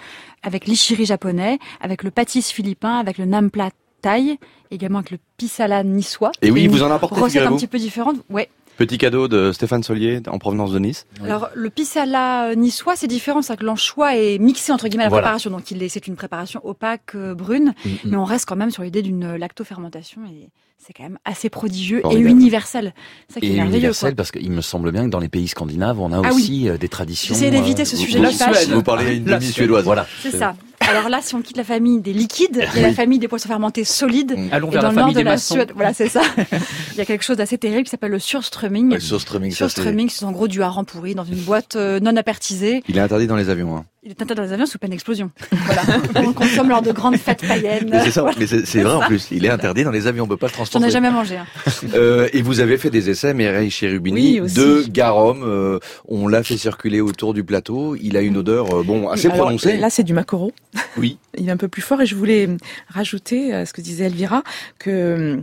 avec 0.43 0.67
l'ichiri 0.67 1.05
japonais, 1.05 1.57
avec 1.81 2.03
le 2.03 2.11
pâtis 2.11 2.43
philippin, 2.43 2.99
avec 2.99 3.17
le 3.17 3.25
nam 3.25 3.49
plat 3.49 3.71
thaï, 4.01 4.37
également 4.69 4.99
avec 4.99 5.11
le 5.11 5.17
pisala 5.37 5.83
niçois. 5.83 6.31
Et 6.43 6.51
oui, 6.51 6.67
vous 6.67 6.83
en 6.83 6.91
apportez, 6.91 7.19
Recette 7.19 7.41
un 7.47 7.55
petit 7.55 7.67
peu 7.67 7.79
différente. 7.79 8.17
Ouais. 8.29 8.49
Petit 8.77 8.97
cadeau 8.99 9.27
de 9.27 9.51
Stéphane 9.51 9.81
Solier 9.81 10.21
en 10.27 10.37
provenance 10.37 10.71
de 10.71 10.77
Nice. 10.79 11.07
Alors 11.23 11.49
le 11.55 11.69
pisala 11.71 12.53
niçois, 12.55 12.95
c'est 12.95 13.07
différent, 13.07 13.41
c'est 13.41 13.57
que 13.57 13.65
l'anchois 13.65 14.15
est 14.15 14.37
mixé 14.37 14.71
entre 14.71 14.87
guillemets 14.87 15.03
à 15.03 15.07
la 15.07 15.09
Voilà. 15.09 15.23
préparation, 15.23 15.49
donc 15.49 15.71
il 15.71 15.81
est, 15.81 15.89
c'est 15.89 16.05
une 16.07 16.15
préparation 16.15 16.61
opaque, 16.63 17.15
euh, 17.15 17.33
brune, 17.33 17.73
Mm, 17.83 17.89
mm. 17.89 17.97
mais 18.05 18.17
on 18.17 18.23
reste 18.23 18.45
quand 18.47 18.55
même 18.55 18.69
sur 18.71 18.83
l'idée 18.83 19.01
d'une 19.01 19.35
lactofermentation 19.35 20.21
et 20.25 20.49
c'est 20.77 20.93
quand 20.93 21.03
même 21.03 21.17
assez 21.25 21.49
prodigieux 21.49 22.01
Formidable. 22.01 22.27
et 22.27 22.31
universel. 22.31 22.93
C'est 23.27 23.33
ça 23.35 23.39
qui 23.39 23.47
Et 23.47 23.49
est 23.53 23.55
merveilleux. 23.55 23.77
universel, 23.77 24.11
quoi. 24.11 24.15
parce 24.17 24.31
qu'il 24.31 24.51
me 24.51 24.61
semble 24.61 24.91
bien 24.91 25.05
que 25.05 25.09
dans 25.09 25.19
les 25.19 25.27
pays 25.29 25.47
scandinaves, 25.47 25.99
on 25.99 26.13
a 26.13 26.21
Ah 26.23 26.31
aussi 26.31 26.69
euh, 26.69 26.77
des 26.77 26.87
traditions. 26.87 27.33
J'essaie 27.33 27.49
d'éviter 27.49 27.83
ce 27.83 27.97
sujet-là, 27.97 28.29
vous-. 28.29 28.75
Vous 28.75 28.83
parlez 28.83 29.07
à 29.07 29.11
une 29.13 29.25
La 29.27 29.39
demi-suédoise. 29.39 29.83
Voilà. 29.85 30.05
C'est 30.21 30.31
ça. 30.31 30.55
Alors 30.87 31.09
là, 31.09 31.19
si 31.21 31.35
on 31.35 31.41
quitte 31.41 31.57
la 31.57 31.63
famille 31.63 31.99
des 31.99 32.13
liquides, 32.13 32.65
il 32.75 32.81
y 32.81 32.83
a 32.83 32.87
la 32.87 32.93
famille 32.93 33.19
des 33.19 33.27
poissons 33.27 33.47
fermentés 33.47 33.83
solides. 33.83 34.35
Mm. 34.37 34.49
Allons 34.51 34.69
et 34.69 34.73
vers 34.73 34.81
dans 34.83 34.87
la 34.87 34.93
le 34.93 34.95
nord 34.95 35.03
famille 35.03 35.13
de 35.15 35.19
des 35.19 35.23
la 35.23 35.31
maçons. 35.31 35.55
Suède, 35.55 35.71
voilà, 35.75 35.93
c'est 35.93 36.09
ça. 36.09 36.21
il 36.93 36.97
y 36.97 37.01
a 37.01 37.05
quelque 37.05 37.23
chose 37.23 37.37
d'assez 37.37 37.57
terrible 37.57 37.83
qui 37.83 37.89
s'appelle 37.89 38.11
le 38.11 38.19
surströmming. 38.19 38.87
Ouais, 38.89 38.95
le 38.95 38.99
surströmming, 38.99 39.51
Surströmming, 39.51 40.09
c'est 40.09 40.25
en 40.25 40.31
gros 40.31 40.47
du 40.47 40.61
hareng 40.61 40.85
pourri 40.85 41.15
dans 41.15 41.25
une 41.25 41.39
boîte 41.39 41.75
euh, 41.75 41.99
non 41.99 42.15
apertisée. 42.15 42.83
Il 42.87 42.97
est 42.97 43.01
interdit 43.01 43.27
dans 43.27 43.35
les 43.35 43.49
avions. 43.49 43.75
Hein. 43.77 43.85
Il 44.07 44.11
est 44.11 44.21
interdit 44.21 44.35
dans 44.35 44.43
les 44.47 44.53
avions 44.53 44.65
sous 44.65 44.77
peine 44.79 44.91
d'explosion. 44.91 45.31
Voilà. 45.51 45.81
On 46.15 46.27
le 46.27 46.33
consomme 46.33 46.69
lors 46.69 46.81
de 46.81 46.93
grandes 46.93 47.17
fêtes 47.17 47.45
païennes. 47.45 47.89
C'est 48.05 48.11
ça, 48.11 48.21
Voilà. 48.21 48.37
mais 48.39 48.47
c'est 48.47 48.65
c'est 48.65 48.81
vrai 48.81 48.93
en 48.93 49.01
plus. 49.01 49.27
Il 49.31 49.43
est 49.45 49.49
interdit 49.49 49.83
dans 49.83 49.91
les 49.91 50.07
avions, 50.07 50.23
on 50.23 50.27
peut 50.27 50.37
pas 50.37 50.45
le 50.47 50.51
J'en 50.51 50.55
transporter. 50.59 50.87
ai 50.87 50.91
jamais 50.91 51.11
mangé. 51.11 51.35
hein. 51.37 51.45
Euh, 51.93 52.29
et 52.31 52.41
vous 52.41 52.59
avez 52.61 52.77
fait 52.77 52.89
des 52.89 53.09
essais, 53.09 53.33
Mireille 53.33 53.69
Cherubini, 53.69 54.33
Oui, 54.35 54.39
aussi. 54.41 54.55
de 54.55 54.85
garum. 54.89 55.43
euh, 55.43 55.79
on 56.07 56.27
l'a 56.29 56.41
fait 56.43 56.57
circuler 56.57 57.01
autour 57.01 57.33
du 57.33 57.43
plateau. 57.43 57.95
Il 58.01 58.15
a 58.17 58.21
une 58.21 58.37
odeur, 58.37 58.73
euh, 58.73 58.83
bon, 58.83 59.09
assez 59.09 59.27
Alors, 59.27 59.45
prononcée. 59.45 59.77
Là, 59.77 59.89
c'est 59.89 60.03
du 60.03 60.13
maquereau. 60.13 60.53
Oui. 60.97 61.17
Il 61.37 61.49
est 61.49 61.51
un 61.51 61.57
peu 61.57 61.67
plus 61.67 61.81
fort 61.83 62.01
et 62.01 62.05
je 62.05 62.15
voulais 62.15 62.47
rajouter 62.89 63.53
à 63.53 63.65
ce 63.67 63.73
que 63.73 63.81
disait 63.81 64.05
Elvira 64.05 64.41
que 64.79 65.39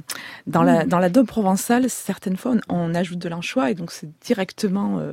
dans 0.48 0.62
la 0.64 0.84
dans 0.84 0.98
la 0.98 1.08
daube 1.08 1.26
provençale, 1.28 1.88
certaines 1.88 2.36
fois 2.36 2.54
on, 2.68 2.90
on 2.90 2.94
ajoute 2.96 3.18
de 3.20 3.28
l'anchois 3.28 3.70
et 3.70 3.74
donc 3.74 3.92
c'est 3.92 4.08
directement 4.24 4.98
euh, 4.98 5.12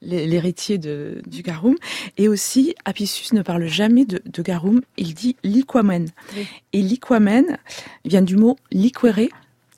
l'hé- 0.00 0.26
l'héritier 0.26 0.78
de 0.78 1.20
du 1.26 1.42
garum. 1.42 1.74
Et 2.16 2.28
aussi, 2.28 2.74
Apicius 2.92 3.32
ne 3.32 3.40
parle 3.40 3.64
jamais 3.64 4.04
de, 4.04 4.20
de 4.26 4.42
garum, 4.42 4.82
il 4.98 5.14
dit 5.14 5.34
liquamen. 5.44 6.04
Oui. 6.36 6.46
Et 6.74 6.82
liquamen 6.82 7.56
vient 8.04 8.20
du 8.20 8.36
mot 8.36 8.58
liquere, 8.70 9.30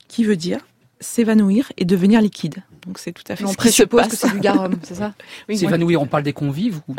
qui 0.09 0.25
veut 0.25 0.35
dire 0.35 0.59
s'évanouir 0.99 1.71
et 1.77 1.85
devenir 1.85 2.19
liquide. 2.19 2.63
Donc 2.85 2.99
c'est 2.99 3.13
tout 3.13 3.23
à 3.29 3.37
fait 3.37 3.45
On 3.45 3.53
présuppose 3.53 4.07
que 4.07 4.17
c'est 4.17 4.33
du 4.33 4.41
garum, 4.41 4.75
c'est 4.83 4.95
ça 4.95 5.13
Oui, 5.47 5.57
S'évanouir, 5.57 6.01
on 6.01 6.07
parle 6.07 6.23
des 6.23 6.33
convives 6.33 6.81
ou... 6.89 6.95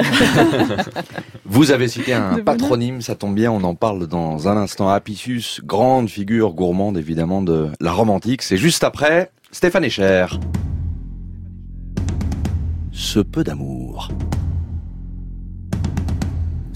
Vous 1.45 1.71
avez 1.71 1.87
cité 1.87 2.15
un 2.15 2.39
De 2.39 2.41
patronyme, 2.41 3.03
ça 3.03 3.15
tombe 3.15 3.35
bien, 3.35 3.53
on 3.53 3.63
en 3.63 3.75
parle 3.75 4.07
dans 4.07 4.49
un 4.49 4.57
instant. 4.57 4.89
Apicius, 4.89 5.61
grande 5.65 6.09
figure 6.09 6.55
gourmande 6.55 6.97
évidemment 6.97 7.43
de 7.43 7.69
la 7.79 7.93
Rome 7.93 8.09
antique. 8.09 8.41
C'est 8.41 8.57
juste 8.57 8.85
après 8.85 9.31
Stéphane 9.53 9.85
Echer. 9.85 10.29
Ce 12.91 13.21
peu 13.21 13.45
d'amour. 13.45 14.09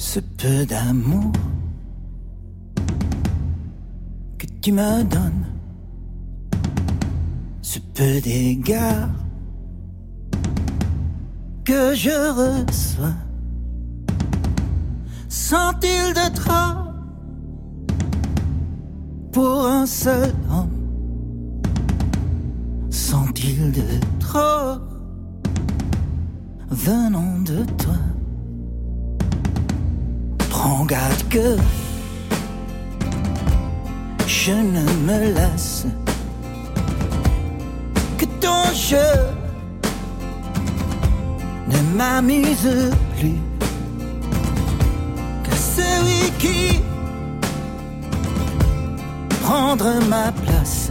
Ce 0.00 0.18
peu 0.18 0.64
d'amour 0.64 1.30
que 4.38 4.46
tu 4.62 4.72
me 4.72 5.04
donnes, 5.04 5.44
ce 7.60 7.78
peu 7.94 8.18
d'égard 8.22 9.10
que 11.64 11.94
je 11.94 12.16
reçois, 12.40 13.18
sont-ils 15.28 16.14
de 16.14 16.34
trop 16.34 16.76
pour 19.32 19.66
un 19.66 19.84
seul 19.84 20.32
homme? 20.50 20.78
Sont-ils 22.88 23.70
de 23.70 24.00
trop? 24.18 24.80
Venant 26.70 27.38
de 27.42 27.64
toi 27.76 27.98
Prends 30.62 30.84
garde 30.84 31.22
que 31.30 31.56
je 34.26 34.52
ne 34.52 34.82
me 35.06 35.32
lasse, 35.32 35.86
que 38.18 38.26
ton 38.42 38.64
jeu 38.74 39.12
ne 41.66 41.96
m'amuse 41.96 42.92
plus, 43.16 43.40
que 45.44 45.56
celui 45.56 46.30
qui 46.38 46.80
prendre 49.42 49.88
ma 50.10 50.30
place 50.30 50.90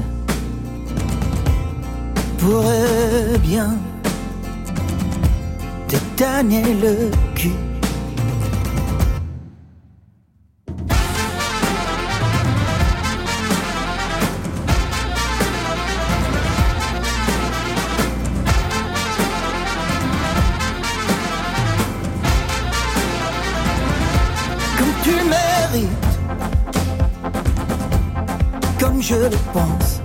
pourrait 2.39 3.37
bien 3.43 3.77
te 5.87 5.97
tanner 6.17 6.73
le 6.73 7.11
le 29.29 29.37
pense, 29.53 30.01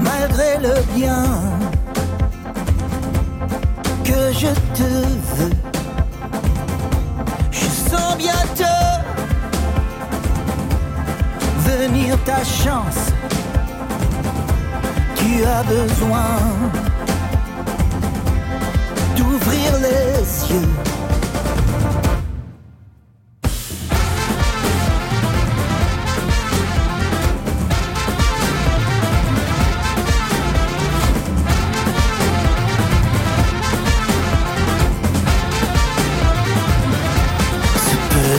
malgré 0.00 0.58
le 0.58 0.74
bien 0.94 1.24
que 4.04 4.32
je 4.32 4.48
te 4.74 4.90
veux. 5.36 5.56
Je 7.50 7.66
sens 7.90 8.16
bientôt 8.16 8.64
venir 11.66 12.16
ta 12.24 12.42
chance. 12.44 13.12
Tu 15.16 15.44
as 15.44 15.62
besoin 15.64 16.38
d'ouvrir 19.16 19.72
les 19.80 20.52
yeux. 20.52 20.85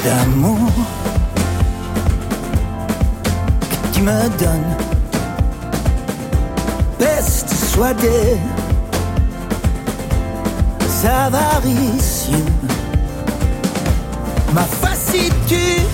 D'amour 0.07 0.71
que 3.81 3.87
tu 3.93 4.01
me 4.01 4.21
donnes. 4.41 4.75
Peste 6.97 7.49
soit 7.71 7.93
des 7.93 8.37
avaricieux. 11.25 12.51
Ma 14.53 14.65
facitude 14.83 15.89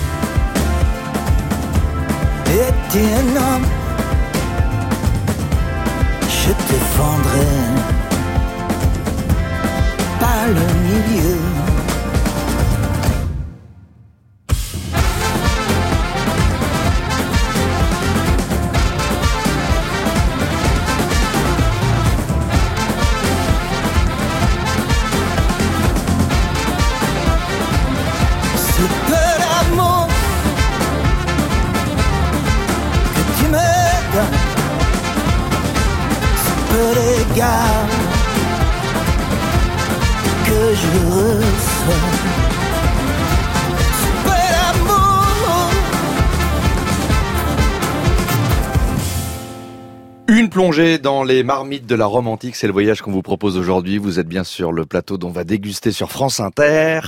était 2.66 3.10
un 3.20 3.28
homme. 3.42 3.68
Je 6.40 6.52
te 6.68 6.76
vendrai 6.96 7.52
pas 10.20 10.42
le 10.58 10.66
milieu. 10.86 11.63
Que 40.46 40.74
je 40.74 40.92
reçois. 41.14 42.34
Une 50.26 50.48
plongée 50.48 50.98
dans 50.98 51.22
les 51.22 51.42
marmites 51.42 51.86
de 51.86 51.94
la 51.94 52.06
Rome 52.06 52.28
antique, 52.28 52.56
c'est 52.56 52.66
le 52.66 52.72
voyage 52.72 53.02
qu'on 53.02 53.12
vous 53.12 53.22
propose 53.22 53.58
aujourd'hui. 53.58 53.98
Vous 53.98 54.18
êtes 54.18 54.26
bien 54.26 54.42
sur 54.42 54.72
le 54.72 54.86
plateau 54.86 55.18
dont 55.18 55.28
on 55.28 55.30
va 55.30 55.44
déguster 55.44 55.92
sur 55.92 56.10
France 56.10 56.40
Inter. 56.40 57.00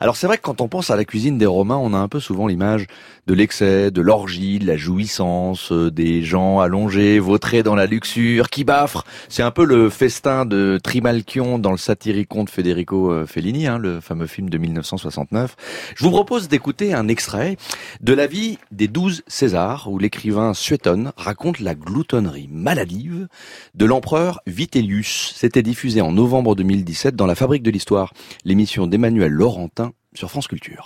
Alors 0.00 0.16
c'est 0.16 0.26
vrai 0.26 0.36
que 0.36 0.42
quand 0.42 0.60
on 0.60 0.68
pense 0.68 0.90
à 0.90 0.96
la 0.96 1.04
cuisine 1.04 1.38
des 1.38 1.46
Romains, 1.46 1.78
on 1.78 1.94
a 1.94 1.96
un 1.96 2.08
peu 2.08 2.20
souvent 2.20 2.46
l'image 2.46 2.86
de 3.28 3.34
l'excès, 3.34 3.90
de 3.90 4.00
l'orgie, 4.00 4.58
de 4.58 4.66
la 4.66 4.78
jouissance, 4.78 5.70
euh, 5.70 5.90
des 5.90 6.22
gens 6.22 6.60
allongés, 6.60 7.18
vautrés 7.18 7.62
dans 7.62 7.74
la 7.74 7.84
luxure, 7.84 8.48
qui 8.48 8.64
baffrent. 8.64 9.04
C'est 9.28 9.42
un 9.42 9.50
peu 9.50 9.66
le 9.66 9.90
festin 9.90 10.46
de 10.46 10.80
Trimalchion 10.82 11.58
dans 11.58 11.70
le 11.70 11.76
Satyricon 11.76 12.44
de 12.44 12.50
Federico 12.50 13.12
euh, 13.12 13.26
Fellini, 13.26 13.66
hein, 13.66 13.76
le 13.76 14.00
fameux 14.00 14.26
film 14.26 14.48
de 14.48 14.56
1969. 14.56 15.56
Je 15.94 16.04
vous 16.04 16.10
propose 16.10 16.48
d'écouter 16.48 16.94
un 16.94 17.06
extrait 17.06 17.58
de 18.00 18.14
la 18.14 18.26
vie 18.26 18.56
des 18.70 18.88
douze 18.88 19.22
Césars, 19.26 19.90
où 19.90 19.98
l'écrivain 19.98 20.54
Suétone 20.54 21.12
raconte 21.18 21.60
la 21.60 21.74
gloutonnerie 21.74 22.48
maladive 22.50 23.28
de 23.74 23.84
l'empereur 23.84 24.40
Vitellius. 24.46 25.34
C'était 25.36 25.62
diffusé 25.62 26.00
en 26.00 26.12
novembre 26.12 26.56
2017 26.56 27.14
dans 27.14 27.26
La 27.26 27.34
Fabrique 27.34 27.62
de 27.62 27.70
l'Histoire, 27.70 28.14
l'émission 28.46 28.86
d'Emmanuel 28.86 29.32
Laurentin 29.32 29.92
sur 30.14 30.30
France 30.30 30.48
Culture. 30.48 30.82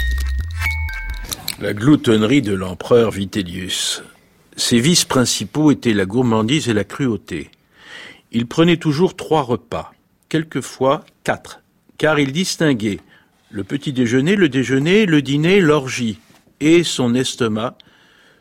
La 1.62 1.74
gloutonnerie 1.74 2.42
de 2.42 2.54
l'empereur 2.54 3.12
Vitellius. 3.12 4.02
Ses 4.56 4.80
vices 4.80 5.04
principaux 5.04 5.70
étaient 5.70 5.94
la 5.94 6.06
gourmandise 6.06 6.68
et 6.68 6.72
la 6.72 6.82
cruauté. 6.82 7.52
Il 8.32 8.48
prenait 8.48 8.78
toujours 8.78 9.14
trois 9.14 9.42
repas, 9.42 9.92
quelquefois 10.28 11.04
quatre, 11.22 11.62
car 11.98 12.18
il 12.18 12.32
distinguait 12.32 12.98
Le 13.52 13.62
petit 13.62 13.92
déjeuner, 13.92 14.34
le 14.34 14.48
déjeuner, 14.48 15.06
le 15.06 15.22
dîner, 15.22 15.60
l'orgie 15.60 16.18
et 16.58 16.82
son 16.82 17.14
estomac 17.14 17.78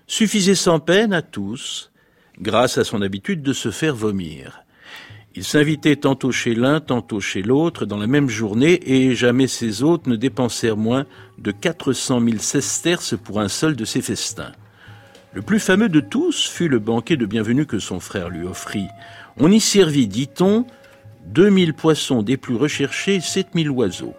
suffisaient 0.07 0.55
sans 0.55 0.79
peine 0.79 1.13
à 1.13 1.21
tous, 1.21 1.91
grâce 2.39 2.79
à 2.79 2.83
son 2.83 3.03
habitude 3.03 3.43
de 3.43 3.53
se 3.53 3.69
faire 3.69 3.95
vomir. 3.95 4.63
Il 5.33 5.45
s'invitait 5.45 5.95
tantôt 5.95 6.33
chez 6.33 6.53
l'un, 6.53 6.81
tantôt 6.81 7.21
chez 7.21 7.41
l'autre 7.41 7.85
dans 7.85 7.97
la 7.97 8.07
même 8.07 8.27
journée, 8.27 8.79
et 8.85 9.15
jamais 9.15 9.47
ses 9.47 9.81
hôtes 9.81 10.07
ne 10.07 10.17
dépensèrent 10.17 10.75
moins 10.75 11.05
de 11.37 11.51
400 11.51 12.21
000 12.21 12.37
sesterces 12.39 13.15
pour 13.17 13.39
un 13.39 13.47
seul 13.47 13.77
de 13.77 13.85
ses 13.85 14.01
festins. 14.01 14.51
Le 15.33 15.41
plus 15.41 15.61
fameux 15.61 15.87
de 15.87 16.01
tous 16.01 16.49
fut 16.49 16.67
le 16.67 16.79
banquet 16.79 17.15
de 17.15 17.25
bienvenue 17.25 17.65
que 17.65 17.79
son 17.79 18.01
frère 18.01 18.29
lui 18.29 18.45
offrit. 18.45 18.87
On 19.37 19.49
y 19.49 19.61
servit, 19.61 20.07
dit-on, 20.07 20.65
2000 21.27 21.75
poissons 21.75 22.23
des 22.23 22.35
plus 22.35 22.55
recherchés 22.55 23.15
et 23.15 23.21
7000 23.21 23.69
oiseaux. 23.69 24.15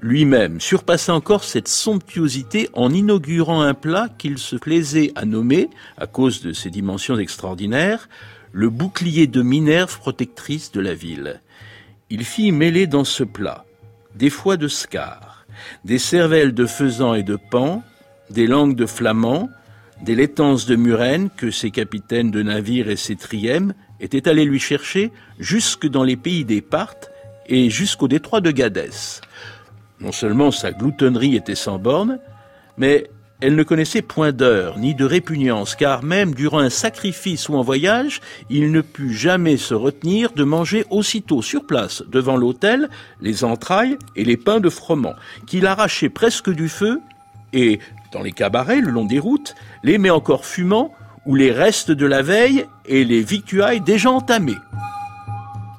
Lui-même 0.00 0.60
surpassa 0.60 1.14
encore 1.14 1.42
cette 1.42 1.66
somptuosité 1.66 2.68
en 2.74 2.92
inaugurant 2.92 3.62
un 3.62 3.74
plat 3.74 4.08
qu'il 4.18 4.38
se 4.38 4.54
plaisait 4.54 5.10
à 5.16 5.24
nommer, 5.24 5.70
à 5.96 6.06
cause 6.06 6.42
de 6.42 6.52
ses 6.52 6.70
dimensions 6.70 7.18
extraordinaires, 7.18 8.08
le 8.54 8.70
bouclier 8.70 9.26
de 9.26 9.42
Minerve 9.42 9.98
protectrice 9.98 10.70
de 10.70 10.80
la 10.80 10.94
ville. 10.94 11.40
Il 12.08 12.24
fit 12.24 12.52
mêler 12.52 12.86
dans 12.86 13.02
ce 13.02 13.24
plat 13.24 13.64
des 14.14 14.30
foies 14.30 14.56
de 14.56 14.68
scar, 14.68 15.44
des 15.84 15.98
cervelles 15.98 16.54
de 16.54 16.64
faisan 16.64 17.14
et 17.14 17.24
de 17.24 17.36
pan, 17.50 17.82
des 18.30 18.46
langues 18.46 18.76
de 18.76 18.86
flamand, 18.86 19.50
des 20.02 20.14
laitances 20.14 20.66
de 20.66 20.76
murène 20.76 21.30
que 21.36 21.50
ses 21.50 21.72
capitaines 21.72 22.30
de 22.30 22.44
navires 22.44 22.88
et 22.88 22.96
ses 22.96 23.16
trièmes 23.16 23.74
étaient 23.98 24.28
allés 24.28 24.44
lui 24.44 24.60
chercher 24.60 25.10
jusque 25.40 25.88
dans 25.88 26.04
les 26.04 26.16
pays 26.16 26.44
des 26.44 26.62
Parthes 26.62 27.10
et 27.48 27.70
jusqu'au 27.70 28.06
détroit 28.06 28.40
de 28.40 28.52
Gadès. 28.52 29.20
Non 29.98 30.12
seulement 30.12 30.52
sa 30.52 30.70
gloutonnerie 30.70 31.34
était 31.34 31.56
sans 31.56 31.80
borne, 31.80 32.20
mais 32.76 33.10
elle 33.44 33.56
ne 33.56 33.62
connaissait 33.62 34.00
point 34.00 34.32
d'heure 34.32 34.78
ni 34.78 34.94
de 34.94 35.04
répugnance, 35.04 35.76
car 35.76 36.02
même 36.02 36.34
durant 36.34 36.60
un 36.60 36.70
sacrifice 36.70 37.50
ou 37.50 37.56
en 37.56 37.60
voyage, 37.60 38.22
il 38.48 38.72
ne 38.72 38.80
put 38.80 39.12
jamais 39.12 39.58
se 39.58 39.74
retenir 39.74 40.32
de 40.32 40.44
manger 40.44 40.86
aussitôt 40.88 41.42
sur 41.42 41.66
place, 41.66 42.02
devant 42.10 42.38
l'autel, 42.38 42.88
les 43.20 43.44
entrailles 43.44 43.98
et 44.16 44.24
les 44.24 44.38
pains 44.38 44.60
de 44.60 44.70
froment, 44.70 45.14
qu'il 45.46 45.66
arrachait 45.66 46.08
presque 46.08 46.48
du 46.48 46.70
feu, 46.70 47.02
et, 47.52 47.80
dans 48.12 48.22
les 48.22 48.32
cabarets, 48.32 48.80
le 48.80 48.90
long 48.90 49.04
des 49.04 49.18
routes, 49.18 49.54
les 49.82 49.98
mets 49.98 50.08
encore 50.08 50.46
fumants, 50.46 50.94
ou 51.26 51.34
les 51.34 51.52
restes 51.52 51.90
de 51.90 52.06
la 52.06 52.22
veille 52.22 52.64
et 52.86 53.04
les 53.04 53.20
victuailles 53.20 53.82
déjà 53.82 54.10
entamées. 54.10 54.56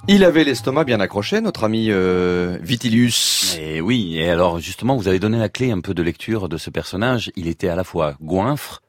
Il 0.07 0.23
avait 0.23 0.43
l'estomac 0.43 0.83
bien 0.83 0.99
accroché, 0.99 1.41
notre 1.41 1.63
ami 1.63 1.87
euh, 1.89 2.59
Vitilius. 2.61 3.57
Et 3.59 3.81
oui, 3.81 4.17
et 4.19 4.29
alors 4.29 4.59
justement, 4.59 4.95
vous 4.97 5.07
avez 5.07 5.17
donné 5.17 5.39
la 5.39 5.49
clé 5.49 5.71
un 5.71 5.81
peu 5.81 5.95
de 5.95 6.03
lecture 6.03 6.47
de 6.47 6.57
ce 6.57 6.69
personnage. 6.69 7.31
Il 7.35 7.47
était 7.47 7.69
à 7.69 7.75
la 7.75 7.83
fois 7.83 8.15
goinfre, 8.21 8.83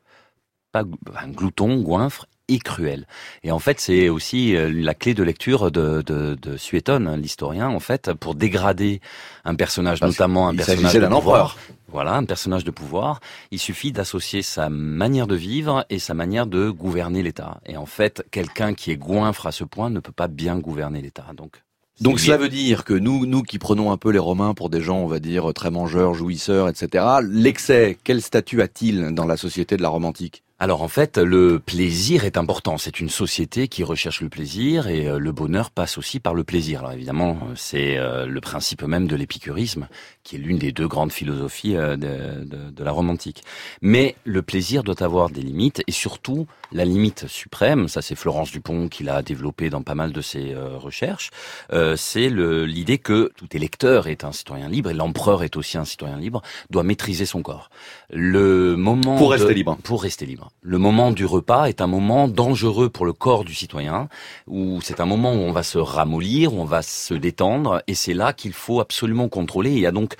pas 0.72 0.84
un 1.16 1.28
glouton, 1.28 1.80
goinfre 1.80 2.26
et 2.48 2.58
cruel. 2.58 3.06
Et 3.42 3.50
en 3.50 3.58
fait, 3.58 3.80
c'est 3.80 4.08
aussi 4.08 4.54
euh, 4.54 4.70
la 4.72 4.94
clé 4.94 5.14
de 5.14 5.22
lecture 5.22 5.70
de, 5.70 6.02
de, 6.02 6.36
de 6.40 6.56
Suétone, 6.56 7.08
hein, 7.08 7.16
l'historien, 7.16 7.68
en 7.68 7.80
fait, 7.80 8.12
pour 8.14 8.34
dégrader 8.34 9.00
un 9.44 9.54
personnage, 9.54 10.00
Parce 10.00 10.12
notamment 10.12 10.48
un 10.48 10.54
personnage 10.54 10.94
d'un 10.94 11.12
empereur. 11.12 11.56
Voilà, 11.88 12.14
un 12.14 12.24
personnage 12.24 12.64
de 12.64 12.70
pouvoir. 12.70 13.20
Il 13.50 13.58
suffit 13.58 13.92
d'associer 13.92 14.42
sa 14.42 14.68
manière 14.68 15.26
de 15.26 15.36
vivre 15.36 15.84
et 15.88 15.98
sa 15.98 16.14
manière 16.14 16.46
de 16.46 16.68
gouverner 16.70 17.22
l'État. 17.22 17.60
Et 17.64 17.76
en 17.76 17.86
fait, 17.86 18.24
quelqu'un 18.30 18.74
qui 18.74 18.90
est 18.90 18.96
goinfre 18.96 19.46
à 19.46 19.52
ce 19.52 19.64
point 19.64 19.88
ne 19.88 20.00
peut 20.00 20.12
pas 20.12 20.28
bien 20.28 20.58
gouverner 20.58 21.00
l'État. 21.00 21.26
Donc, 21.36 21.62
Donc 22.00 22.18
cela 22.18 22.36
veut 22.36 22.48
dire 22.48 22.84
que 22.84 22.92
nous, 22.92 23.24
nous 23.24 23.42
qui 23.42 23.58
prenons 23.58 23.92
un 23.92 23.96
peu 23.96 24.10
les 24.10 24.18
Romains 24.18 24.52
pour 24.52 24.68
des 24.68 24.80
gens, 24.80 24.98
on 24.98 25.06
va 25.06 25.20
dire, 25.20 25.54
très 25.54 25.70
mangeurs, 25.70 26.12
jouisseurs, 26.14 26.68
etc., 26.68 27.04
l'excès, 27.22 27.96
quel 28.02 28.20
statut 28.20 28.62
a-t-il 28.62 29.14
dans 29.14 29.24
la 29.24 29.36
société 29.36 29.76
de 29.76 29.82
la 29.82 29.88
Rome 29.88 30.04
antique? 30.04 30.42
Alors 30.58 30.80
en 30.80 30.88
fait, 30.88 31.18
le 31.18 31.58
plaisir 31.58 32.24
est 32.24 32.38
important. 32.38 32.78
C'est 32.78 33.00
une 33.00 33.10
société 33.10 33.68
qui 33.68 33.84
recherche 33.84 34.22
le 34.22 34.30
plaisir 34.30 34.88
et 34.88 35.06
euh, 35.06 35.18
le 35.18 35.30
bonheur 35.30 35.70
passe 35.70 35.98
aussi 35.98 36.18
par 36.18 36.32
le 36.32 36.44
plaisir. 36.44 36.78
Alors 36.80 36.92
évidemment, 36.92 37.38
euh, 37.42 37.52
c'est 37.56 37.98
euh, 37.98 38.24
le 38.24 38.40
principe 38.40 38.82
même 38.82 39.06
de 39.06 39.16
l'épicurisme, 39.16 39.86
qui 40.26 40.34
est 40.34 40.38
l'une 40.40 40.58
des 40.58 40.72
deux 40.72 40.88
grandes 40.88 41.12
philosophies 41.12 41.76
euh, 41.76 41.96
de, 41.96 42.44
de- 42.44 42.70
de 42.70 42.84
la 42.84 42.90
Rome 42.90 43.10
antique. 43.10 43.44
Mais 43.80 44.16
le 44.24 44.42
plaisir 44.42 44.82
doit 44.82 45.00
avoir 45.02 45.30
des 45.30 45.40
limites 45.40 45.82
et 45.86 45.92
surtout 45.92 46.46
la 46.72 46.84
limite 46.84 47.28
suprême, 47.28 47.86
ça 47.86 48.02
c'est 48.02 48.16
Florence 48.16 48.50
Dupont 48.50 48.88
qui 48.88 49.04
l'a 49.04 49.22
développé 49.22 49.70
dans 49.70 49.82
pas 49.82 49.94
mal 49.94 50.12
de 50.12 50.20
ses 50.20 50.52
euh, 50.52 50.76
recherches, 50.78 51.30
euh, 51.72 51.94
c'est 51.96 52.28
l'idée 52.28 52.98
que 52.98 53.30
tout 53.36 53.46
électeur 53.56 54.08
est 54.08 54.24
un 54.24 54.32
citoyen 54.32 54.68
libre 54.68 54.90
et 54.90 54.94
l'empereur 54.94 55.44
est 55.44 55.56
aussi 55.56 55.78
un 55.78 55.84
citoyen 55.84 56.18
libre, 56.18 56.42
doit 56.70 56.82
maîtriser 56.82 57.24
son 57.24 57.42
corps. 57.42 57.70
Le 58.10 58.74
moment 58.76 59.16
Pour 59.16 59.28
de- 59.28 59.34
rester 59.34 59.54
libre. 59.54 59.78
Pour 59.84 60.02
rester 60.02 60.26
libre. 60.26 60.50
Le 60.60 60.78
moment 60.78 61.12
du 61.12 61.24
repas 61.24 61.66
est 61.66 61.80
un 61.80 61.86
moment 61.86 62.26
dangereux 62.26 62.88
pour 62.88 63.06
le 63.06 63.12
corps 63.12 63.44
du 63.44 63.54
citoyen, 63.54 64.08
où 64.48 64.80
c'est 64.82 65.00
un 65.00 65.06
moment 65.06 65.32
où 65.34 65.38
on 65.38 65.52
va 65.52 65.62
se 65.62 65.78
ramollir, 65.78 66.52
où 66.52 66.60
on 66.60 66.64
va 66.64 66.82
se 66.82 67.14
détendre, 67.14 67.80
et 67.86 67.94
c'est 67.94 68.14
là 68.14 68.32
qu'il 68.32 68.52
faut 68.52 68.80
absolument 68.80 69.28
contrôler. 69.28 69.70
Il 69.72 69.78
y 69.80 69.86
a 69.86 69.92
donc 69.92 70.15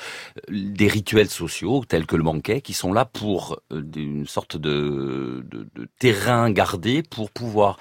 des 0.51 0.89
rituels 0.89 1.29
sociaux, 1.29 1.85
tels 1.87 2.07
que 2.07 2.17
le 2.17 2.23
banquet, 2.23 2.61
qui 2.61 2.73
sont 2.73 2.93
là 2.93 3.05
pour 3.05 3.61
euh, 3.73 3.83
une 3.97 4.27
sorte 4.27 4.57
de, 4.57 5.45
terrain 5.99 6.51
gardé 6.51 7.03
pour 7.03 7.31
pouvoir, 7.31 7.79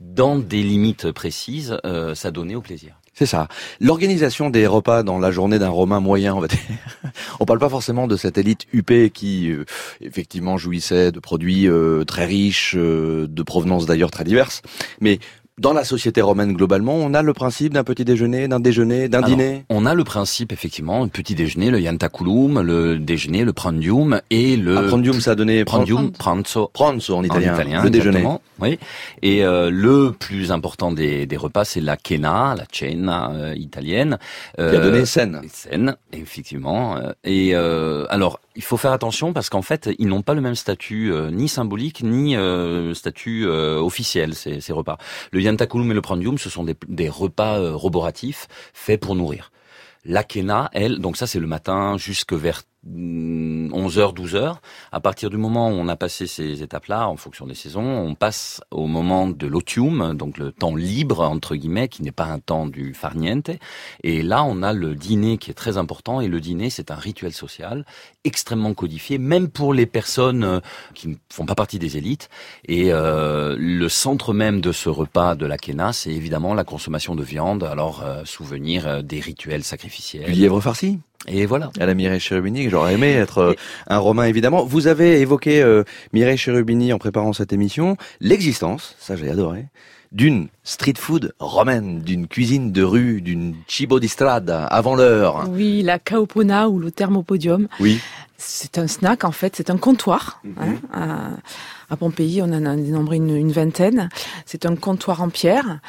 dans 0.00 0.38
des 0.38 0.62
limites 0.62 1.10
précises, 1.12 1.78
euh, 1.84 2.14
s'adonner 2.14 2.56
au 2.56 2.62
plaisir. 2.62 3.00
C'est 3.20 3.26
ça. 3.26 3.48
L'organisation 3.80 4.48
des 4.48 4.66
repas 4.66 5.02
dans 5.02 5.18
la 5.18 5.30
journée 5.30 5.58
d'un 5.58 5.68
Romain 5.68 6.00
moyen, 6.00 6.34
on 6.34 6.40
va 6.40 6.48
dire. 6.48 6.58
On 7.40 7.44
parle 7.44 7.58
pas 7.58 7.68
forcément 7.68 8.06
de 8.06 8.16
cette 8.16 8.38
élite 8.38 8.66
huppée 8.72 9.10
qui, 9.10 9.50
euh, 9.50 9.66
effectivement, 10.00 10.56
jouissait 10.56 11.12
de 11.12 11.20
produits 11.20 11.68
euh, 11.68 12.04
très 12.04 12.24
riches, 12.24 12.74
euh, 12.76 13.26
de 13.28 13.42
provenance 13.42 13.84
d'ailleurs 13.84 14.10
très 14.10 14.24
diverses. 14.24 14.62
Mais 15.00 15.18
dans 15.60 15.74
la 15.74 15.84
société 15.84 16.22
romaine 16.22 16.54
globalement, 16.54 16.94
on 16.94 17.12
a 17.12 17.20
le 17.22 17.34
principe 17.34 17.74
d'un 17.74 17.84
petit 17.84 18.04
déjeuner, 18.04 18.48
d'un 18.48 18.60
déjeuner, 18.60 19.08
d'un 19.08 19.20
dîner. 19.20 19.64
On 19.68 19.84
a 19.84 19.94
le 19.94 20.04
principe, 20.04 20.52
effectivement, 20.52 21.04
le 21.04 21.10
petit 21.10 21.34
déjeuner, 21.34 21.70
le 21.70 21.80
yantaculum, 21.80 22.62
le 22.62 22.98
déjeuner, 22.98 23.44
le 23.44 23.52
prandium 23.52 24.20
et 24.30 24.56
le... 24.56 24.78
Ah, 24.78 24.82
prandium, 24.88 25.20
ça 25.20 25.32
a 25.32 25.34
donné 25.34 25.64
Prandium, 25.66 26.12
pranzo. 26.12 26.70
Pranzo 26.72 27.14
en 27.14 27.22
italien, 27.22 27.54
italien, 27.54 27.82
le 27.82 27.90
déjeuner. 27.90 28.24
Oui. 28.58 28.78
Et 29.22 29.44
euh, 29.44 29.70
le 29.70 30.12
plus 30.12 30.50
important 30.50 30.92
des, 30.92 31.26
des 31.26 31.36
repas, 31.36 31.64
c'est 31.64 31.80
la 31.80 31.96
cena, 32.02 32.54
la 32.56 32.64
cena 32.72 33.30
euh, 33.32 33.54
italienne. 33.54 34.18
Qui 34.56 34.62
a 34.62 34.80
donné 34.80 35.04
scène. 35.04 35.42
Scène, 35.52 35.94
effectivement. 36.12 36.96
Euh, 36.96 37.12
Et 37.24 37.50
euh, 37.54 38.06
alors, 38.08 38.40
il 38.56 38.62
faut 38.62 38.76
faire 38.76 38.92
attention 38.92 39.32
parce 39.32 39.48
qu'en 39.48 39.62
fait, 39.62 39.90
ils 39.98 40.08
n'ont 40.08 40.22
pas 40.22 40.34
le 40.34 40.40
même 40.40 40.54
statut 40.54 41.12
euh, 41.12 41.30
ni 41.30 41.48
symbolique 41.48 42.02
ni 42.02 42.36
euh, 42.36 42.94
statut 42.94 43.46
euh, 43.46 43.78
officiel 43.78 44.34
ces, 44.34 44.60
ces 44.60 44.72
repas. 44.72 44.98
Le 45.30 45.40
yantaculum 45.40 45.90
et 45.90 45.94
le 45.94 46.00
prandium, 46.00 46.38
ce 46.38 46.50
sont 46.50 46.64
des, 46.64 46.76
des 46.88 47.08
repas 47.08 47.58
euh, 47.58 47.74
roboratifs 47.74 48.48
faits 48.74 49.00
pour 49.00 49.14
nourrir. 49.14 49.52
La 50.04 50.24
kena, 50.24 50.70
elle, 50.72 50.98
donc 50.98 51.16
ça 51.16 51.26
c'est 51.26 51.40
le 51.40 51.46
matin 51.46 51.96
jusque 51.98 52.32
vers 52.32 52.62
11h, 52.88 54.14
12h. 54.14 54.56
À 54.90 55.00
partir 55.00 55.28
du 55.28 55.36
moment 55.36 55.68
où 55.68 55.72
on 55.72 55.88
a 55.88 55.96
passé 55.96 56.26
ces 56.26 56.62
étapes-là, 56.62 57.08
en 57.08 57.16
fonction 57.16 57.46
des 57.46 57.54
saisons, 57.54 57.82
on 57.82 58.14
passe 58.14 58.62
au 58.70 58.86
moment 58.86 59.28
de 59.28 59.46
l'otium, 59.46 60.14
donc 60.14 60.38
le 60.38 60.50
temps 60.50 60.74
libre, 60.74 61.20
entre 61.20 61.56
guillemets, 61.56 61.88
qui 61.88 62.02
n'est 62.02 62.10
pas 62.10 62.24
un 62.24 62.38
temps 62.38 62.66
du 62.66 62.94
farniente. 62.94 63.50
Et 64.02 64.22
là, 64.22 64.44
on 64.44 64.62
a 64.62 64.72
le 64.72 64.94
dîner 64.94 65.36
qui 65.36 65.50
est 65.50 65.54
très 65.54 65.76
important. 65.76 66.20
Et 66.20 66.28
le 66.28 66.40
dîner, 66.40 66.70
c'est 66.70 66.90
un 66.90 66.94
rituel 66.94 67.32
social 67.32 67.84
extrêmement 68.24 68.74
codifié, 68.74 69.18
même 69.18 69.48
pour 69.48 69.74
les 69.74 69.86
personnes 69.86 70.44
euh, 70.44 70.60
qui 70.94 71.08
ne 71.08 71.14
font 71.32 71.46
pas 71.46 71.54
partie 71.54 71.78
des 71.78 71.96
élites. 71.96 72.28
Et 72.66 72.92
euh, 72.92 73.56
le 73.58 73.88
centre 73.88 74.32
même 74.32 74.60
de 74.60 74.72
ce 74.72 74.88
repas 74.88 75.34
de 75.34 75.46
la 75.46 75.58
Kena, 75.58 75.92
c'est 75.92 76.12
évidemment 76.12 76.54
la 76.54 76.64
consommation 76.64 77.14
de 77.14 77.22
viande. 77.22 77.64
Alors, 77.64 78.02
euh, 78.02 78.24
souvenir 78.24 78.86
euh, 78.86 79.02
des 79.02 79.20
rituels 79.20 79.64
sacrificiels. 79.64 80.24
Du 80.24 80.32
lièvre 80.32 80.60
farci? 80.60 80.98
Et 81.28 81.46
voilà. 81.46 81.70
À 81.78 81.86
la 81.86 81.94
Mireille 81.94 82.20
Cherubini, 82.20 82.68
j'aurais 82.70 82.94
aimé 82.94 83.12
être 83.12 83.38
euh, 83.38 83.54
un 83.88 83.98
Romain 83.98 84.24
évidemment. 84.24 84.64
Vous 84.64 84.86
avez 84.86 85.20
évoqué 85.20 85.62
euh, 85.62 85.84
Mireille 86.12 86.38
Cherubini 86.38 86.92
en 86.92 86.98
préparant 86.98 87.32
cette 87.32 87.52
émission, 87.52 87.96
l'existence, 88.20 88.96
ça 88.98 89.16
j'ai 89.16 89.28
adoré, 89.28 89.66
d'une 90.12 90.48
street 90.64 90.94
food 90.96 91.34
romaine, 91.38 92.00
d'une 92.00 92.26
cuisine 92.26 92.72
de 92.72 92.82
rue, 92.82 93.20
d'une 93.20 93.54
cibo 93.68 94.00
di 94.00 94.08
strada 94.08 94.64
avant 94.64 94.96
l'heure. 94.96 95.46
Oui, 95.50 95.82
la 95.82 95.98
caopona 95.98 96.68
ou 96.68 96.78
le 96.78 96.90
thermopodium. 96.90 97.68
Oui. 97.78 98.00
C'est 98.38 98.78
un 98.78 98.86
snack 98.86 99.24
en 99.24 99.32
fait, 99.32 99.54
c'est 99.56 99.68
un 99.68 99.76
comptoir. 99.76 100.40
Mhm. 100.42 100.54
hein, 100.58 100.74
euh, 100.96 101.36
À 101.90 101.96
Pompéi, 101.96 102.40
on 102.40 102.44
en 102.52 102.64
a 102.66 102.76
dénombré 102.76 103.16
une, 103.16 103.34
une 103.36 103.50
vingtaine. 103.52 104.08
C'est 104.46 104.64
un 104.64 104.76
comptoir 104.76 105.22
en 105.22 105.28
pierre, 105.28 105.80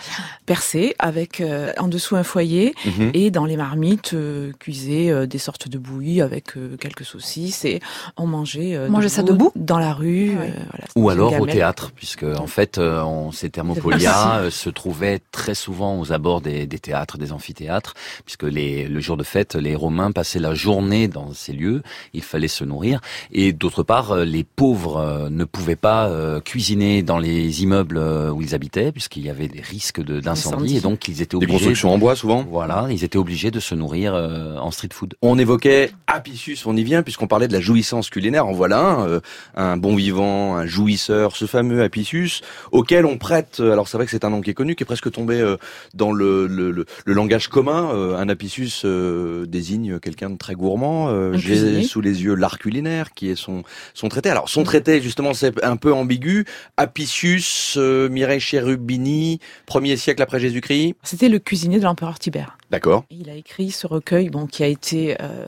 percé, 0.45 0.95
avec 0.99 1.41
euh, 1.41 1.71
en 1.77 1.87
dessous 1.87 2.15
un 2.15 2.23
foyer, 2.23 2.73
Mhm. 2.85 3.11
et 3.13 3.31
dans 3.31 3.45
les 3.45 3.55
marmites 3.57 4.13
euh, 4.13 4.51
cuisaient 4.59 5.11
euh, 5.11 5.25
des 5.27 5.37
sortes 5.37 5.67
de 5.67 5.77
bouillies 5.77 6.21
avec 6.21 6.57
euh, 6.57 6.75
quelques 6.77 7.05
saucisses, 7.05 7.65
et 7.65 7.79
on 8.17 8.25
mangeait, 8.25 8.75
euh, 8.75 8.89
Mangeait 8.89 9.09
ça 9.09 9.21
debout? 9.23 9.51
dans 9.55 9.77
la 9.77 9.93
rue. 9.93 10.31
euh, 10.31 10.47
voilà. 10.71 10.85
Ou 10.95 11.09
alors 11.09 11.39
au 11.39 11.45
théâtre, 11.45 11.91
puisque 11.95 12.23
en 12.23 12.47
fait, 12.47 12.77
euh, 12.79 13.01
on, 13.03 13.31
ces 13.31 13.49
thermopolia 13.51 14.49
se 14.49 14.69
trouvaient 14.69 15.19
très 15.31 15.53
souvent 15.53 15.99
aux 15.99 16.11
abords 16.11 16.41
des, 16.41 16.65
des 16.65 16.79
théâtres, 16.79 17.17
des 17.19 17.31
amphithéâtres, 17.31 17.93
puisque 18.25 18.43
les, 18.43 18.87
le 18.87 18.99
jour 18.99 19.17
de 19.17 19.23
fête, 19.23 19.55
les 19.55 19.75
Romains 19.75 20.11
passaient 20.11 20.39
la 20.39 20.55
journée 20.55 21.07
dans 21.07 21.31
ces 21.33 21.53
lieux. 21.53 21.83
Il 22.13 22.23
fallait 22.23 22.47
se 22.47 22.63
nourrir, 22.63 23.01
et 23.31 23.53
d'autre 23.53 23.83
part, 23.83 24.15
les 24.15 24.43
pauvres 24.43 24.97
euh, 24.97 25.29
ne 25.29 25.43
pouvaient 25.45 25.75
pas 25.75 25.90
euh, 26.07 26.39
cuisiner 26.39 27.03
dans 27.03 27.17
les 27.17 27.63
immeubles 27.63 27.97
euh, 27.97 28.29
où 28.31 28.41
ils 28.41 28.53
habitaient, 28.55 28.91
puisqu'il 28.91 29.23
y 29.25 29.29
avait 29.29 29.47
des 29.47 29.61
risques 29.61 30.01
de- 30.01 30.19
d'incendie, 30.19 30.55
Incendie. 30.55 30.77
et 30.77 30.81
donc 30.81 31.07
ils 31.07 31.21
étaient 31.21 31.37
Des 31.37 31.43
obligés. 31.45 31.53
constructions 31.53 31.91
en 31.91 31.97
bois 31.97 32.15
souvent. 32.15 32.45
Voilà, 32.49 32.87
ils 32.89 33.03
étaient 33.03 33.17
obligés 33.17 33.51
de 33.51 33.59
se 33.59 33.75
nourrir 33.75 34.13
euh, 34.15 34.57
en 34.57 34.71
street 34.71 34.89
food. 34.93 35.13
On 35.21 35.37
évoquait 35.37 35.91
Apicius, 36.07 36.65
on 36.65 36.75
y 36.75 36.83
vient 36.83 37.03
puisqu'on 37.03 37.27
parlait 37.27 37.47
de 37.47 37.53
la 37.53 37.59
jouissance 37.61 38.09
culinaire. 38.09 38.45
En 38.47 38.51
voilà 38.53 38.79
un, 38.79 39.07
euh, 39.07 39.19
un 39.55 39.77
bon 39.77 39.95
vivant, 39.95 40.55
un 40.55 40.65
jouisseur, 40.65 41.35
ce 41.35 41.45
fameux 41.45 41.81
Apicius, 41.83 42.41
auquel 42.71 43.05
on 43.05 43.17
prête. 43.17 43.57
euh, 43.59 43.71
Alors 43.71 43.87
c'est 43.87 43.97
vrai 43.97 44.05
que 44.05 44.11
c'est 44.11 44.25
un 44.25 44.29
nom 44.29 44.41
qui 44.41 44.49
est 44.49 44.53
connu, 44.55 44.75
qui 44.75 44.83
est 44.83 44.85
presque 44.85 45.11
tombé 45.11 45.39
euh, 45.39 45.57
dans 45.93 46.11
le, 46.11 46.47
le, 46.47 46.71
le- 46.71 46.85
le 47.05 47.13
langage 47.13 47.47
commun. 47.47 47.91
Euh, 47.93 48.17
Un 48.17 48.29
Apicius 48.29 48.83
euh, 48.85 49.45
désigne 49.45 49.99
quelqu'un 49.99 50.29
de 50.29 50.37
très 50.37 50.53
gourmand. 50.55 51.09
Euh, 51.09 51.33
J'ai 51.37 51.83
sous 51.83 52.01
les 52.01 52.23
yeux 52.23 52.35
l'art 52.35 52.59
culinaire, 52.59 53.13
qui 53.13 53.29
est 53.29 53.35
son 53.35 53.63
son 53.93 54.09
traité. 54.09 54.29
Alors 54.29 54.49
son 54.49 54.63
traité, 54.63 55.01
justement, 55.01 55.33
c'est 55.33 55.63
un 55.63 55.77
peu 55.81 55.91
ambigu. 55.93 56.45
Apicius, 56.77 57.75
euh, 57.77 58.07
Mireille 58.07 58.39
Cherubini, 58.39 59.39
premier 59.65 59.97
siècle 59.97 60.21
après 60.21 60.39
Jésus-Christ. 60.39 60.95
C'était 61.03 61.27
le 61.27 61.39
cuisinier 61.39 61.79
de 61.79 61.83
l'empereur 61.83 62.19
Tibère. 62.19 62.57
D'accord. 62.69 63.03
Il 63.09 63.29
a 63.29 63.33
écrit 63.33 63.71
ce 63.71 63.87
recueil, 63.87 64.29
bon, 64.29 64.47
qui 64.47 64.63
a 64.63 64.67
été 64.67 65.17
euh, 65.21 65.45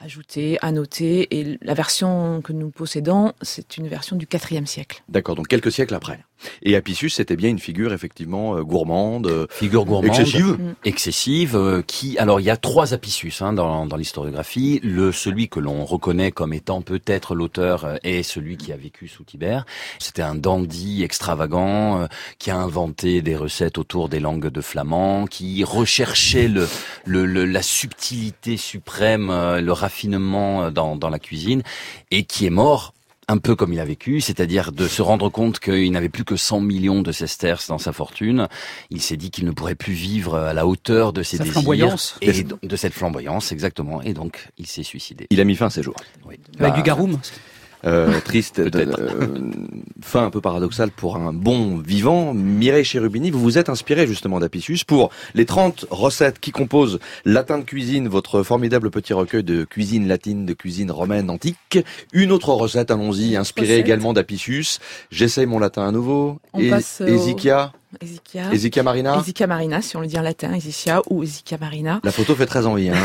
ajouté, 0.00 0.58
annoté, 0.60 1.38
et 1.38 1.58
la 1.62 1.74
version 1.74 2.42
que 2.42 2.52
nous 2.52 2.70
possédons, 2.70 3.32
c'est 3.42 3.76
une 3.76 3.86
version 3.86 4.16
du 4.16 4.26
IVe 4.32 4.66
siècle. 4.66 5.02
D'accord, 5.08 5.36
donc 5.36 5.46
quelques 5.46 5.70
siècles 5.70 5.94
après. 5.94 6.24
Et 6.62 6.76
Apicius, 6.76 7.14
c'était 7.14 7.36
bien 7.36 7.50
une 7.50 7.58
figure 7.58 7.92
effectivement 7.92 8.56
euh, 8.56 8.62
gourmande, 8.62 9.26
euh, 9.26 9.46
Figure 9.50 9.84
gourmande, 9.84 10.06
excessive. 10.06 10.56
Mm. 10.58 10.74
excessive, 10.84 11.56
euh, 11.56 11.82
qui 11.86 12.18
alors 12.18 12.40
il 12.40 12.44
y 12.44 12.50
a 12.50 12.56
trois 12.56 12.94
Apicius 12.94 13.42
hein, 13.42 13.52
dans, 13.52 13.86
dans 13.86 13.96
l'historiographie. 13.96 14.80
Le 14.82 15.12
celui 15.12 15.48
que 15.48 15.60
l'on 15.60 15.84
reconnaît 15.84 16.32
comme 16.32 16.52
étant 16.52 16.82
peut-être 16.82 17.34
l'auteur 17.34 17.84
euh, 17.84 17.96
est 18.02 18.22
celui 18.22 18.56
qui 18.56 18.72
a 18.72 18.76
vécu 18.76 19.08
sous 19.08 19.24
Tibère. 19.24 19.66
C'était 19.98 20.22
un 20.22 20.34
dandy 20.34 21.02
extravagant 21.02 22.00
euh, 22.02 22.06
qui 22.38 22.50
a 22.50 22.56
inventé 22.56 23.22
des 23.22 23.36
recettes 23.36 23.78
autour 23.78 24.08
des 24.08 24.20
langues 24.20 24.48
de 24.48 24.60
flamand, 24.60 25.26
qui 25.26 25.64
recherchait 25.64 26.48
le, 26.48 26.68
le, 27.04 27.24
le- 27.26 27.44
la 27.44 27.62
subtilité 27.62 28.56
suprême, 28.56 29.30
euh, 29.30 29.60
le 29.60 29.72
raffinement 29.72 30.64
euh, 30.64 30.70
dans, 30.70 30.96
dans 30.96 31.10
la 31.10 31.18
cuisine, 31.18 31.62
et 32.10 32.24
qui 32.24 32.46
est 32.46 32.50
mort 32.50 32.92
un 33.28 33.38
peu 33.38 33.56
comme 33.56 33.72
il 33.72 33.80
a 33.80 33.84
vécu, 33.84 34.20
c'est-à-dire 34.20 34.72
de 34.72 34.86
se 34.86 35.02
rendre 35.02 35.28
compte 35.28 35.58
qu'il 35.58 35.90
n'avait 35.92 36.08
plus 36.08 36.24
que 36.24 36.36
100 36.36 36.60
millions 36.60 37.02
de 37.02 37.12
sesterces 37.12 37.68
dans 37.68 37.78
sa 37.78 37.92
fortune. 37.92 38.48
Il 38.90 39.00
s'est 39.00 39.16
dit 39.16 39.30
qu'il 39.30 39.44
ne 39.46 39.50
pourrait 39.50 39.74
plus 39.74 39.92
vivre 39.94 40.36
à 40.36 40.52
la 40.52 40.66
hauteur 40.66 41.12
de 41.12 41.22
ses 41.22 41.38
désirs. 41.38 41.52
flamboyance. 41.52 42.16
Et 42.20 42.32
de 42.44 42.76
cette 42.76 42.92
flamboyance, 42.92 43.52
exactement. 43.52 44.02
Et 44.02 44.14
donc, 44.14 44.48
il 44.58 44.66
s'est 44.66 44.82
suicidé. 44.82 45.26
Il 45.30 45.40
a 45.40 45.44
mis 45.44 45.54
fin 45.56 45.66
à 45.66 45.70
ses 45.70 45.82
jours. 45.82 45.96
Oui. 46.26 46.34
Avec 46.58 46.58
Bah, 46.58 46.70
du 46.70 46.82
garum. 46.82 47.18
Euh, 47.86 48.18
triste, 48.24 48.58
euh, 48.60 48.70
fin 50.00 50.24
un 50.24 50.30
peu 50.30 50.40
paradoxale 50.40 50.90
pour 50.90 51.16
un 51.16 51.32
bon 51.32 51.78
vivant. 51.78 52.32
Mireille 52.34 52.84
Cherubini, 52.84 53.30
vous 53.30 53.40
vous 53.40 53.58
êtes 53.58 53.68
inspiré 53.68 54.06
justement 54.06 54.40
d'Apicius 54.40 54.84
pour 54.84 55.10
les 55.34 55.44
30 55.44 55.86
recettes 55.90 56.38
qui 56.40 56.50
composent 56.50 56.98
Latin 57.24 57.58
de 57.58 57.64
cuisine, 57.64 58.08
votre 58.08 58.42
formidable 58.42 58.90
petit 58.90 59.12
recueil 59.12 59.44
de 59.44 59.64
cuisine 59.64 60.08
latine, 60.08 60.46
de 60.46 60.52
cuisine 60.54 60.90
romaine 60.90 61.30
antique. 61.30 61.78
Une 62.12 62.32
autre 62.32 62.50
recette, 62.50 62.90
allons-y, 62.90 63.36
inspirée 63.36 63.66
Recette. 63.74 63.86
également 63.86 64.12
d'Apicius. 64.12 64.78
J'essaye 65.10 65.46
mon 65.46 65.58
latin 65.58 65.86
à 65.86 65.92
nouveau. 65.92 66.40
On 66.52 66.60
Et- 66.60 66.70
passe 66.70 67.00
au- 67.00 67.06
Ezikia, 68.00 68.82
Marina. 68.82 69.18
Ezikia 69.18 69.46
marina, 69.46 69.82
si 69.82 69.96
on 69.96 70.00
le 70.00 70.06
dit 70.06 70.18
en 70.18 70.22
latin, 70.22 70.52
Ezikia 70.54 71.02
ou 71.10 71.22
Ezikia 71.22 71.58
marina. 71.58 72.00
La 72.02 72.12
photo 72.12 72.34
fait 72.34 72.46
très 72.46 72.66
envie. 72.66 72.90
Hein. 72.90 72.96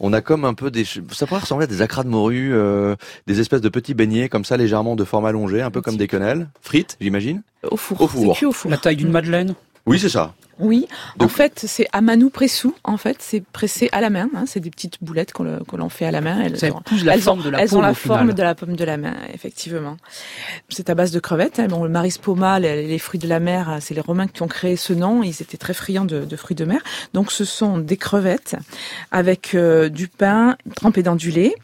On 0.00 0.12
a 0.12 0.20
comme 0.20 0.44
un 0.44 0.54
peu 0.54 0.70
des, 0.70 0.84
ça 0.84 1.26
pourrait 1.26 1.40
ressembler 1.40 1.64
à 1.64 1.66
des 1.66 1.82
acras 1.82 2.04
de 2.04 2.08
morue, 2.08 2.52
euh, 2.52 2.96
des 3.26 3.40
espèces 3.40 3.60
de 3.60 3.68
petits 3.68 3.94
beignets 3.94 4.28
comme 4.28 4.44
ça, 4.44 4.56
légèrement 4.56 4.96
de 4.96 5.04
forme 5.04 5.26
allongée, 5.26 5.62
un 5.62 5.70
peu 5.70 5.80
comme 5.80 5.96
des 5.96 6.08
quenelles, 6.08 6.48
frites, 6.60 6.96
j'imagine. 7.00 7.42
Au 7.70 7.76
four. 7.76 8.00
Au 8.00 8.08
four. 8.08 8.36
Au 8.42 8.52
four. 8.52 8.70
La 8.70 8.76
taille 8.76 8.96
d'une 8.96 9.10
madeleine. 9.10 9.54
Oui, 9.86 9.98
c'est 9.98 10.08
ça. 10.08 10.34
Oui, 10.58 10.86
en 11.18 11.28
fait, 11.28 11.64
c'est 11.66 11.86
à 11.92 12.00
Manou 12.00 12.30
Pressou. 12.30 12.74
En 12.84 12.96
fait, 12.96 13.16
c'est 13.20 13.42
pressé 13.44 13.88
à 13.92 14.00
la 14.00 14.10
main. 14.10 14.28
hein. 14.36 14.44
C'est 14.46 14.60
des 14.60 14.70
petites 14.70 14.98
boulettes 15.02 15.32
qu'on 15.32 15.44
l'on 15.44 15.88
fait 15.88 16.06
à 16.06 16.10
la 16.10 16.20
main. 16.20 16.40
Elles, 16.42 16.58
Ça 16.58 16.68
ont- 16.68 16.80
la 17.04 17.14
elles 17.14 17.20
forme 17.20 17.40
ont, 17.40 17.42
de 17.42 17.50
la 17.50 17.60
elles 17.60 17.68
ont 17.74 17.78
paume, 17.80 17.82
la 17.82 17.94
forme 17.94 18.32
de 18.32 18.42
la 18.42 18.54
pomme 18.54 18.76
de 18.76 18.84
la 18.84 18.96
main, 18.96 19.14
effectivement. 19.32 19.96
C'est 20.68 20.90
à 20.90 20.94
base 20.94 21.10
de 21.10 21.20
crevettes. 21.20 21.58
hein. 21.58 21.66
Bon, 21.68 21.82
le 21.84 21.90
marispoma, 21.90 22.58
les, 22.60 22.86
les 22.86 22.98
fruits 22.98 23.18
de 23.20 23.28
la 23.28 23.40
mer, 23.40 23.68
euh, 23.70 23.78
c'est 23.80 23.94
les 23.94 24.00
Romains 24.00 24.26
qui 24.28 24.42
ont 24.42 24.48
créé 24.48 24.76
ce 24.76 24.92
nom. 24.92 25.22
Ils 25.22 25.42
étaient 25.42 25.56
très 25.56 25.74
friands 25.74 26.04
de, 26.04 26.24
de 26.24 26.36
fruits 26.36 26.56
de 26.56 26.64
mer. 26.64 26.80
Donc, 27.14 27.32
ce 27.32 27.44
sont 27.44 27.78
des 27.78 27.96
crevettes 27.96 28.56
avec 29.10 29.54
euh, 29.54 29.88
du 29.88 30.08
pain 30.08 30.56
trempé 30.76 31.02
dans 31.02 31.16
du 31.16 31.30
lait, 31.30 31.54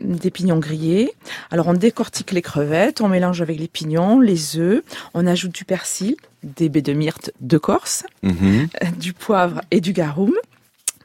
des 0.00 0.30
pignons 0.30 0.58
grillés. 0.58 1.12
Alors, 1.50 1.68
on 1.68 1.74
décortique 1.74 2.32
les 2.32 2.42
crevettes, 2.42 3.00
on 3.00 3.08
mélange 3.08 3.40
avec 3.42 3.58
les 3.58 3.68
pignons, 3.68 4.20
les 4.20 4.58
œufs, 4.58 4.82
on 5.14 5.26
ajoute 5.26 5.52
du 5.52 5.64
persil, 5.64 6.16
des 6.42 6.68
baies 6.68 6.82
de 6.82 6.92
myrte 6.92 7.30
de 7.40 7.56
Corse, 7.58 8.04
Mhm. 8.22 8.31
Euh, 8.42 8.86
du 8.98 9.12
poivre 9.12 9.60
et 9.70 9.80
du 9.80 9.92
garum. 9.92 10.32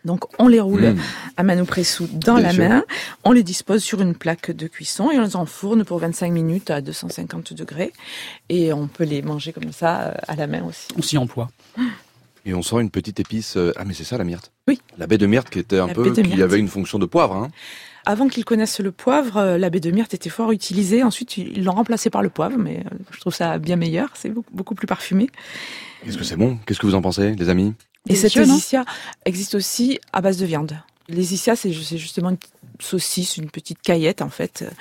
Donc 0.06 0.26
on 0.40 0.48
les 0.48 0.60
roule 0.62 0.94
Mm. 0.94 1.00
à 1.36 1.44
manopressou 1.44 2.08
dans 2.14 2.36
Bien 2.36 2.44
la 2.44 2.52
sûr. 2.54 2.70
main, 2.70 2.84
on 3.26 3.32
les 3.34 3.44
dispose 3.44 3.84
sur 3.84 4.02
une 4.02 4.16
plaque 4.16 4.52
de 4.52 4.68
cuisson 4.68 5.12
et 5.12 5.18
on 5.18 5.24
les 5.24 5.36
enfourne 5.36 5.84
pour 5.84 6.00
25 6.00 6.32
minutes 6.32 6.70
à 6.70 6.80
250 6.82 7.54
degrés 7.54 7.92
et 8.48 8.72
on 8.72 8.88
peut 8.88 9.04
les 9.04 9.22
manger 9.22 9.52
comme 9.52 9.74
ça 9.74 10.02
euh, 10.02 10.14
à 10.28 10.36
la 10.38 10.48
main 10.48 10.64
aussi. 10.64 10.88
On 10.98 11.02
s'y 11.02 11.18
emploie. 11.18 11.50
Et 12.46 12.54
on 12.54 12.62
sent 12.62 12.78
une 12.80 12.90
petite 12.90 13.20
épice. 13.20 13.58
euh, 13.58 13.74
Ah, 13.76 13.84
mais 13.84 13.94
c'est 13.94 14.06
ça 14.06 14.18
la 14.18 14.24
myrte. 14.24 14.52
Oui. 14.70 14.80
La 14.98 15.08
baie 15.08 15.18
de 15.18 15.26
myrte 15.26 15.50
qui 15.50 15.60
était 15.60 15.80
un 15.80 15.88
La 15.88 15.94
peu, 15.94 16.10
qui 16.14 16.42
avait 16.42 16.60
une 16.60 16.70
fonction 16.70 17.00
de 17.00 17.06
poivre. 17.06 17.36
Hein. 17.36 17.50
Avant 18.10 18.28
qu'ils 18.30 18.46
connaissent 18.46 18.80
le 18.80 18.92
poivre, 18.94 19.36
euh, 19.38 19.58
la 19.58 19.70
baie 19.70 19.82
de 19.82 19.92
myrte 19.92 20.14
était 20.14 20.30
fort 20.30 20.52
utilisée. 20.54 21.04
Ensuite, 21.04 21.36
ils 21.38 21.64
l'ont 21.64 21.74
remplacé 21.74 22.10
par 22.10 22.22
le 22.22 22.30
poivre, 22.30 22.58
mais 22.58 22.84
euh, 22.86 22.98
je 23.12 23.20
trouve 23.20 23.36
ça 23.36 23.58
bien 23.60 23.76
meilleur. 23.76 24.10
C'est 24.16 24.30
beaucoup, 24.52 24.76
plus 24.76 24.88
parfumé. 24.88 25.30
Qu'est-ce 26.06 26.18
que 26.18 26.24
c'est 26.24 26.38
bon? 26.38 26.58
Qu'est-ce 26.66 26.80
que 26.80 26.86
vous 26.86 26.96
en 26.96 27.02
pensez, 27.02 27.36
les 27.36 27.50
amis? 27.50 27.74
Et 28.08 28.16
cette 28.16 28.32
Ezicia 28.54 28.86
existe 29.26 29.56
aussi 29.56 30.00
à 30.14 30.22
base 30.22 30.38
de 30.38 30.46
viande. 30.46 30.78
Ju- 31.74 31.84
c'est 31.84 31.98
justement 31.98 32.30
une 32.30 32.38
saucisse, 32.80 33.38
une 33.38 33.50
petite 33.50 33.82
caillette, 33.82 34.22
en 34.22 34.30
fait, 34.30 34.64
euh, 34.66 34.72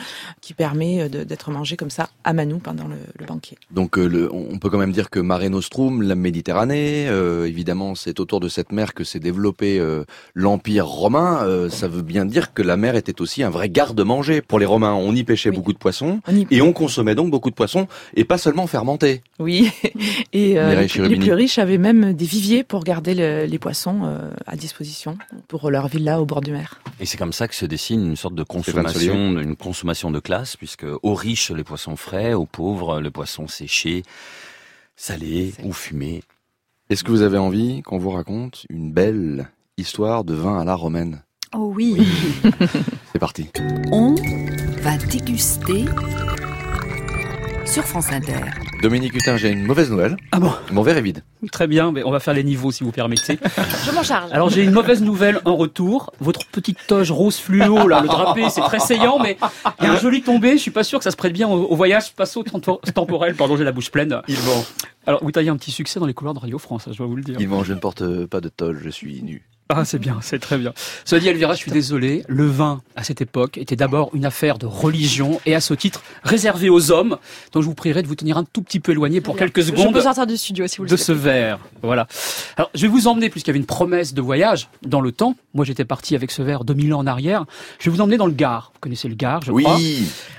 qui 0.41 0.55
permet 0.55 1.03
euh, 1.03 1.25
d'être 1.25 1.51
mangée 1.51 1.77
comme 1.77 1.91
ça 1.91 2.09
à 2.25 2.33
Manou 2.33 2.59
pendant 2.59 2.89
le, 2.89 2.97
le 3.19 3.27
banquet. 3.27 3.57
Donc 3.71 3.99
euh, 3.99 4.07
le, 4.07 4.33
on 4.33 4.59
peut 4.59 4.71
quand 4.71 4.79
même 4.79 4.93
dire 4.93 5.11
que 5.11 5.21
Mare 5.21 5.49
Nostrum, 5.51 6.03
la 6.03 6.15
Méditerranée, 6.15 7.09
euh, 7.09 7.47
évidemment 7.47 7.95
c'est 7.95 8.21
autour 8.21 8.41
de 8.41 8.49
cette 8.49 8.73
mer 8.73 8.95
que 8.95 9.05
s'est 9.05 9.19
développé 9.21 9.79
euh, 9.79 10.05
l'Empire 10.35 10.87
romain. 10.87 11.41
Euh, 11.45 11.69
ça 11.71 11.89
veut 11.89 12.03
bien 12.03 12.25
dire 12.27 12.53
que 12.53 12.63
la 12.63 12.77
mer 12.77 12.95
était 12.97 13.21
aussi 13.21 13.43
un 13.43 13.51
vrai 13.51 13.69
garde-manger 13.69 14.43
pour 14.43 14.59
les 14.59 14.67
Romains. 14.67 14.95
On 14.95 15.15
y 15.15 15.25
pêchait 15.25 15.51
beaucoup 15.51 15.73
de 15.73 15.79
poissons 15.79 16.21
On 16.29 16.37
y- 16.37 16.47
et 16.51 16.63
on 16.63 16.73
consommait 16.73 17.15
donc 17.15 17.31
beaucoup 17.31 17.51
de 17.51 17.55
poissons 17.55 17.87
et 18.15 18.25
pas 18.25 18.39
seulement 18.39 18.67
fermentés. 18.67 19.23
Oui, 19.39 19.71
et 20.33 20.59
euh, 20.59 20.81
les, 20.81 20.87
plus- 20.87 21.09
les 21.09 21.17
plus 21.17 21.33
riches 21.33 21.59
avaient 21.59 21.79
même 21.79 22.13
des 22.13 22.25
viviers 22.27 22.65
pour 22.65 22.85
garder 22.85 23.15
le- 23.15 23.45
les 23.47 23.59
poissons 23.59 24.01
euh, 24.05 24.31
à 24.47 24.57
disposition 24.57 25.17
pour 25.49 25.71
leur 25.71 25.89
villa 25.89 26.21
au 26.21 26.27
bord 26.27 26.41
du 26.41 26.53
mer. 26.53 26.81
Et 27.01 27.07
c'est 27.07 27.17
comme 27.19 27.33
ça 27.33 27.49
que 27.49 27.55
se 27.55 27.67
une 27.95 28.17
sorte 28.17 28.35
de 28.35 28.43
consommation, 28.43 29.39
une 29.39 29.57
consommation 29.57 30.11
de 30.11 30.21
classe, 30.21 30.57
puisque 30.57 30.87
aux 31.03 31.15
riches 31.15 31.51
les 31.51 31.65
poissons 31.65 31.97
frais, 31.97 32.35
aux 32.35 32.47
pauvres 32.47 33.01
le 33.01 33.11
poisson 33.11 33.49
séché, 33.49 34.03
salé 34.97 35.55
ou 35.63 35.73
fumé. 35.73 36.23
Est-ce 36.89 37.05
que 37.05 37.11
vous 37.11 37.23
avez 37.23 37.39
envie 37.39 37.83
qu'on 37.83 37.99
vous 37.99 38.11
raconte 38.11 38.65
une 38.71 38.93
belle 38.93 39.49
histoire 39.77 40.25
de 40.25 40.35
vin 40.35 40.59
à 40.59 40.65
la 40.65 40.75
romaine? 40.75 41.23
Oh 41.55 41.73
oui. 41.75 41.97
C'est 43.13 43.19
parti. 43.19 43.49
On 43.93 44.15
va 44.83 44.97
déguster 44.97 45.85
sur 47.67 47.85
France 47.85 48.13
Inter. 48.13 48.35
Dominique 48.81 49.15
Hutin, 49.15 49.37
j'ai 49.37 49.51
une 49.51 49.65
mauvaise 49.65 49.91
nouvelle. 49.91 50.17
Ah 50.31 50.39
bon 50.39 50.53
Mon 50.71 50.83
verre 50.83 50.97
est 50.97 51.03
vide. 51.03 51.25
Très 51.51 51.67
bien, 51.67 51.91
mais 51.93 52.05
on 52.05 52.11
va 52.11 52.21
faire 52.21 52.35
les 52.35 52.45
niveaux 52.45 52.71
si 52.71 52.85
vous 52.85 52.93
permettez. 52.93 53.39
Je 53.87 53.91
m'en 53.91 54.03
charge. 54.03 54.31
Alors 54.33 54.49
j'ai 54.49 54.63
une 54.63 54.71
mauvaise 54.71 55.03
nouvelle 55.03 55.41
en 55.45 55.57
retour. 55.57 56.13
Votre 56.21 56.47
petite 56.47 56.79
toge 56.87 57.11
rose 57.11 57.39
fluo, 57.39 57.89
là, 57.89 58.01
le 58.01 58.09
drapé, 58.09 58.49
c'est 58.51 58.61
très 58.63 58.79
saillant, 58.79 59.19
mais 59.19 59.37
il 59.81 59.87
y 59.87 59.89
a 59.89 59.93
un 59.93 59.99
joli 59.99 60.23
tombé. 60.23 60.53
Je 60.53 60.63
suis 60.63 60.71
pas 60.71 60.85
sûr 60.85 60.99
que 60.99 61.05
ça 61.05 61.11
se 61.11 61.17
prête 61.17 61.33
bien 61.33 61.49
au, 61.49 61.65
au 61.65 61.77
voyage 61.77 62.05
spatio-temporel. 62.05 63.35
Pardon, 63.35 63.57
j'ai 63.57 63.65
la 63.65 63.73
bouche 63.73 63.91
pleine. 63.91 64.21
Il 64.29 64.37
vend. 64.37 64.65
Alors, 65.07 65.23
vous 65.23 65.33
taillez 65.33 65.51
un 65.51 65.57
petit 65.57 65.71
succès 65.73 66.01
dans 66.01 66.07
les 66.07 66.15
couleurs 66.15 66.35
de 66.35 66.41
Radio 66.41 66.59
France, 66.59 66.89
je 66.91 66.97
dois 66.97 67.07
vous 67.07 67.17
le 67.17 67.23
dire. 67.23 67.37
Vend, 67.49 67.65
je 67.65 67.73
ne 67.73 67.79
porte 67.79 68.27
pas 68.27 68.41
de 68.41 68.49
toge, 68.49 68.79
je 68.83 68.91
suis 68.91 69.23
nu. 69.23 69.43
Ah, 69.69 69.85
c'est 69.85 69.99
bien, 69.99 70.19
c'est 70.23 70.39
très 70.39 70.59
bien. 70.59 70.73
Cela 71.05 71.21
dit, 71.21 71.29
Elvira, 71.29 71.55
je 71.55 71.59
suis 71.59 71.73
désolé, 71.73 72.23
le 72.29 72.47
vin, 72.47 72.83
à 72.95 73.03
cette 73.03 73.21
époque, 73.21 73.59
était 73.59 73.75
d'abord 73.75 74.11
une 74.15 74.25
affaire 74.25 74.59
de 74.59 74.67
religion 74.67 75.41
et 75.45 75.57
à 75.57 75.61
ce 75.61 75.75
titre 75.75 76.03
réservé 76.23 76.69
aux 76.71 76.93
hommes. 76.93 77.17
Donc 77.53 77.63
je 77.65 77.67
vous 77.69 77.75
prierai 77.75 78.03
de 78.03 78.07
vous 78.07 78.15
tenir 78.15 78.39
un 78.39 78.45
tout 78.45 78.63
petit 78.63 78.79
peu 78.79 78.93
éloigné 78.93 79.21
pour 79.21 79.37
quelques 79.37 79.61
Je 79.63 79.67
secondes 79.73 79.93
peux 79.93 80.01
sortir 80.03 80.25
du 80.27 80.37
studio 80.37 80.69
si 80.69 80.77
vous 80.77 80.85
le 80.85 80.91
de 80.91 80.97
souhaitez. 80.97 81.05
ce 81.07 81.13
verre. 81.25 81.59
Voilà. 81.83 82.07
Alors, 82.57 82.71
je 82.75 82.83
vais 82.83 82.89
vous 82.89 83.09
emmener, 83.09 83.29
puisqu'il 83.29 83.49
y 83.49 83.53
avait 83.53 83.59
une 83.59 83.67
promesse 83.67 84.15
de 84.15 84.21
voyage 84.23 84.69
dans 84.87 85.01
le 85.01 85.11
temps. 85.11 85.35
Moi, 85.53 85.65
j'étais 85.65 85.85
parti 85.85 86.15
avec 86.15 86.31
ce 86.31 86.43
verre 86.43 86.63
2000 86.65 86.95
ans 86.95 86.99
en 87.01 87.07
arrière. 87.09 87.45
Je 87.81 87.91
vais 87.91 87.97
vous 87.97 88.01
emmener 88.03 88.19
dans 88.19 88.27
le 88.27 88.33
Gard. 88.35 88.71
Vous 88.75 88.81
connaissez 88.81 89.09
le 89.09 89.15
Gard, 89.17 89.43
je 89.43 89.51
Oui. 89.51 89.65
crois. 89.65 89.79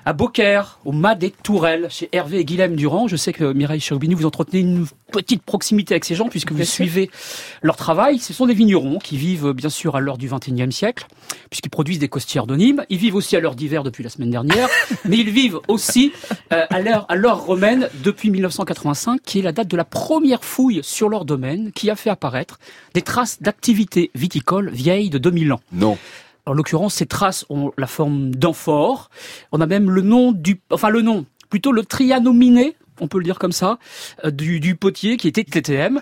À 0.05 0.13
Beaucaire, 0.13 0.79
au 0.85 0.93
Mas 0.93 1.15
des 1.15 1.31
Tourelles, 1.31 1.87
chez 1.89 2.07
Hervé 2.13 2.39
et 2.39 2.45
Guilhem 2.45 2.75
Durand. 2.77 3.07
Je 3.09 3.17
sais 3.17 3.33
que 3.33 3.51
Mireille 3.51 3.81
Cherubini, 3.81 4.13
vous 4.13 4.25
entretenez 4.25 4.61
une 4.61 4.85
petite 5.11 5.43
proximité 5.43 5.93
avec 5.93 6.05
ces 6.05 6.15
gens, 6.15 6.29
puisque 6.29 6.51
vous 6.51 6.57
Bien 6.57 6.65
sûr. 6.65 6.85
suivez 6.85 7.09
leur 7.61 7.75
travail. 7.75 8.19
Ce 8.19 8.33
sont 8.33 8.45
des 8.45 8.53
vignerons 8.53 8.99
qui 8.99 9.17
vivent, 9.17 9.51
bien 9.51 9.69
sûr, 9.69 9.95
à 9.95 9.99
l'heure 9.99 10.17
du 10.17 10.29
XXIe 10.29 10.71
siècle, 10.71 11.07
puisqu'ils 11.49 11.69
produisent 11.69 11.99
des 11.99 12.09
costières 12.09 12.47
de 12.47 12.55
Nîmes. 12.55 12.83
Ils 12.89 12.97
vivent 12.97 13.15
aussi 13.15 13.35
à 13.35 13.39
l'heure 13.39 13.55
d'hiver 13.55 13.83
depuis 13.83 14.03
la 14.03 14.09
semaine 14.09 14.31
dernière, 14.31 14.67
mais 15.05 15.17
ils 15.17 15.29
vivent 15.29 15.59
aussi 15.67 16.11
euh, 16.53 16.65
à 16.69 16.79
l'heure 16.81 17.05
à 17.09 17.15
l'heure 17.15 17.43
romaine 17.45 17.89
depuis 18.03 18.29
1985, 18.29 19.21
qui 19.23 19.39
est 19.39 19.41
la 19.41 19.51
date 19.51 19.67
de 19.67 19.77
la 19.77 19.85
première 19.85 20.43
fouille 20.43 20.81
sur 20.83 21.09
leur 21.09 21.25
domaine, 21.25 21.71
qui 21.71 21.89
a 21.89 21.95
fait 21.95 22.09
apparaître 22.09 22.59
des 22.93 23.01
traces 23.01 23.41
d'activité 23.41 24.11
viticole 24.15 24.69
vieilles 24.69 25.09
de 25.09 25.17
2000 25.17 25.53
ans. 25.53 25.61
Non. 25.71 25.97
En 26.45 26.53
l'occurrence, 26.53 26.95
ces 26.95 27.05
traces 27.05 27.45
ont 27.49 27.71
la 27.77 27.87
forme 27.87 28.33
d'amphore. 28.33 29.09
On 29.51 29.59
a 29.59 29.65
même 29.65 29.89
le 29.89 30.01
nom 30.01 30.31
du, 30.31 30.61
enfin 30.71 30.89
le 30.89 31.01
nom, 31.01 31.25
plutôt 31.49 31.71
le 31.73 31.83
trianominé, 31.83 32.75
on 32.99 33.07
peut 33.07 33.17
le 33.17 33.23
dire 33.23 33.39
comme 33.39 33.51
ça, 33.51 33.79
euh, 34.25 34.31
du, 34.31 34.59
du 34.59 34.75
potier 34.75 35.17
qui 35.17 35.27
était 35.27 35.43
TTM. 35.43 36.01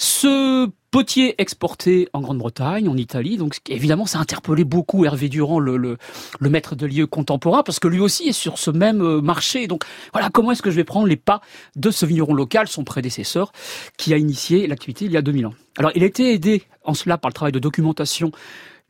Ce 0.00 0.68
potier 0.92 1.34
exporté 1.38 2.08
en 2.12 2.20
Grande-Bretagne, 2.20 2.88
en 2.88 2.96
Italie, 2.96 3.36
donc 3.36 3.58
évidemment 3.68 4.06
ça 4.06 4.18
a 4.18 4.22
interpellé 4.22 4.62
beaucoup 4.64 5.04
Hervé 5.04 5.28
Durand, 5.28 5.58
le, 5.58 5.76
le, 5.76 5.98
le 6.38 6.50
maître 6.50 6.76
de 6.76 6.86
lieu 6.86 7.06
contemporain, 7.06 7.62
parce 7.62 7.80
que 7.80 7.88
lui 7.88 8.00
aussi 8.00 8.28
est 8.28 8.32
sur 8.32 8.58
ce 8.58 8.70
même 8.70 9.02
euh, 9.02 9.20
marché. 9.20 9.66
Donc 9.66 9.84
voilà, 10.12 10.30
comment 10.30 10.52
est-ce 10.52 10.62
que 10.62 10.70
je 10.70 10.76
vais 10.76 10.84
prendre 10.84 11.08
les 11.08 11.16
pas 11.16 11.40
de 11.74 11.90
ce 11.90 12.06
vigneron 12.06 12.32
local, 12.32 12.68
son 12.68 12.84
prédécesseur, 12.84 13.52
qui 13.96 14.14
a 14.14 14.18
initié 14.18 14.66
l'activité 14.66 15.04
il 15.04 15.12
y 15.12 15.16
a 15.16 15.22
2000 15.22 15.46
ans? 15.46 15.54
Alors 15.78 15.90
il 15.94 16.02
a 16.04 16.06
été 16.06 16.32
aidé 16.32 16.62
en 16.84 16.94
cela 16.94 17.18
par 17.18 17.28
le 17.28 17.34
travail 17.34 17.52
de 17.52 17.58
documentation 17.58 18.30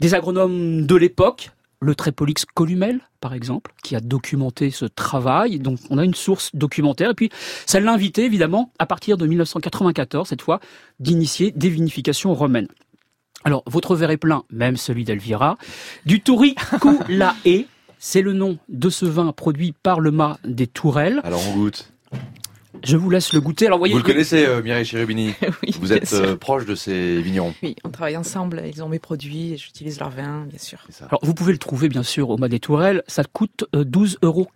des 0.00 0.14
agronomes 0.14 0.86
de 0.86 0.94
l'époque, 0.94 1.50
le 1.80 1.94
Trépolix 1.94 2.44
Columel, 2.44 3.00
par 3.20 3.34
exemple, 3.34 3.72
qui 3.82 3.94
a 3.94 4.00
documenté 4.00 4.70
ce 4.70 4.84
travail. 4.84 5.58
Donc, 5.58 5.78
on 5.90 5.98
a 5.98 6.04
une 6.04 6.14
source 6.14 6.50
documentaire. 6.54 7.10
Et 7.10 7.14
puis, 7.14 7.30
ça 7.66 7.80
l'a 7.80 7.92
invité, 7.92 8.24
évidemment, 8.24 8.72
à 8.78 8.86
partir 8.86 9.16
de 9.16 9.26
1994, 9.26 10.28
cette 10.28 10.42
fois, 10.42 10.60
d'initier 10.98 11.50
des 11.50 11.68
vinifications 11.68 12.34
romaines. 12.34 12.68
Alors, 13.44 13.62
votre 13.66 13.94
verre 13.94 14.10
est 14.10 14.16
plein, 14.16 14.42
même 14.50 14.76
celui 14.76 15.04
d'Elvira. 15.04 15.56
Du 16.06 16.20
Touriculae, 16.20 17.34
c'est 17.98 18.22
le 18.22 18.32
nom 18.32 18.58
de 18.68 18.90
ce 18.90 19.06
vin 19.06 19.32
produit 19.32 19.72
par 19.72 20.00
le 20.00 20.10
mât 20.10 20.38
des 20.44 20.66
Tourelles. 20.66 21.20
Alors 21.24 21.42
on 21.48 21.56
goûte. 21.56 21.92
Je 22.82 22.96
vous 22.96 23.10
laisse 23.10 23.32
le 23.32 23.40
goûter. 23.40 23.66
Alors, 23.66 23.78
voyez, 23.78 23.92
Vous 23.92 23.98
le 23.98 24.04
connaissez, 24.04 24.46
euh, 24.46 24.62
Mireille 24.62 24.84
Cherubini 24.84 25.34
Vous 25.80 25.88
bien 25.88 25.96
êtes 25.96 26.12
euh, 26.12 26.36
proche 26.36 26.64
de 26.66 26.74
ces 26.74 27.20
vignerons. 27.20 27.54
Oui, 27.62 27.76
on 27.84 27.90
travaille 27.90 28.16
ensemble, 28.16 28.62
ils 28.66 28.82
ont 28.82 28.88
mes 28.88 28.98
produits, 28.98 29.52
et 29.52 29.56
j'utilise 29.56 29.98
leur 29.98 30.10
vin, 30.10 30.46
bien 30.48 30.58
sûr. 30.58 30.78
Alors, 31.08 31.20
vous 31.22 31.34
pouvez 31.34 31.52
le 31.52 31.58
trouver, 31.58 31.88
bien 31.88 32.02
sûr, 32.02 32.30
au 32.30 32.36
Mas 32.38 32.48
des 32.48 32.60
Tourelles. 32.60 33.02
Ça 33.06 33.24
coûte 33.24 33.64
euh, 33.74 33.84
12,80 33.84 34.16
euros 34.22 34.48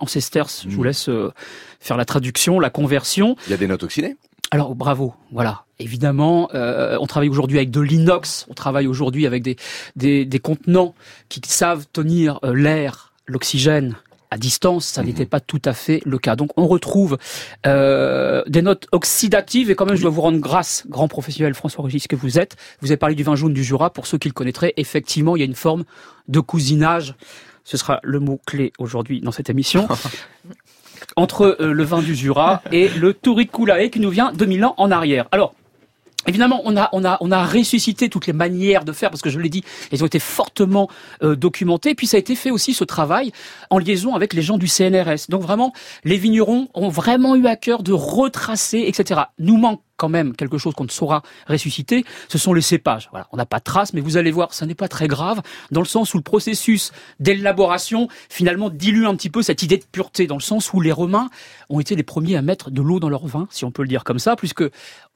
en 0.00 0.06
sesterces. 0.06 0.66
Je 0.68 0.74
vous 0.74 0.82
laisse 0.82 1.08
euh, 1.08 1.32
faire 1.80 1.96
la 1.96 2.04
traduction, 2.04 2.60
la 2.60 2.70
conversion. 2.70 3.36
Il 3.46 3.50
y 3.50 3.54
a 3.54 3.58
des 3.58 3.68
notes 3.68 3.82
oxydées 3.82 4.16
Alors, 4.50 4.74
bravo. 4.74 5.14
Voilà. 5.32 5.64
Évidemment, 5.78 6.48
euh, 6.54 6.96
on 7.00 7.06
travaille 7.06 7.28
aujourd'hui 7.28 7.58
avec 7.58 7.70
de 7.70 7.80
l'inox. 7.80 8.46
On 8.48 8.54
travaille 8.54 8.86
aujourd'hui 8.86 9.26
avec 9.26 9.42
des, 9.42 9.56
des, 9.94 10.24
des 10.24 10.38
contenants 10.38 10.94
qui 11.28 11.40
savent 11.44 11.86
tenir 11.92 12.38
euh, 12.44 12.54
l'air, 12.54 13.12
l'oxygène 13.26 13.96
à 14.30 14.38
distance, 14.38 14.86
ça 14.86 15.02
n'était 15.02 15.26
pas 15.26 15.40
tout 15.40 15.62
à 15.64 15.72
fait 15.72 16.00
le 16.04 16.18
cas. 16.18 16.36
Donc 16.36 16.50
on 16.56 16.66
retrouve 16.66 17.18
euh, 17.66 18.42
des 18.46 18.62
notes 18.62 18.86
oxydatives 18.92 19.70
et 19.70 19.74
quand 19.74 19.86
même 19.86 19.96
je 19.96 20.02
dois 20.02 20.10
vous 20.10 20.20
rendre 20.20 20.38
grâce, 20.38 20.84
grand 20.88 21.08
professionnel 21.08 21.54
François 21.54 21.84
Régis 21.84 22.06
que 22.06 22.16
vous 22.16 22.38
êtes. 22.38 22.56
Vous 22.80 22.88
avez 22.88 22.96
parlé 22.96 23.14
du 23.14 23.22
vin 23.22 23.36
jaune 23.36 23.52
du 23.52 23.64
Jura, 23.64 23.90
pour 23.90 24.06
ceux 24.06 24.18
qui 24.18 24.28
le 24.28 24.34
connaîtraient, 24.34 24.74
effectivement 24.76 25.36
il 25.36 25.40
y 25.40 25.42
a 25.42 25.46
une 25.46 25.54
forme 25.54 25.84
de 26.28 26.40
cousinage, 26.40 27.14
ce 27.64 27.76
sera 27.76 28.00
le 28.02 28.20
mot 28.20 28.40
clé 28.46 28.72
aujourd'hui 28.78 29.20
dans 29.20 29.32
cette 29.32 29.50
émission, 29.50 29.88
entre 31.16 31.56
euh, 31.60 31.72
le 31.72 31.84
vin 31.84 32.02
du 32.02 32.14
Jura 32.14 32.62
et 32.72 32.88
le 32.88 33.14
Touriculae 33.14 33.88
qui 33.90 34.00
nous 34.00 34.10
vient 34.10 34.32
2000 34.32 34.64
ans 34.64 34.74
en 34.76 34.90
arrière. 34.90 35.26
Alors, 35.30 35.54
Évidemment, 36.26 36.62
on 36.64 36.74
a, 36.76 37.44
ressuscité 37.46 38.08
toutes 38.08 38.26
les 38.26 38.32
manières 38.32 38.84
de 38.84 38.92
faire 38.92 39.10
parce 39.10 39.22
que 39.22 39.30
je 39.30 39.38
l'ai 39.38 39.48
dit, 39.48 39.62
elles 39.92 40.02
ont 40.02 40.06
été 40.06 40.18
fortement 40.18 40.88
euh, 41.22 41.36
documentées. 41.36 41.94
Puis 41.94 42.06
ça 42.06 42.16
a 42.16 42.20
été 42.20 42.34
fait 42.34 42.50
aussi 42.50 42.74
ce 42.74 42.84
travail 42.84 43.32
en 43.70 43.78
liaison 43.78 44.14
avec 44.14 44.32
les 44.32 44.42
gens 44.42 44.58
du 44.58 44.68
CNRS. 44.68 45.28
Donc 45.28 45.42
vraiment, 45.42 45.72
les 46.04 46.16
vignerons 46.16 46.68
ont 46.74 46.88
vraiment 46.88 47.36
eu 47.36 47.46
à 47.46 47.56
cœur 47.56 47.82
de 47.82 47.92
retracer, 47.92 48.84
etc. 48.86 49.20
Nous 49.38 49.56
manque 49.56 49.80
quand 49.96 50.08
même 50.08 50.34
quelque 50.34 50.58
chose 50.58 50.74
qu'on 50.74 50.84
ne 50.84 50.90
saura 50.90 51.22
ressusciter, 51.46 52.04
ce 52.28 52.38
sont 52.38 52.52
les 52.52 52.62
cépages. 52.62 53.08
Voilà, 53.10 53.28
on 53.32 53.36
n'a 53.36 53.46
pas 53.46 53.58
de 53.58 53.64
traces, 53.64 53.92
mais 53.92 54.00
vous 54.00 54.16
allez 54.16 54.30
voir, 54.30 54.54
ça 54.54 54.66
n'est 54.66 54.74
pas 54.74 54.88
très 54.88 55.08
grave, 55.08 55.42
dans 55.70 55.80
le 55.80 55.86
sens 55.86 56.14
où 56.14 56.16
le 56.18 56.22
processus 56.22 56.92
d'élaboration 57.20 58.08
finalement 58.28 58.70
dilue 58.70 59.06
un 59.06 59.16
petit 59.16 59.30
peu 59.30 59.42
cette 59.42 59.62
idée 59.62 59.78
de 59.78 59.84
pureté, 59.90 60.26
dans 60.26 60.36
le 60.36 60.40
sens 60.40 60.72
où 60.72 60.80
les 60.80 60.92
Romains 60.92 61.30
ont 61.68 61.80
été 61.80 61.94
les 61.96 62.02
premiers 62.02 62.36
à 62.36 62.42
mettre 62.42 62.70
de 62.70 62.82
l'eau 62.82 63.00
dans 63.00 63.08
leur 63.08 63.26
vin, 63.26 63.48
si 63.50 63.64
on 63.64 63.70
peut 63.70 63.82
le 63.82 63.88
dire 63.88 64.04
comme 64.04 64.18
ça, 64.18 64.36
puisque 64.36 64.64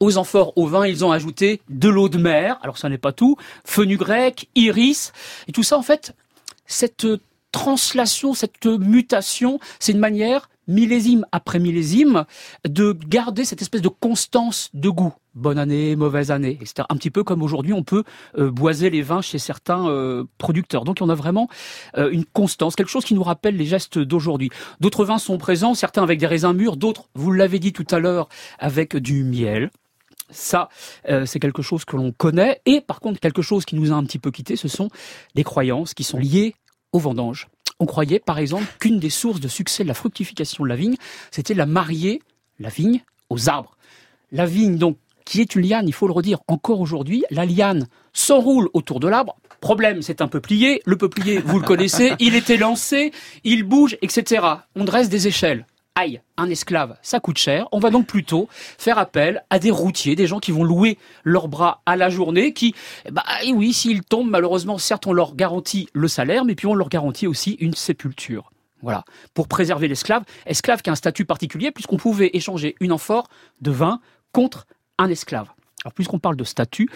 aux 0.01 0.17
amphores 0.19 0.53
au 0.57 0.67
vin, 0.67 0.87
ils 0.87 1.05
ont 1.05 1.13
ajouté 1.13 1.63
de 1.69 1.89
l'eau 1.89 2.09
de 2.09 2.19
mer, 2.19 2.59
alors 2.63 2.79
ça 2.79 2.89
n'est 2.89 2.99
pas 2.99 3.13
tout, 3.13 3.37
fenugrec, 3.65 4.49
iris, 4.55 5.13
et 5.49 5.53
tout 5.53 5.63
ça 5.63 5.77
en 5.79 5.83
fait, 5.83 6.15
cette 6.67 7.07
translation, 7.53 8.35
cette 8.35 8.65
mutation, 8.65 9.59
c'est 9.79 9.93
une 9.93 9.99
manière 9.99 10.50
millésime 10.67 11.27
après 11.33 11.59
millésime, 11.59 12.25
de 12.69 12.97
garder 13.07 13.45
cette 13.45 13.63
espèce 13.63 13.83
de 13.83 13.89
constance 13.89 14.71
de 14.75 14.89
goût. 14.89 15.13
Bonne 15.35 15.59
année, 15.59 15.95
mauvaise 15.97 16.31
année, 16.31 16.59
etc. 16.61 16.87
Un 16.89 16.97
petit 16.97 17.11
peu 17.11 17.23
comme 17.23 17.43
aujourd'hui 17.43 17.73
on 17.73 17.85
peut 17.85 18.05
euh, 18.37 18.51
boiser 18.51 18.91
les 18.91 19.03
vins 19.03 19.21
chez 19.21 19.39
certains 19.39 19.89
euh, 19.89 20.25
producteurs. 20.39 20.85
Donc 20.85 20.99
on 21.01 21.09
a 21.09 21.15
vraiment 21.15 21.49
euh, 21.97 22.11
une 22.11 22.25
constance, 22.25 22.75
quelque 22.75 22.91
chose 22.91 23.05
qui 23.05 23.15
nous 23.15 23.23
rappelle 23.23 23.57
les 23.57 23.67
gestes 23.67 23.99
d'aujourd'hui. 23.99 24.51
D'autres 24.81 25.05
vins 25.05 25.19
sont 25.19 25.39
présents, 25.39 25.75
certains 25.75 26.03
avec 26.03 26.19
des 26.19 26.27
raisins 26.27 26.53
mûrs, 26.53 26.77
d'autres, 26.77 27.09
vous 27.15 27.33
l'avez 27.33 27.59
dit 27.59 27.73
tout 27.73 27.87
à 27.91 27.99
l'heure, 27.99 28.29
avec 28.59 28.97
du 28.97 29.25
miel. 29.25 29.71
Ça, 30.33 30.69
c'est 31.25 31.41
quelque 31.41 31.61
chose 31.61 31.85
que 31.85 31.97
l'on 31.97 32.13
connaît. 32.13 32.61
Et 32.65 32.81
par 32.81 33.01
contre, 33.01 33.19
quelque 33.19 33.43
chose 33.43 33.65
qui 33.65 33.75
nous 33.75 33.91
a 33.91 33.97
un 33.97 34.05
petit 34.05 34.21
peu 34.21 34.31
quitté, 34.31 34.55
ce 34.55 34.69
sont 34.69 34.89
des 35.35 35.43
croyances 35.43 35.93
qui 35.93 36.05
sont 36.05 36.19
liées 36.19 36.55
aux 36.93 37.01
vendanges. 37.01 37.49
On 37.81 37.87
croyait, 37.87 38.21
par 38.21 38.39
exemple, 38.39 38.67
qu'une 38.79 39.01
des 39.01 39.11
sources 39.11 39.41
de 39.41 39.49
succès 39.49 39.83
de 39.83 39.89
la 39.89 39.95
fructification 39.95 40.63
de 40.65 40.69
la 40.69 40.77
vigne, 40.77 40.97
c'était 41.31 41.55
la 41.55 41.67
marier 41.67 42.23
la 42.61 42.69
vigne 42.69 43.03
aux 43.31 43.49
arbres. 43.49 43.77
La 44.31 44.47
vigne, 44.47 44.77
donc, 44.77 44.99
qui 45.25 45.41
est 45.41 45.55
une 45.55 45.67
liane, 45.67 45.89
il 45.89 45.95
faut 45.95 46.07
le 46.07 46.13
redire, 46.13 46.41
encore 46.47 46.81
aujourd'hui, 46.81 47.25
la 47.31 47.47
liane 47.47 47.89
s'enroule 48.13 48.69
autour 48.75 49.01
de 49.01 49.09
l'arbre. 49.09 49.37
Problème, 49.61 50.03
c'est 50.03 50.21
un 50.21 50.29
peuplier. 50.29 50.83
Le 50.87 50.97
peuplier, 50.97 51.39
vous 51.39 51.59
le 51.59 51.67
connaissez, 51.67 52.13
il 52.19 52.35
était 52.35 52.57
lancé, 52.57 53.13
il 53.45 53.63
bouge, 53.63 53.97
etc. 54.03 54.47
On 54.77 54.85
dresse 54.85 55.09
des 55.09 55.27
échelles. 55.27 55.67
Un 56.37 56.49
esclave, 56.49 56.97
ça 57.03 57.21
coûte 57.21 57.39
cher. 57.39 57.69
On 57.73 57.79
va 57.79 57.91
donc 57.91 58.07
plutôt 58.07 58.49
faire 58.53 58.99
appel 58.99 59.45
à 59.51 59.59
des 59.59 59.71
routiers, 59.71 60.17
des 60.17 60.27
gens 60.27 60.41
qui 60.41 60.53
vont 60.53 60.65
louer 60.65 60.99
leurs 61.25 61.49
bras 61.49 61.83
à 61.87 61.97
la 61.97 62.09
journée, 62.09 62.53
qui, 62.53 62.75
bah 63.11 63.25
eh 63.45 63.53
oui, 63.53 63.73
s'ils 63.73 64.03
tombent, 64.03 64.31
malheureusement, 64.31 64.79
certes, 64.79 65.07
on 65.07 65.13
leur 65.13 65.35
garantit 65.35 65.89
le 65.93 66.09
salaire, 66.09 66.45
mais 66.45 66.55
puis 66.55 66.67
on 66.67 66.75
leur 66.75 66.89
garantit 66.89 67.27
aussi 67.27 67.53
une 67.61 67.75
sépulture. 67.75 68.51
Voilà, 68.83 69.05
pour 69.35 69.47
préserver 69.47 69.89
l'esclave, 69.89 70.25
esclave 70.47 70.81
qui 70.81 70.89
a 70.89 70.93
un 70.95 70.97
statut 70.97 71.27
particulier, 71.27 71.71
puisqu'on 71.71 71.99
pouvait 71.99 72.31
échanger 72.33 72.77
une 72.81 72.93
amphore 72.93 73.29
de 73.61 73.71
vin 73.71 74.01
contre 74.33 74.67
un 74.97 75.11
esclave. 75.11 75.49
Alors, 75.85 75.95
puisqu'on 75.95 76.19
parle 76.19 76.37
de 76.37 76.45
statut 76.45 76.89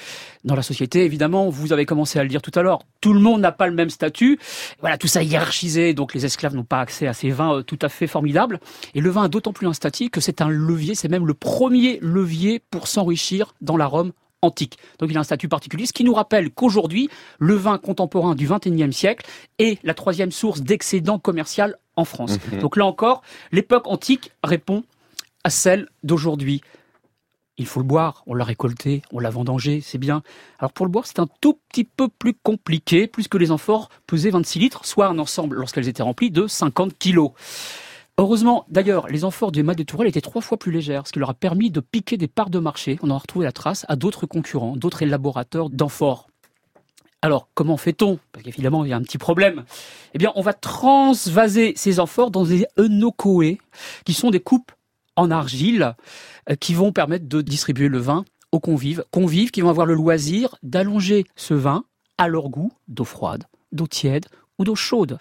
dans 0.44 0.54
la 0.54 0.62
société, 0.62 1.04
évidemment, 1.04 1.48
vous 1.48 1.72
avez 1.72 1.86
commencé 1.86 2.18
à 2.18 2.22
le 2.22 2.28
dire 2.28 2.42
tout 2.42 2.52
à 2.54 2.62
l'heure, 2.62 2.80
tout 3.00 3.14
le 3.14 3.20
monde 3.20 3.40
n'a 3.40 3.52
pas 3.52 3.66
le 3.66 3.74
même 3.74 3.90
statut. 3.90 4.38
Voilà, 4.80 4.98
tout 4.98 5.06
ça 5.06 5.22
est 5.22 5.26
hiérarchisé, 5.26 5.94
donc 5.94 6.12
les 6.14 6.26
esclaves 6.26 6.54
n'ont 6.54 6.64
pas 6.64 6.80
accès 6.80 7.06
à 7.06 7.14
ces 7.14 7.30
vins 7.30 7.56
euh, 7.56 7.62
tout 7.62 7.78
à 7.80 7.88
fait 7.88 8.06
formidables. 8.06 8.60
Et 8.94 9.00
le 9.00 9.10
vin 9.10 9.24
a 9.24 9.28
d'autant 9.28 9.52
plus 9.52 9.66
un 9.66 9.72
statut 9.72 10.10
que 10.10 10.20
c'est 10.20 10.42
un 10.42 10.48
levier, 10.48 10.94
c'est 10.94 11.08
même 11.08 11.26
le 11.26 11.34
premier 11.34 11.98
levier 12.02 12.60
pour 12.70 12.86
s'enrichir 12.86 13.54
dans 13.60 13.76
la 13.76 13.86
Rome 13.86 14.12
antique. 14.42 14.78
Donc 14.98 15.10
il 15.10 15.16
a 15.16 15.20
un 15.20 15.24
statut 15.24 15.48
particulier, 15.48 15.86
ce 15.86 15.92
qui 15.92 16.04
nous 16.04 16.14
rappelle 16.14 16.50
qu'aujourd'hui, 16.50 17.08
le 17.38 17.54
vin 17.54 17.78
contemporain 17.78 18.34
du 18.34 18.46
XXIe 18.46 18.92
siècle 18.92 19.26
est 19.58 19.82
la 19.82 19.94
troisième 19.94 20.30
source 20.30 20.60
d'excédent 20.60 21.18
commercial 21.18 21.76
en 21.96 22.04
France. 22.04 22.38
Mhm. 22.52 22.60
Donc 22.60 22.76
là 22.76 22.84
encore, 22.84 23.22
l'époque 23.50 23.86
antique 23.86 24.32
répond 24.42 24.84
à 25.42 25.50
celle 25.50 25.88
d'aujourd'hui. 26.02 26.60
Il 27.56 27.66
faut 27.66 27.78
le 27.78 27.86
boire, 27.86 28.24
on 28.26 28.34
l'a 28.34 28.44
récolté, 28.44 29.02
on 29.12 29.20
l'a 29.20 29.30
vendangé, 29.30 29.80
c'est 29.80 29.98
bien. 29.98 30.22
Alors 30.58 30.72
pour 30.72 30.86
le 30.86 30.90
boire, 30.90 31.06
c'est 31.06 31.20
un 31.20 31.28
tout 31.40 31.60
petit 31.68 31.84
peu 31.84 32.08
plus 32.08 32.34
compliqué, 32.34 33.06
puisque 33.06 33.36
les 33.36 33.52
amphores 33.52 33.90
pesaient 34.08 34.30
26 34.30 34.58
litres, 34.58 34.84
soit 34.84 35.06
un 35.06 35.18
ensemble, 35.20 35.56
lorsqu'elles 35.56 35.88
étaient 35.88 36.02
remplies, 36.02 36.32
de 36.32 36.48
50 36.48 36.98
kilos. 36.98 37.30
Heureusement, 38.18 38.64
d'ailleurs, 38.68 39.06
les 39.08 39.24
amphores 39.24 39.52
du 39.52 39.62
Mas 39.62 39.76
de 39.76 39.84
Tourelle 39.84 40.08
étaient 40.08 40.20
trois 40.20 40.42
fois 40.42 40.58
plus 40.58 40.72
légères, 40.72 41.06
ce 41.06 41.12
qui 41.12 41.18
leur 41.20 41.30
a 41.30 41.34
permis 41.34 41.70
de 41.70 41.80
piquer 41.80 42.16
des 42.16 42.28
parts 42.28 42.50
de 42.50 42.58
marché. 42.58 42.98
On 43.02 43.10
en 43.10 43.14
a 43.16 43.18
retrouvé 43.18 43.44
la 43.44 43.52
trace 43.52 43.84
à 43.88 43.94
d'autres 43.96 44.26
concurrents, 44.26 44.76
d'autres 44.76 45.02
élaborateurs 45.02 45.70
d'amphores 45.70 46.28
Alors, 47.22 47.48
comment 47.54 47.76
fait-on? 47.76 48.18
Parce 48.32 48.44
qu'évidemment, 48.44 48.84
il 48.84 48.90
y 48.90 48.92
a 48.92 48.96
un 48.96 49.02
petit 49.02 49.18
problème. 49.18 49.64
Eh 50.12 50.18
bien, 50.18 50.32
on 50.34 50.42
va 50.42 50.52
transvaser 50.52 51.72
ces 51.76 51.98
amphores 52.00 52.30
dans 52.30 52.44
des 52.44 52.66
enokoé, 52.76 53.58
qui 54.04 54.14
sont 54.14 54.30
des 54.30 54.40
coupes 54.40 54.72
en 55.16 55.30
argile, 55.30 55.94
euh, 56.50 56.54
qui 56.56 56.74
vont 56.74 56.92
permettre 56.92 57.28
de 57.28 57.40
distribuer 57.40 57.88
le 57.88 57.98
vin 57.98 58.24
aux 58.52 58.60
convives. 58.60 59.04
Convives 59.10 59.50
qui 59.50 59.60
vont 59.60 59.70
avoir 59.70 59.86
le 59.86 59.94
loisir 59.94 60.56
d'allonger 60.62 61.24
ce 61.36 61.54
vin 61.54 61.84
à 62.18 62.28
leur 62.28 62.48
goût 62.48 62.72
d'eau 62.88 63.04
froide, 63.04 63.44
d'eau 63.72 63.86
tiède 63.86 64.26
ou 64.58 64.64
d'eau 64.64 64.74
chaude. 64.74 65.18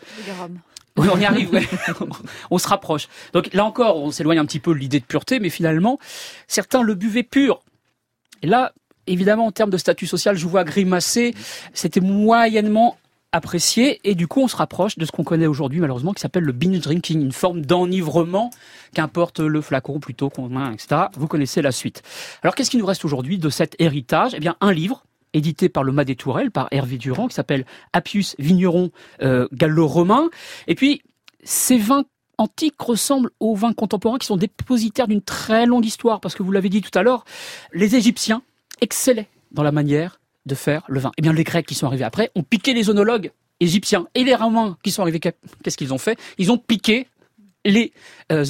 Oui, 0.95 1.07
on 1.11 1.19
y 1.19 1.25
arrive, 1.25 1.51
ouais. 1.51 1.67
on 2.51 2.59
se 2.59 2.67
rapproche. 2.67 3.07
Donc 3.33 3.51
là 3.53 3.65
encore, 3.65 3.97
on 3.97 4.11
s'éloigne 4.11 4.37
un 4.37 4.45
petit 4.45 4.59
peu 4.59 4.73
de 4.73 4.79
l'idée 4.79 4.99
de 4.99 5.05
pureté, 5.05 5.39
mais 5.39 5.49
finalement, 5.49 5.97
certains 6.47 6.83
le 6.83 6.93
buvaient 6.93 7.23
pur. 7.23 7.63
Et 8.43 8.47
là, 8.47 8.73
évidemment, 9.07 9.47
en 9.47 9.51
termes 9.51 9.71
de 9.71 9.77
statut 9.77 10.05
social, 10.05 10.35
je 10.37 10.43
vous 10.43 10.51
vois 10.51 10.63
grimacer, 10.63 11.33
c'était 11.73 11.99
moyennement 11.99 12.97
apprécié 13.33 13.99
et 14.03 14.15
du 14.15 14.27
coup 14.27 14.41
on 14.41 14.47
se 14.47 14.55
rapproche 14.55 14.97
de 14.97 15.05
ce 15.05 15.11
qu'on 15.11 15.23
connaît 15.23 15.47
aujourd'hui 15.47 15.79
malheureusement 15.81 16.13
qui 16.13 16.21
s'appelle 16.21 16.43
le 16.43 16.53
binge 16.53 16.79
drinking, 16.79 17.21
une 17.21 17.31
forme 17.33 17.65
d'enivrement 17.65 18.51
qu'importe 18.93 19.39
le 19.39 19.59
flacon 19.59 19.99
plutôt 19.99 20.29
qu'on 20.29 20.71
etc. 20.71 21.07
Vous 21.17 21.27
connaissez 21.27 21.61
la 21.61 21.71
suite. 21.71 22.03
Alors 22.43 22.55
qu'est-ce 22.55 22.69
qui 22.69 22.77
nous 22.77 22.85
reste 22.85 23.03
aujourd'hui 23.03 23.37
de 23.39 23.49
cet 23.49 23.75
héritage? 23.79 24.31
Eh 24.35 24.39
bien 24.39 24.55
un 24.61 24.71
livre 24.71 25.03
édité 25.33 25.67
par 25.67 25.83
le 25.83 25.91
Mas 25.91 26.05
des 26.05 26.15
Tourelles, 26.15 26.51
par 26.51 26.67
Hervé 26.71 26.97
Durand, 26.97 27.27
qui 27.27 27.33
s'appelle 27.33 27.65
Appius 27.91 28.35
Vigneron 28.39 28.91
euh, 29.21 29.47
gallo-romain. 29.51 30.29
Et 30.67 30.75
puis, 30.75 31.01
ces 31.43 31.77
vins 31.77 32.05
antiques 32.37 32.79
ressemblent 32.79 33.31
aux 33.39 33.55
vins 33.55 33.73
contemporains 33.73 34.17
qui 34.17 34.27
sont 34.27 34.37
dépositaires 34.37 35.07
d'une 35.07 35.21
très 35.21 35.65
longue 35.65 35.85
histoire, 35.85 36.19
parce 36.19 36.35
que 36.35 36.43
vous 36.43 36.51
l'avez 36.51 36.69
dit 36.69 36.81
tout 36.81 36.97
à 36.97 37.03
l'heure, 37.03 37.25
les 37.73 37.95
Égyptiens 37.95 38.43
excellaient 38.81 39.27
dans 39.51 39.63
la 39.63 39.71
manière 39.71 40.19
de 40.45 40.55
faire 40.55 40.83
le 40.87 40.99
vin. 40.99 41.11
Eh 41.17 41.21
bien, 41.21 41.33
les 41.33 41.43
Grecs 41.43 41.65
qui 41.65 41.75
sont 41.75 41.87
arrivés 41.87 42.03
après 42.03 42.31
ont 42.35 42.43
piqué 42.43 42.73
les 42.73 42.89
onologues 42.89 43.31
égyptiens 43.59 44.07
et 44.15 44.23
les 44.23 44.35
Romains 44.35 44.77
qui 44.83 44.91
sont 44.91 45.01
arrivés, 45.01 45.19
qu'est-ce 45.19 45.77
qu'ils 45.77 45.93
ont 45.93 45.97
fait? 45.97 46.19
Ils 46.37 46.51
ont 46.51 46.57
piqué 46.57 47.07
les 47.65 47.93
euh, 48.31 48.43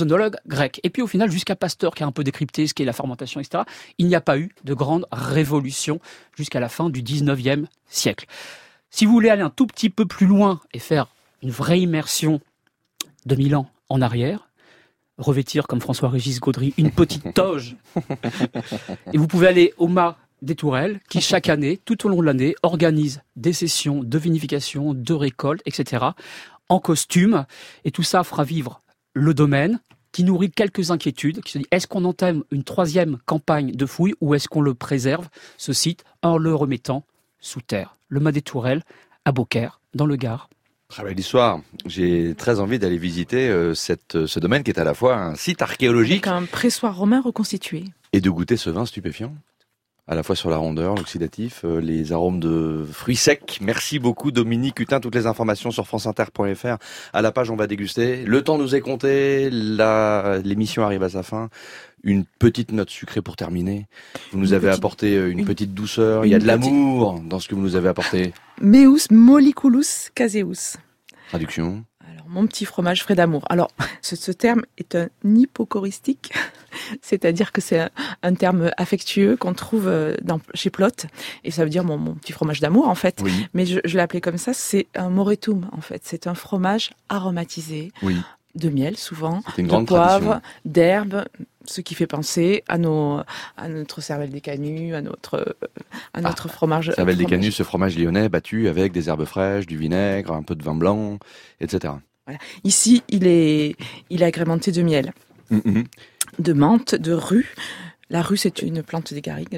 grecs. 0.47 0.79
Et 0.83 0.89
puis 0.89 1.01
au 1.01 1.07
final, 1.07 1.31
jusqu'à 1.31 1.55
Pasteur 1.55 1.93
qui 1.93 2.03
a 2.03 2.07
un 2.07 2.11
peu 2.11 2.23
décrypté 2.23 2.67
ce 2.67 2.73
qu'est 2.73 2.85
la 2.85 2.93
fermentation, 2.93 3.39
etc., 3.39 3.63
il 3.97 4.07
n'y 4.07 4.15
a 4.15 4.21
pas 4.21 4.37
eu 4.37 4.49
de 4.63 4.73
grande 4.73 5.05
révolution 5.11 5.99
jusqu'à 6.35 6.59
la 6.59 6.69
fin 6.69 6.89
du 6.89 7.03
19e 7.03 7.65
siècle. 7.87 8.25
Si 8.89 9.05
vous 9.05 9.11
voulez 9.11 9.29
aller 9.29 9.41
un 9.41 9.49
tout 9.49 9.67
petit 9.67 9.89
peu 9.89 10.05
plus 10.05 10.25
loin 10.25 10.61
et 10.73 10.79
faire 10.79 11.07
une 11.41 11.51
vraie 11.51 11.79
immersion 11.79 12.41
de 13.25 13.35
mille 13.35 13.55
ans 13.55 13.69
en 13.89 14.01
arrière, 14.01 14.49
revêtir 15.17 15.67
comme 15.67 15.81
François-Régis 15.81 16.39
Gaudry 16.39 16.73
une 16.77 16.91
petite 16.91 17.33
toge, 17.35 17.75
et 19.11 19.17
vous 19.17 19.27
pouvez 19.27 19.47
aller 19.47 19.73
au 19.77 19.87
mât 19.87 20.17
des 20.43 20.55
Tourelles, 20.55 20.99
qui 21.09 21.21
chaque 21.21 21.49
année, 21.49 21.79
tout 21.83 22.05
au 22.05 22.09
long 22.09 22.21
de 22.21 22.25
l'année, 22.25 22.55
organise 22.61 23.21
des 23.35 23.53
sessions 23.53 24.03
de 24.03 24.17
vinification, 24.17 24.93
de 24.93 25.13
récolte, 25.13 25.61
etc., 25.65 26.05
en 26.69 26.79
costume, 26.79 27.45
et 27.85 27.91
tout 27.91 28.03
ça 28.03 28.23
fera 28.23 28.43
vivre 28.43 28.81
le 29.13 29.33
domaine, 29.33 29.79
qui 30.11 30.23
nourrit 30.23 30.51
quelques 30.51 30.91
inquiétudes, 30.91 31.41
qui 31.41 31.51
se 31.51 31.57
dit 31.57 31.65
est-ce 31.71 31.87
qu'on 31.87 32.05
entame 32.05 32.43
une 32.51 32.63
troisième 32.63 33.17
campagne 33.25 33.71
de 33.71 33.85
fouilles 33.85 34.13
ou 34.21 34.35
est-ce 34.35 34.47
qu'on 34.47 34.61
le 34.61 34.73
préserve, 34.73 35.27
ce 35.57 35.73
site, 35.73 36.03
en 36.21 36.37
le 36.37 36.53
remettant 36.53 37.03
sous 37.39 37.61
terre? 37.61 37.97
Le 38.09 38.19
Mas 38.19 38.31
des 38.31 38.41
Tourelles, 38.41 38.83
à 39.25 39.31
Beaucaire, 39.31 39.81
dans 39.93 40.05
le 40.05 40.15
Gard. 40.15 40.49
Très 40.87 41.03
belle 41.03 41.19
histoire. 41.19 41.59
J'ai 41.87 42.35
très 42.35 42.59
envie 42.59 42.77
d'aller 42.77 42.99
visiter 42.99 43.49
euh, 43.49 43.73
cette, 43.73 44.27
ce 44.27 44.39
domaine 44.39 44.61
qui 44.61 44.69
est 44.69 44.79
à 44.79 44.83
la 44.83 44.93
fois 44.93 45.15
un 45.15 45.35
site 45.35 45.63
archéologique. 45.63 46.27
Avec 46.27 46.43
un 46.43 46.45
pressoir 46.45 46.95
romain 46.95 47.19
reconstitué. 47.19 47.85
Et 48.13 48.21
de 48.21 48.29
goûter 48.29 48.57
ce 48.57 48.69
vin 48.69 48.85
stupéfiant 48.85 49.33
à 50.07 50.15
la 50.15 50.23
fois 50.23 50.35
sur 50.35 50.49
la 50.49 50.57
rondeur, 50.57 50.95
l'oxydatif, 50.95 51.63
euh, 51.63 51.79
les 51.79 52.11
arômes 52.11 52.39
de 52.39 52.85
fruits 52.91 53.15
secs. 53.15 53.59
Merci 53.61 53.99
beaucoup 53.99 54.31
Dominique 54.31 54.79
Hutin, 54.79 54.99
toutes 54.99 55.15
les 55.15 55.27
informations 55.27 55.71
sur 55.71 55.87
franceinter.fr. 55.87 56.77
À 57.13 57.21
la 57.21 57.31
page 57.31 57.49
on 57.49 57.55
va 57.55 57.67
déguster. 57.67 58.25
Le 58.25 58.41
temps 58.43 58.57
nous 58.57 58.75
est 58.75 58.81
compté, 58.81 59.49
l'émission 59.49 60.83
arrive 60.83 61.03
à 61.03 61.09
sa 61.09 61.23
fin. 61.23 61.49
Une 62.03 62.25
petite 62.25 62.73
note 62.73 62.89
sucrée 62.89 63.21
pour 63.21 63.37
terminer. 63.37 63.87
Vous 64.33 64.39
nous 64.39 64.51
avez 64.51 64.69
apporté 64.69 65.15
euh, 65.15 65.31
une, 65.31 65.45
petite 65.45 65.73
douceur, 65.73 66.25
il 66.25 66.31
y 66.31 66.35
a 66.35 66.39
de 66.39 66.45
l'amour 66.45 67.21
dans 67.21 67.39
ce 67.39 67.47
que 67.47 67.55
vous 67.55 67.61
nous 67.61 67.77
avez 67.77 67.87
apporté. 67.87 68.33
Meus 68.61 69.09
molliculus 69.09 70.11
caseus. 70.13 70.77
Traduction 71.29 71.85
mon 72.33 72.47
petit 72.47 72.65
fromage 72.65 73.03
frais 73.03 73.15
d'amour. 73.15 73.45
Alors, 73.49 73.69
ce, 74.01 74.31
terme 74.31 74.63
est 74.77 74.95
un 74.95 75.09
hypocoristique, 75.23 76.33
c'est-à-dire 77.01 77.51
que 77.51 77.61
c'est 77.61 77.89
un, 78.21 78.33
terme 78.33 78.71
affectueux 78.77 79.37
qu'on 79.37 79.53
trouve 79.53 79.87
euh, 79.87 80.15
dans, 80.21 80.39
chez 80.53 80.69
Plot, 80.69 80.87
et 81.43 81.51
ça 81.51 81.63
veut 81.63 81.69
dire 81.69 81.83
mon, 81.83 82.15
petit 82.15 82.31
fromage 82.31 82.59
d'amour 82.59 82.87
en 82.87 82.95
fait. 82.95 83.21
Mais 83.53 83.65
je, 83.65 83.79
l'ai 83.85 83.99
appelé 83.99 84.21
comme 84.21 84.37
ça, 84.37 84.53
c'est 84.53 84.87
un 84.95 85.09
moretum 85.09 85.69
en 85.71 85.81
fait. 85.81 86.01
C'est 86.03 86.27
un 86.27 86.35
fromage 86.35 86.91
aromatisé. 87.09 87.91
De 88.55 88.69
miel 88.69 88.97
souvent, 88.97 89.41
de 89.57 89.83
poivre, 89.83 90.39
d'herbe, 90.63 91.25
ce 91.65 91.81
qui 91.81 91.95
fait 91.95 92.05
penser 92.05 92.63
à 92.67 92.77
nos 92.77 93.21
à 93.57 93.67
notre 93.67 93.99
cervelle 93.99 94.29
des 94.29 94.41
canuts, 94.41 94.93
à 94.93 95.01
notre 95.01 95.55
à 96.13 96.21
notre 96.21 96.49
ah, 96.49 96.53
fromage. 96.53 96.91
Cervelle 96.93 97.17
des 97.17 97.25
canuts, 97.25 97.51
ce 97.51 97.63
fromage 97.63 97.97
lyonnais 97.97 98.29
battu 98.29 98.67
avec 98.67 98.91
des 98.91 99.09
herbes 99.09 99.25
fraîches, 99.25 99.65
du 99.65 99.75
vinaigre, 99.75 100.33
un 100.33 100.43
peu 100.43 100.53
de 100.53 100.63
vin 100.63 100.75
blanc, 100.75 101.17
etc. 101.61 101.95
Ici, 102.63 103.03
il 103.09 103.27
est, 103.27 103.75
il 104.09 104.21
est 104.21 104.25
agrémenté 104.25 104.71
de 104.71 104.81
miel, 104.81 105.13
mm-hmm. 105.51 105.85
De 106.39 106.53
menthe, 106.53 106.95
de 106.95 107.13
rue. 107.13 107.55
La 108.09 108.21
rue, 108.21 108.37
c'est 108.37 108.61
une 108.61 108.83
plante 108.83 109.13
des 109.13 109.21
garrigues. 109.21 109.57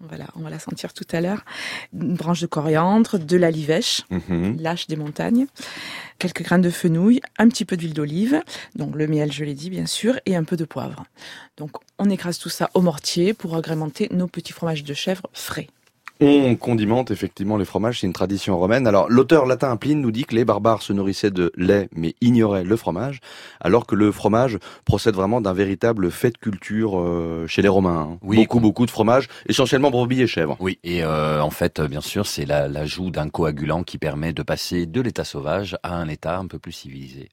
on, 0.00 0.06
va 0.06 0.16
la, 0.16 0.26
on 0.34 0.40
va 0.40 0.50
la 0.50 0.58
sentir 0.58 0.92
tout 0.92 1.06
à 1.12 1.20
l'heure. 1.20 1.44
Une 1.92 2.14
branche 2.14 2.40
de 2.40 2.46
coriandre, 2.46 3.18
de 3.18 3.36
la 3.36 3.50
livèche, 3.50 4.02
mm-hmm. 4.10 4.60
lâche 4.60 4.86
des 4.88 4.96
montagnes, 4.96 5.46
quelques 6.18 6.42
graines 6.42 6.62
de 6.62 6.70
fenouil, 6.70 7.20
un 7.38 7.48
petit 7.48 7.64
peu 7.64 7.76
d'huile 7.76 7.94
d'olive, 7.94 8.42
donc 8.74 8.96
le 8.96 9.06
miel, 9.06 9.32
je 9.32 9.44
l'ai 9.44 9.54
dit 9.54 9.70
bien 9.70 9.86
sûr, 9.86 10.18
et 10.26 10.34
un 10.34 10.44
peu 10.44 10.56
de 10.56 10.64
poivre. 10.64 11.04
Donc, 11.56 11.70
on 11.98 12.10
écrase 12.10 12.38
tout 12.38 12.48
ça 12.48 12.70
au 12.74 12.80
mortier 12.80 13.34
pour 13.34 13.54
agrémenter 13.54 14.08
nos 14.10 14.26
petits 14.26 14.52
fromages 14.52 14.84
de 14.84 14.94
chèvre 14.94 15.28
frais. 15.32 15.68
On 16.20 16.56
condimente 16.56 17.12
effectivement 17.12 17.56
les 17.56 17.64
fromages, 17.64 18.00
c'est 18.00 18.06
une 18.06 18.12
tradition 18.12 18.58
romaine. 18.58 18.88
Alors 18.88 19.08
l'auteur 19.08 19.46
latin 19.46 19.76
Pline 19.76 20.00
nous 20.00 20.10
dit 20.10 20.24
que 20.24 20.34
les 20.34 20.44
barbares 20.44 20.82
se 20.82 20.92
nourrissaient 20.92 21.30
de 21.30 21.52
lait 21.56 21.88
mais 21.94 22.16
ignoraient 22.20 22.64
le 22.64 22.76
fromage, 22.76 23.20
alors 23.60 23.86
que 23.86 23.94
le 23.94 24.10
fromage 24.10 24.58
procède 24.84 25.14
vraiment 25.14 25.40
d'un 25.40 25.52
véritable 25.52 26.10
fait 26.10 26.32
de 26.32 26.38
culture 26.38 26.98
euh, 26.98 27.46
chez 27.46 27.62
les 27.62 27.68
Romains. 27.68 28.08
Hein. 28.12 28.18
Oui, 28.22 28.36
beaucoup 28.36 28.58
beaucoup 28.58 28.84
de 28.84 28.90
fromage, 28.90 29.28
essentiellement 29.48 29.92
brebis 29.92 30.22
et 30.22 30.26
chèvres. 30.26 30.56
Oui, 30.58 30.80
et 30.82 31.04
euh, 31.04 31.40
en 31.40 31.50
fait 31.50 31.80
bien 31.80 32.00
sûr 32.00 32.26
c'est 32.26 32.46
l'ajout 32.46 33.10
d'un 33.10 33.28
coagulant 33.28 33.84
qui 33.84 33.98
permet 33.98 34.32
de 34.32 34.42
passer 34.42 34.86
de 34.86 35.00
l'état 35.00 35.24
sauvage 35.24 35.76
à 35.84 35.94
un 35.94 36.08
état 36.08 36.36
un 36.36 36.46
peu 36.46 36.58
plus 36.58 36.72
civilisé. 36.72 37.28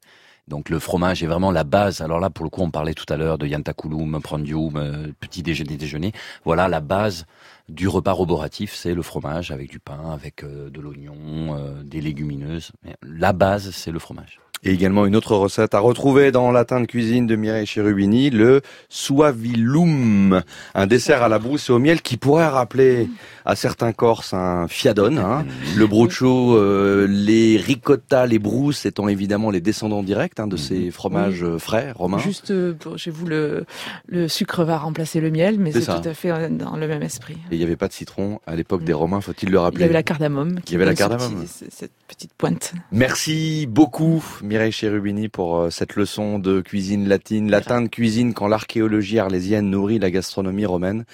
Donc 0.48 0.70
le 0.70 0.78
fromage 0.78 1.24
est 1.24 1.28
vraiment 1.28 1.52
la 1.52 1.64
base. 1.64 2.02
Alors 2.02 2.20
là, 2.20 2.30
pour 2.30 2.44
le 2.44 2.50
coup, 2.50 2.62
on 2.62 2.70
parlait 2.70 2.94
tout 2.94 3.12
à 3.12 3.18
l'heure 3.18 3.38
de 3.38 3.48
yantakulum, 3.48 4.20
prandium, 4.22 4.76
euh, 4.76 5.08
petit 5.20 5.42
déjeuner, 5.42 5.76
déjeuner. 5.76 6.12
Voilà 6.44 6.68
la 6.68 6.82
base 6.82 7.26
du 7.68 7.88
repas 7.88 8.12
roboratif, 8.12 8.76
c'est 8.76 8.94
le 8.94 9.02
fromage 9.02 9.50
avec 9.50 9.72
du 9.72 9.80
pain, 9.80 10.12
avec 10.12 10.44
euh, 10.44 10.70
de 10.70 10.80
l'oignon, 10.80 11.16
euh, 11.58 11.82
des 11.84 12.00
légumineuses. 12.00 12.72
La 13.02 13.34
base, 13.34 13.72
c'est 13.72 13.92
le 13.92 13.98
fromage. 13.98 14.40
Et 14.64 14.72
également 14.72 15.06
une 15.06 15.16
autre 15.16 15.36
recette 15.36 15.76
à 15.76 15.80
retrouver 15.80 16.32
dans 16.32 16.52
la 16.52 16.64
de 16.64 16.86
cuisine 16.86 17.28
de 17.28 17.36
Mireille 17.36 17.66
Cherubini, 17.66 18.30
le 18.30 18.62
suavilum, 18.90 20.42
un 20.74 20.88
dessert 20.88 21.22
à 21.22 21.30
la 21.30 21.40
brousse 21.40 21.70
et 21.70 21.74
au 21.74 21.80
miel 21.80 22.02
qui 22.02 22.18
pourrait 22.18 22.48
rappeler 22.48 23.08
à 23.46 23.56
certains 23.56 23.94
Corses 23.94 24.34
un 24.34 24.68
fiadone. 24.68 25.20
Hein. 25.20 25.44
Mm. 25.44 25.78
Le 25.78 25.88
bruccio, 25.88 26.56
euh, 26.56 27.06
les 27.08 27.58
ricotta, 27.58 28.26
les 28.26 28.40
brousses 28.40 28.86
étant 28.86 29.08
évidemment 29.08 29.52
les 29.52 29.62
descendants 29.62 30.02
directs 30.02 30.40
hein, 30.40 30.48
de 30.48 30.58
ces 30.58 30.88
mm-hmm. 30.88 30.92
fromages 30.92 31.44
euh, 31.44 31.60
frais 31.60 31.92
romains. 31.92 32.18
Juste 32.18 32.50
euh, 32.52 32.74
chez 32.98 33.12
vous, 33.12 33.28
le, 33.28 33.66
le 34.08 34.28
sucre 34.28 34.64
va 34.64 34.78
remplacer 34.78 35.22
le 35.22 35.30
miel, 35.30 35.60
mais 35.60 35.72
c'est 35.72 35.86
tout 35.86 36.10
à 36.10 36.14
fait 36.14 36.50
dans 36.50 36.76
le 36.76 36.88
même 36.88 37.04
esprit. 37.04 37.38
Et 37.52 37.56
il 37.56 37.58
n'y 37.60 37.64
avait 37.64 37.76
pas 37.76 37.88
de 37.88 37.94
citron 37.94 38.40
à 38.48 38.56
l'époque 38.56 38.84
des 38.84 38.94
mm. 38.94 38.98
Romains, 38.98 39.22
faut-il 39.22 39.52
le 39.52 39.60
rappeler 39.60 39.82
Il 39.82 39.82
y 39.82 39.86
avait 39.86 39.94
la 39.94 40.04
cardamome. 40.04 40.60
Il 40.66 40.72
y 40.72 40.76
avait 40.76 40.86
la 40.86 40.96
cardamome. 40.96 41.46
Cette 41.46 41.92
petite 42.08 42.34
pointe. 42.34 42.74
Merci 42.92 43.68
beaucoup 43.70 44.24
Mireille 44.42 44.55
Cherubini 44.72 45.30
pour 45.30 45.68
cette 45.70 45.96
leçon 45.96 46.40
de 46.40 46.62
cuisine 46.62 47.08
latine, 47.08 47.50
latin 47.50 47.82
de 47.82 47.88
cuisine 47.88 48.34
quand 48.34 48.48
l'archéologie 48.48 49.20
arlésienne 49.20 49.70
nourrit 49.70 50.00
la 50.00 50.12
gastronomie 50.12 50.66
romaine. 50.66 51.06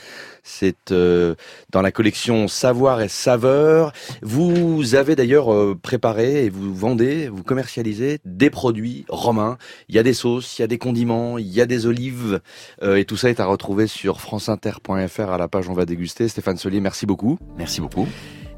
C'est 0.44 0.92
euh, 0.92 1.36
dans 1.72 1.82
la 1.82 1.92
collection 1.92 2.48
Savoir 2.48 3.02
et 3.02 3.08
Saveur. 3.08 3.94
Vous 4.22 4.96
avez 4.96 5.16
d'ailleurs 5.16 5.54
euh, 5.54 5.78
préparé 5.80 6.46
et 6.46 6.50
vous 6.50 6.74
vendez, 6.74 7.30
vous 7.30 7.44
commercialisez 7.44 8.20
des 8.26 8.50
produits 8.50 9.06
romains. 9.10 9.58
Il 9.90 9.96
y 9.96 10.00
a 10.00 10.04
des 10.04 10.14
sauces, 10.14 10.58
il 10.58 10.62
y 10.62 10.66
a 10.66 10.68
des 10.68 10.78
condiments, 10.78 11.38
il 11.38 11.48
y 11.48 11.62
a 11.62 11.66
des 11.66 11.86
olives. 11.86 12.42
Euh, 12.82 12.98
et 12.98 13.06
tout 13.06 13.18
ça 13.18 13.30
est 13.30 13.40
à 13.40 13.46
retrouver 13.46 13.88
sur 13.88 14.22
franceinter.fr 14.22 15.30
à 15.30 15.38
la 15.38 15.48
page 15.48 15.70
On 15.70 15.74
va 15.74 15.86
déguster. 15.86 16.28
Stéphane 16.28 16.58
Solier, 16.58 16.80
merci 16.80 17.06
beaucoup. 17.06 17.38
Merci 17.58 17.82
beaucoup. 17.82 18.08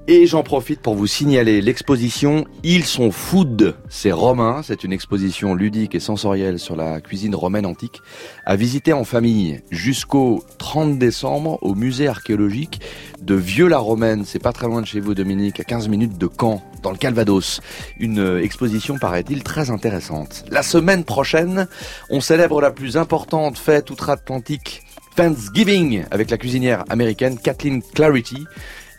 Et 0.05 0.27
j'en 0.27 0.43
profite 0.43 0.81
pour 0.81 0.95
vous 0.95 1.07
signaler 1.07 1.61
l'exposition 1.61 2.43
Ils 2.61 2.83
sont 2.83 3.09
food, 3.09 3.77
c'est 3.87 4.11
romain. 4.11 4.59
C'est 4.61 4.83
une 4.83 4.91
exposition 4.91 5.55
ludique 5.55 5.95
et 5.95 6.01
sensorielle 6.01 6.59
sur 6.59 6.75
la 6.75 6.99
cuisine 6.99 7.33
romaine 7.33 7.65
antique 7.65 8.01
à 8.45 8.57
visiter 8.57 8.91
en 8.91 9.05
famille 9.05 9.61
jusqu'au 9.71 10.43
30 10.57 10.99
décembre 10.99 11.57
au 11.61 11.73
musée 11.73 12.09
archéologique 12.09 12.81
de 13.21 13.35
Vieux-la-Romaine. 13.35 14.25
C'est 14.25 14.43
pas 14.43 14.51
très 14.51 14.67
loin 14.67 14.81
de 14.81 14.87
chez 14.87 14.99
vous, 14.99 15.13
Dominique, 15.13 15.61
à 15.61 15.63
15 15.63 15.87
minutes 15.87 16.17
de 16.17 16.27
Caen, 16.27 16.61
dans 16.81 16.91
le 16.91 16.97
Calvados. 16.97 17.61
Une 17.97 18.19
euh, 18.19 18.43
exposition, 18.43 18.97
paraît-il, 18.97 19.41
très 19.41 19.69
intéressante. 19.69 20.43
La 20.51 20.63
semaine 20.63 21.05
prochaine, 21.05 21.69
on 22.09 22.19
célèbre 22.19 22.59
la 22.59 22.71
plus 22.71 22.97
importante 22.97 23.57
fête 23.57 23.89
outre-Atlantique 23.89 24.83
Thanksgiving 25.15 26.03
avec 26.11 26.29
la 26.29 26.37
cuisinière 26.37 26.83
américaine 26.89 27.37
Kathleen 27.37 27.81
Clarity. 27.81 28.45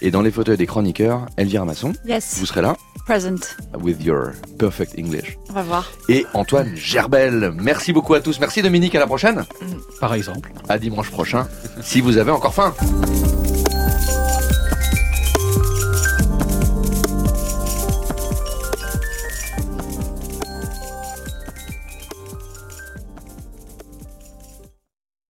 Et 0.01 0.11
dans 0.11 0.23
les 0.23 0.31
fauteuils 0.31 0.57
des 0.57 0.67
chroniqueurs, 0.67 1.27
Elvira 1.37 1.65
Masson. 1.65 1.93
Yes. 2.07 2.37
Vous 2.39 2.47
serez 2.47 2.63
là 2.63 2.77
Present. 3.07 3.57
With 3.81 4.03
your 4.03 4.31
perfect 4.59 4.99
English. 4.99 5.39
On 5.51 5.53
va 5.53 5.63
voir. 5.63 5.91
Et 6.09 6.25
Antoine 6.33 6.75
Gerbel. 6.75 7.53
Merci 7.55 7.93
beaucoup 7.93 8.15
à 8.15 8.21
tous. 8.21 8.41
Merci 8.41 8.63
Dominique, 8.63 8.95
à 8.95 8.99
la 8.99 9.07
prochaine. 9.07 9.45
Par 10.01 10.15
exemple. 10.15 10.53
À 10.69 10.79
dimanche 10.79 11.11
prochain, 11.11 11.47
si 11.83 12.01
vous 12.01 12.17
avez 12.17 12.31
encore 12.31 12.55
faim. 12.55 12.75